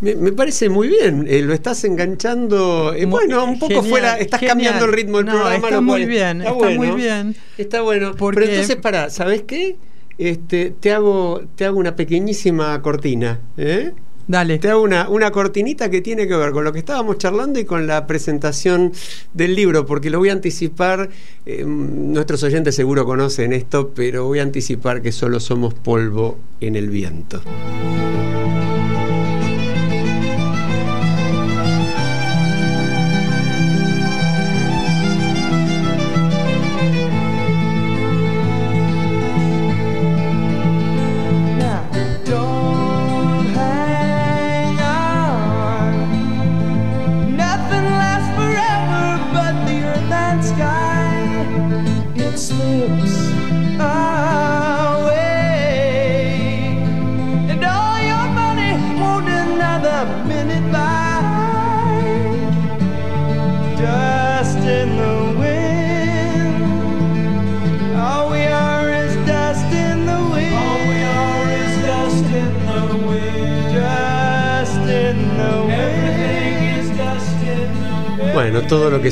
Me, 0.00 0.14
me 0.14 0.32
parece 0.32 0.70
muy 0.70 0.88
bien, 0.88 1.26
eh, 1.28 1.42
lo 1.42 1.52
estás 1.52 1.84
enganchando. 1.84 2.94
eh, 2.94 3.04
bueno, 3.04 3.44
un 3.44 3.58
poco 3.58 3.74
Genial, 3.74 3.90
fuera, 3.90 4.18
estás 4.18 4.40
genial. 4.40 4.56
cambiando 4.56 4.84
el 4.86 4.92
ritmo 4.92 5.18
del 5.18 5.26
No, 5.26 5.32
programa. 5.32 5.54
está 5.56 5.70
lo 5.70 5.82
muy 5.82 6.04
bien, 6.06 6.40
está 6.40 6.70
muy 6.70 6.90
bien. 6.92 7.36
Está 7.58 7.82
bueno. 7.82 8.14
Porque- 8.16 8.40
Pero 8.40 8.52
entonces, 8.52 8.76
para, 8.76 9.10
¿sabes 9.10 9.42
qué? 9.42 9.76
Este, 10.20 10.74
te 10.78 10.92
hago, 10.92 11.40
te 11.56 11.64
hago 11.64 11.78
una 11.78 11.96
pequeñísima 11.96 12.82
cortina. 12.82 13.40
¿eh? 13.56 13.94
Dale. 14.28 14.58
Te 14.58 14.68
hago 14.68 14.82
una, 14.82 15.08
una 15.08 15.30
cortinita 15.30 15.90
que 15.90 16.02
tiene 16.02 16.28
que 16.28 16.36
ver 16.36 16.52
con 16.52 16.62
lo 16.62 16.74
que 16.74 16.78
estábamos 16.80 17.16
charlando 17.16 17.58
y 17.58 17.64
con 17.64 17.86
la 17.86 18.06
presentación 18.06 18.92
del 19.32 19.54
libro, 19.54 19.86
porque 19.86 20.10
lo 20.10 20.18
voy 20.18 20.28
a 20.28 20.32
anticipar, 20.32 21.08
eh, 21.46 21.64
nuestros 21.64 22.42
oyentes 22.42 22.74
seguro 22.74 23.06
conocen 23.06 23.54
esto, 23.54 23.92
pero 23.94 24.26
voy 24.26 24.40
a 24.40 24.42
anticipar 24.42 25.00
que 25.00 25.10
solo 25.10 25.40
somos 25.40 25.72
polvo 25.72 26.36
en 26.60 26.76
el 26.76 26.90
viento. 26.90 27.40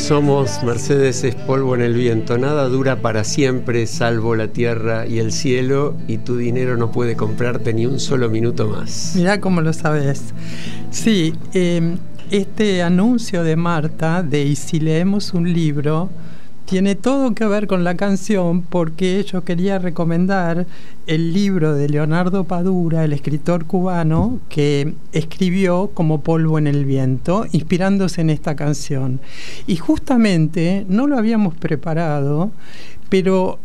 Somos, 0.09 0.63
Mercedes, 0.65 1.23
es 1.23 1.35
polvo 1.35 1.75
en 1.75 1.83
el 1.83 1.93
viento. 1.93 2.39
Nada 2.39 2.67
dura 2.71 3.03
para 3.03 3.25
siempre, 3.25 3.87
salvo 3.87 4.35
la 4.37 4.49
tierra 4.49 5.07
y 5.07 5.19
el 5.19 5.33
cielo, 5.33 5.97
y 6.09 6.17
tu 6.17 6.39
dinero 6.39 6.79
no 6.79 6.91
puede 6.91 7.15
comprarte 7.15 7.75
ni 7.75 7.85
un 7.85 8.01
solo 8.01 8.31
minuto 8.31 8.69
más. 8.69 9.13
Mirá 9.17 9.39
cómo 9.39 9.61
lo 9.61 9.75
sabes. 9.75 10.33
Sí, 10.91 11.35
eh, 11.53 11.99
este 12.31 12.83
anuncio 12.83 13.45
de 13.45 13.57
Marta 13.57 14.23
de 14.23 14.45
Y 14.45 14.57
si 14.57 14.81
leemos 14.81 15.35
un 15.35 15.53
libro 15.53 16.09
tiene 16.69 16.97
todo 16.97 17.35
que 17.35 17.47
ver 17.47 17.67
con 17.67 17.83
la 17.83 17.95
canción 17.95 18.61
porque 18.61 19.25
yo 19.25 19.43
quería 19.43 19.79
recomendar 19.79 20.67
el 21.07 21.33
libro 21.33 21.75
de 21.75 21.89
Leonardo 21.89 22.45
Padura, 22.45 23.05
el 23.05 23.15
escritor 23.15 23.65
cubano, 23.65 24.39
que 24.51 24.93
escribió 25.13 25.91
como 25.95 26.21
polvo 26.21 26.59
en 26.59 26.67
el 26.67 26.85
viento, 26.85 27.47
inspirándose 27.53 28.21
en 28.21 28.29
esta 28.29 28.55
canción. 28.55 29.19
Y 29.67 29.77
justamente 29.77 30.85
no 30.91 31.07
lo 31.07 31.17
habíamos 31.17 31.55
preparado, 31.55 32.51
pero 33.09 33.61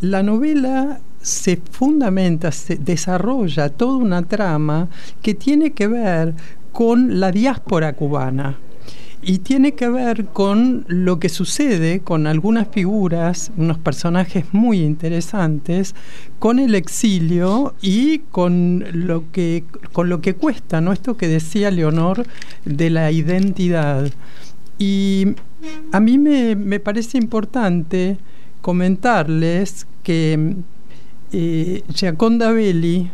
la 0.00 0.22
novela 0.22 1.00
se 1.20 1.60
fundamenta, 1.70 2.52
se 2.52 2.76
desarrolla 2.76 3.68
toda 3.68 3.98
una 3.98 4.22
trama 4.22 4.88
que 5.20 5.34
tiene 5.34 5.72
que 5.72 5.88
ver 5.88 6.32
con 6.72 7.20
la 7.20 7.30
diáspora 7.30 7.92
cubana 7.92 8.56
y 9.26 9.38
tiene 9.38 9.72
que 9.72 9.88
ver 9.88 10.26
con 10.26 10.84
lo 10.88 11.18
que 11.18 11.28
sucede 11.28 12.00
con 12.00 12.26
algunas 12.26 12.68
figuras, 12.68 13.50
unos 13.56 13.78
personajes 13.78 14.44
muy 14.52 14.80
interesantes, 14.80 15.94
con 16.38 16.58
el 16.58 16.74
exilio 16.74 17.74
y 17.80 18.18
con 18.30 18.84
lo 18.92 19.30
que, 19.32 19.64
con 19.92 20.08
lo 20.08 20.20
que 20.20 20.34
cuesta, 20.34 20.80
¿no? 20.80 20.92
Esto 20.92 21.16
que 21.16 21.28
decía 21.28 21.70
Leonor 21.70 22.26
de 22.64 22.90
la 22.90 23.10
identidad. 23.10 24.10
Y 24.78 25.28
a 25.92 26.00
mí 26.00 26.18
me, 26.18 26.54
me 26.56 26.80
parece 26.80 27.16
importante 27.16 28.18
comentarles 28.60 29.86
que 30.02 30.56
eh, 31.32 31.82
Giaconda 31.92 32.52
Belli 32.52 33.10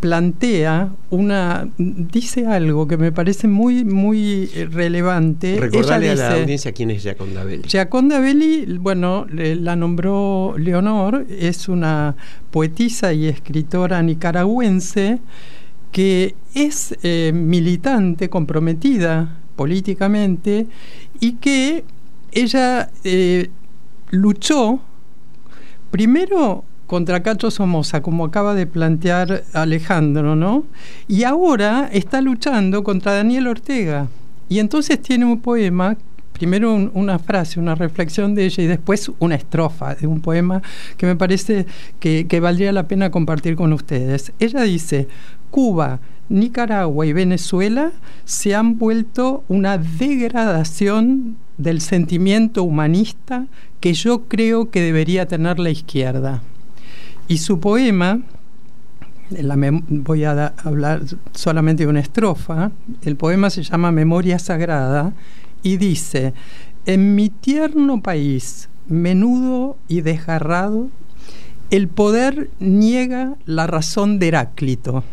plantea 0.00 0.90
una 1.10 1.68
dice 1.76 2.46
algo 2.46 2.88
que 2.88 2.96
me 2.96 3.12
parece 3.12 3.46
muy 3.48 3.84
muy 3.84 4.50
eh, 4.54 4.66
relevante 4.70 5.58
Recordale 5.60 6.06
Ella 6.12 6.12
a 6.12 6.16
la 6.16 6.28
dice- 6.30 6.42
audiencia 6.42 6.72
quién 6.72 6.90
es 6.90 7.02
Giaconda 7.02 7.44
Belli. 7.44 7.62
Giaconda 7.68 8.18
Belli, 8.18 8.78
bueno, 8.78 9.26
la 9.30 9.76
nombró 9.76 10.54
Leonor, 10.56 11.26
es 11.28 11.68
una 11.68 12.16
poetisa 12.50 13.12
y 13.12 13.26
escritora 13.26 14.02
nicaragüense 14.02 15.18
que 15.92 16.34
es 16.54 16.96
eh, 17.02 17.32
militante, 17.34 18.28
comprometida 18.30 19.36
políticamente 19.56 20.66
y 21.20 21.32
que 21.32 21.84
ella 22.32 22.88
eh, 23.04 23.50
luchó 24.10 24.80
primero 25.90 26.64
contra 26.90 27.22
Cacho 27.22 27.52
Somoza, 27.52 28.02
como 28.02 28.24
acaba 28.24 28.52
de 28.52 28.66
plantear 28.66 29.44
Alejandro, 29.52 30.34
¿no? 30.34 30.64
Y 31.06 31.22
ahora 31.22 31.88
está 31.92 32.20
luchando 32.20 32.82
contra 32.82 33.12
Daniel 33.14 33.46
Ortega. 33.46 34.08
Y 34.48 34.58
entonces 34.58 35.00
tiene 35.00 35.24
un 35.24 35.40
poema, 35.40 35.96
primero 36.32 36.74
un- 36.74 36.90
una 36.94 37.20
frase, 37.20 37.60
una 37.60 37.76
reflexión 37.76 38.34
de 38.34 38.46
ella 38.46 38.64
y 38.64 38.66
después 38.66 39.08
una 39.20 39.36
estrofa 39.36 39.94
de 39.94 40.08
un 40.08 40.20
poema 40.20 40.62
que 40.96 41.06
me 41.06 41.14
parece 41.14 41.64
que 42.00 42.40
valdría 42.40 42.72
la 42.72 42.88
pena 42.88 43.12
compartir 43.12 43.54
con 43.54 43.72
ustedes. 43.72 44.32
Ella 44.40 44.62
dice, 44.62 45.06
Cuba, 45.52 46.00
Nicaragua 46.28 47.06
y 47.06 47.12
Venezuela 47.12 47.92
se 48.24 48.56
han 48.56 48.78
vuelto 48.78 49.44
una 49.46 49.78
degradación 49.78 51.36
del 51.56 51.80
sentimiento 51.82 52.64
humanista 52.64 53.46
que 53.78 53.92
yo 53.94 54.22
creo 54.26 54.70
que 54.70 54.80
debería 54.82 55.26
tener 55.26 55.60
la 55.60 55.70
izquierda. 55.70 56.42
Y 57.30 57.38
su 57.38 57.60
poema, 57.60 58.22
la 59.30 59.56
voy 59.88 60.24
a 60.24 60.52
hablar 60.64 61.02
solamente 61.32 61.84
de 61.84 61.88
una 61.88 62.00
estrofa, 62.00 62.72
el 63.02 63.14
poema 63.14 63.50
se 63.50 63.62
llama 63.62 63.92
Memoria 63.92 64.40
Sagrada 64.40 65.12
y 65.62 65.76
dice, 65.76 66.34
en 66.86 67.14
mi 67.14 67.28
tierno 67.28 68.02
país, 68.02 68.68
menudo 68.88 69.78
y 69.86 70.00
desgarrado, 70.00 70.88
el 71.70 71.86
poder 71.86 72.50
niega 72.58 73.36
la 73.46 73.68
razón 73.68 74.18
de 74.18 74.26
Heráclito 74.26 75.04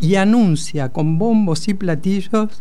y 0.00 0.16
anuncia 0.16 0.90
con 0.90 1.16
bombos 1.16 1.66
y 1.68 1.72
platillos 1.72 2.60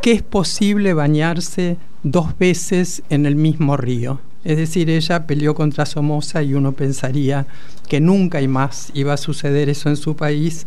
que 0.00 0.12
es 0.12 0.22
posible 0.22 0.94
bañarse 0.94 1.76
dos 2.02 2.38
veces 2.38 3.02
en 3.10 3.26
el 3.26 3.36
mismo 3.36 3.76
río. 3.76 4.20
Es 4.44 4.56
decir, 4.56 4.88
ella 4.90 5.26
peleó 5.26 5.54
contra 5.54 5.84
Somoza 5.84 6.42
y 6.42 6.54
uno 6.54 6.72
pensaría 6.72 7.46
que 7.88 8.00
nunca 8.00 8.40
y 8.40 8.48
más 8.48 8.90
iba 8.94 9.12
a 9.12 9.16
suceder 9.16 9.68
eso 9.68 9.88
en 9.88 9.96
su 9.96 10.14
país 10.16 10.66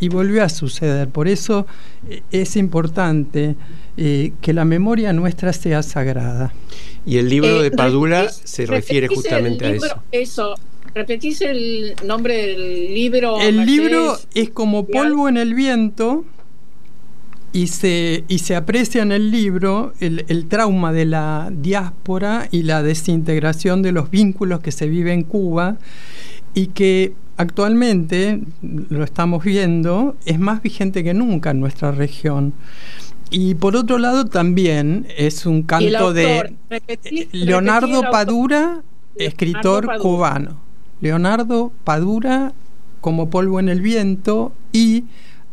y 0.00 0.08
volvió 0.08 0.44
a 0.44 0.48
suceder. 0.48 1.08
Por 1.08 1.26
eso 1.28 1.66
eh, 2.08 2.22
es 2.30 2.56
importante 2.56 3.56
eh, 3.96 4.32
que 4.40 4.52
la 4.52 4.64
memoria 4.64 5.12
nuestra 5.12 5.52
sea 5.52 5.82
sagrada. 5.82 6.54
Y 7.04 7.16
el 7.18 7.28
libro 7.28 7.60
Eh, 7.60 7.64
de 7.64 7.70
Padula 7.72 8.24
repetís- 8.26 8.40
se 8.44 8.66
refiere 8.66 9.08
justamente 9.08 9.66
a 9.66 9.70
eso. 9.70 10.02
Eso. 10.12 10.54
Repetís 10.94 11.40
el 11.42 11.94
nombre 12.04 12.34
del 12.46 12.94
libro. 12.94 13.40
El 13.40 13.66
libro 13.66 14.16
es 14.34 14.50
como 14.50 14.86
polvo 14.86 15.28
en 15.28 15.36
el 15.36 15.54
viento 15.54 16.24
y 17.52 17.68
se, 17.68 18.24
y 18.28 18.38
se 18.40 18.54
aprecia 18.56 19.02
en 19.02 19.12
el 19.12 19.30
libro 19.30 19.92
el, 20.00 20.24
el 20.28 20.46
trauma 20.46 20.92
de 20.92 21.04
la 21.06 21.50
diáspora 21.52 22.46
y 22.50 22.62
la 22.62 22.82
desintegración 22.82 23.82
de 23.82 23.92
los 23.92 24.10
vínculos 24.10 24.60
que 24.60 24.70
se 24.72 24.88
vive 24.88 25.12
en 25.12 25.22
Cuba 25.24 25.76
y 26.54 26.68
que 26.68 27.14
actualmente, 27.36 28.40
lo 28.62 29.04
estamos 29.04 29.44
viendo, 29.44 30.16
es 30.26 30.38
más 30.38 30.60
vigente 30.62 31.02
que 31.04 31.14
nunca 31.14 31.50
en 31.50 31.60
nuestra 31.60 31.92
región. 31.92 32.52
Y 33.30 33.54
por 33.54 33.76
otro 33.76 33.98
lado 33.98 34.24
también 34.26 35.06
es 35.16 35.46
un 35.46 35.62
canto 35.62 35.98
autor, 35.98 36.14
de 36.14 36.54
repetí- 36.70 37.28
Leonardo 37.32 38.02
repetí. 38.02 38.10
Padura, 38.12 38.82
escritor 39.16 39.86
Padura. 39.86 39.98
cubano. 39.98 40.60
Leonardo 41.00 41.70
Padura 41.84 42.52
como 43.00 43.30
polvo 43.30 43.60
en 43.60 43.68
el 43.68 43.80
viento 43.80 44.52
y 44.72 45.04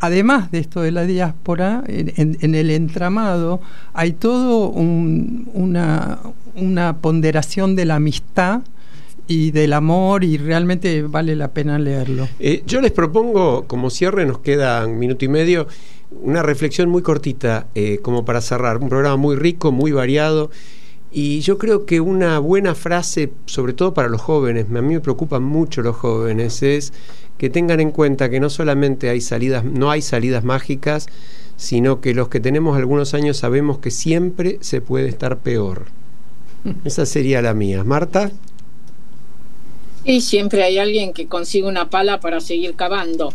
además 0.05 0.51
de 0.51 0.59
esto 0.59 0.81
de 0.81 0.91
la 0.91 1.05
diáspora, 1.05 1.83
en, 1.87 2.55
el 2.55 2.69
entramado 2.71 3.59
hay 3.93 4.13
todo 4.13 4.69
un- 4.69 5.47
una, 5.53 6.19
una 6.55 6.97
ponderación 6.97 7.75
de 7.75 7.85
la 7.85 7.95
amistad 7.95 8.61
y 9.27 9.51
del 9.51 9.73
amor 9.73 10.23
y 10.23 10.37
realmente 10.37 11.01
vale 11.01 11.35
la 11.35 11.49
pena 11.49 11.79
leerlo. 11.79 12.27
Eh, 12.39 12.63
yo 12.67 12.79
les 12.81 12.91
propongo, 12.91 13.65
como 13.65 13.89
cierre, 13.89 14.25
nos 14.25 14.39
queda 14.39 14.85
un 14.85 14.99
minuto 14.99 15.25
y 15.25 15.27
medio, 15.27 15.67
una 16.21 16.43
reflexión 16.43 16.89
muy 16.89 17.01
cortita, 17.01 17.65
eh, 17.75 17.99
como 18.01 18.23
para 18.23 18.39
cerrar. 18.41 18.77
Un 18.77 18.87
programa 18.89 19.17
muy 19.17 19.35
rico, 19.35 19.71
muy 19.71 19.91
variado. 19.91 20.51
Y 21.17 21.39
yo 21.39 21.57
creo 21.57 21.85
que 21.85 22.01
una 22.01 22.39
buena 22.39 22.75
frase, 22.75 23.31
sobre 23.45 23.71
todo 23.71 23.93
para 23.93 24.09
los 24.09 24.19
jóvenes, 24.19 24.65
a 24.65 24.81
mí 24.81 24.95
me 24.95 24.99
preocupan 24.99 25.43
mucho 25.43 25.81
los 25.81 25.95
jóvenes, 25.95 26.61
es 26.61 26.91
que 27.37 27.49
tengan 27.49 27.79
en 27.79 27.91
cuenta 27.91 28.29
que 28.29 28.41
no 28.41 28.49
solamente 28.49 29.07
hay 29.07 29.21
salidas, 29.21 29.63
no 29.63 29.91
hay 29.91 30.01
salidas 30.01 30.43
mágicas, 30.43 31.07
sino 31.55 32.01
que 32.01 32.13
los 32.13 32.27
que 32.27 32.41
tenemos 32.41 32.75
algunos 32.75 33.13
años 33.13 33.37
sabemos 33.37 33.77
que 33.77 33.91
siempre 33.91 34.57
se 34.59 34.81
puede 34.81 35.07
estar 35.07 35.37
peor. 35.37 35.85
Esa 36.83 37.05
sería 37.05 37.41
la 37.41 37.53
mía. 37.53 37.85
Marta. 37.85 38.29
Y 40.03 40.19
siempre 40.19 40.63
hay 40.63 40.79
alguien 40.79 41.13
que 41.13 41.27
consigue 41.27 41.65
una 41.65 41.89
pala 41.89 42.19
para 42.19 42.41
seguir 42.41 42.75
cavando. 42.75 43.33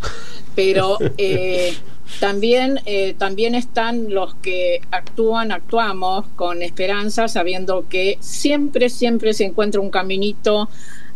Pero 0.55 0.99
eh, 1.17 1.73
también, 2.19 2.81
eh, 2.87 3.15
también 3.17 3.55
están 3.55 4.13
los 4.13 4.35
que 4.37 4.81
actúan, 4.91 5.53
actuamos 5.53 6.27
con 6.37 6.63
esperanza, 6.63 7.29
sabiendo 7.29 7.87
que 7.89 8.19
siempre, 8.21 8.89
siempre 8.91 9.33
se 9.35 9.45
encuentra 9.45 9.81
un 9.81 9.91
caminito 9.91 10.69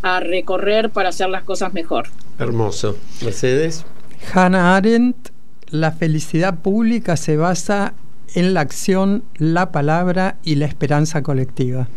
a 0.02 0.20
recorrer 0.20 0.90
para 0.90 1.08
hacer 1.08 1.28
las 1.30 1.42
cosas 1.44 1.72
mejor. 1.74 2.08
Hermoso. 2.38 2.96
Mercedes. 3.22 3.84
Hannah 4.32 4.76
Arendt, 4.76 5.30
la 5.68 5.92
felicidad 5.92 6.60
pública 6.60 7.16
se 7.16 7.36
basa 7.36 7.94
en 8.34 8.54
la 8.54 8.60
acción, 8.60 9.24
la 9.36 9.72
palabra 9.72 10.36
y 10.44 10.56
la 10.56 10.66
esperanza 10.66 11.22
colectiva. 11.22 11.88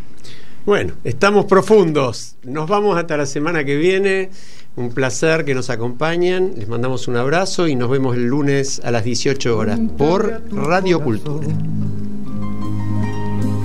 Bueno, 0.67 0.95
estamos 1.05 1.45
profundos. 1.45 2.35
Nos 2.43 2.67
vamos 2.67 2.97
hasta 2.97 3.15
la 3.15 3.25
semana 3.25 3.63
que 3.63 3.77
viene. 3.77 4.31
Un 4.75 4.89
placer 4.89 5.45
que 5.45 5.55
nos 5.55 5.69
acompañen. 5.69 6.55
Les 6.57 6.67
mandamos 6.67 7.07
un 7.07 7.15
abrazo 7.15 7.69
y 7.69 7.77
nos 7.77 7.89
vemos 7.89 8.17
el 8.17 8.25
lunes 8.25 8.81
a 8.83 8.91
las 8.91 9.05
18 9.05 9.57
horas 9.57 9.79
por 9.97 10.41
Radio 10.51 11.01
Cultura. 11.01 11.47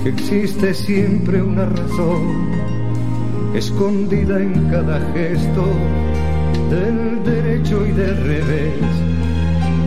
Que 0.01 0.09
existe 0.11 0.73
siempre 0.73 1.41
una 1.41 1.65
razón 1.65 2.49
escondida 3.53 4.39
en 4.39 4.69
cada 4.69 5.01
gesto 5.11 5.65
del 6.69 7.21
derecho 7.25 7.85
y 7.85 7.91
del 7.91 8.15
revés. 8.15 8.79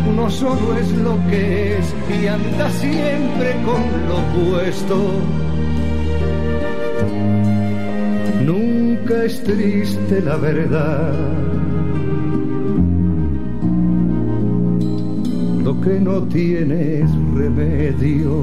Uno 0.06 0.30
solo 0.30 0.76
es 0.76 0.92
lo 0.98 1.16
que 1.30 1.78
es 1.78 1.94
y 2.20 2.26
anda 2.26 2.70
siempre 2.72 3.52
con 3.64 3.80
lo 4.06 4.18
opuesto. 4.18 5.65
Nunca 8.44 9.24
es 9.24 9.42
triste 9.42 10.20
la 10.20 10.36
verdad. 10.36 11.12
Lo 15.64 15.80
que 15.80 16.00
no 16.00 16.22
tiene 16.22 17.00
es 17.00 17.10
remedio. 17.34 18.36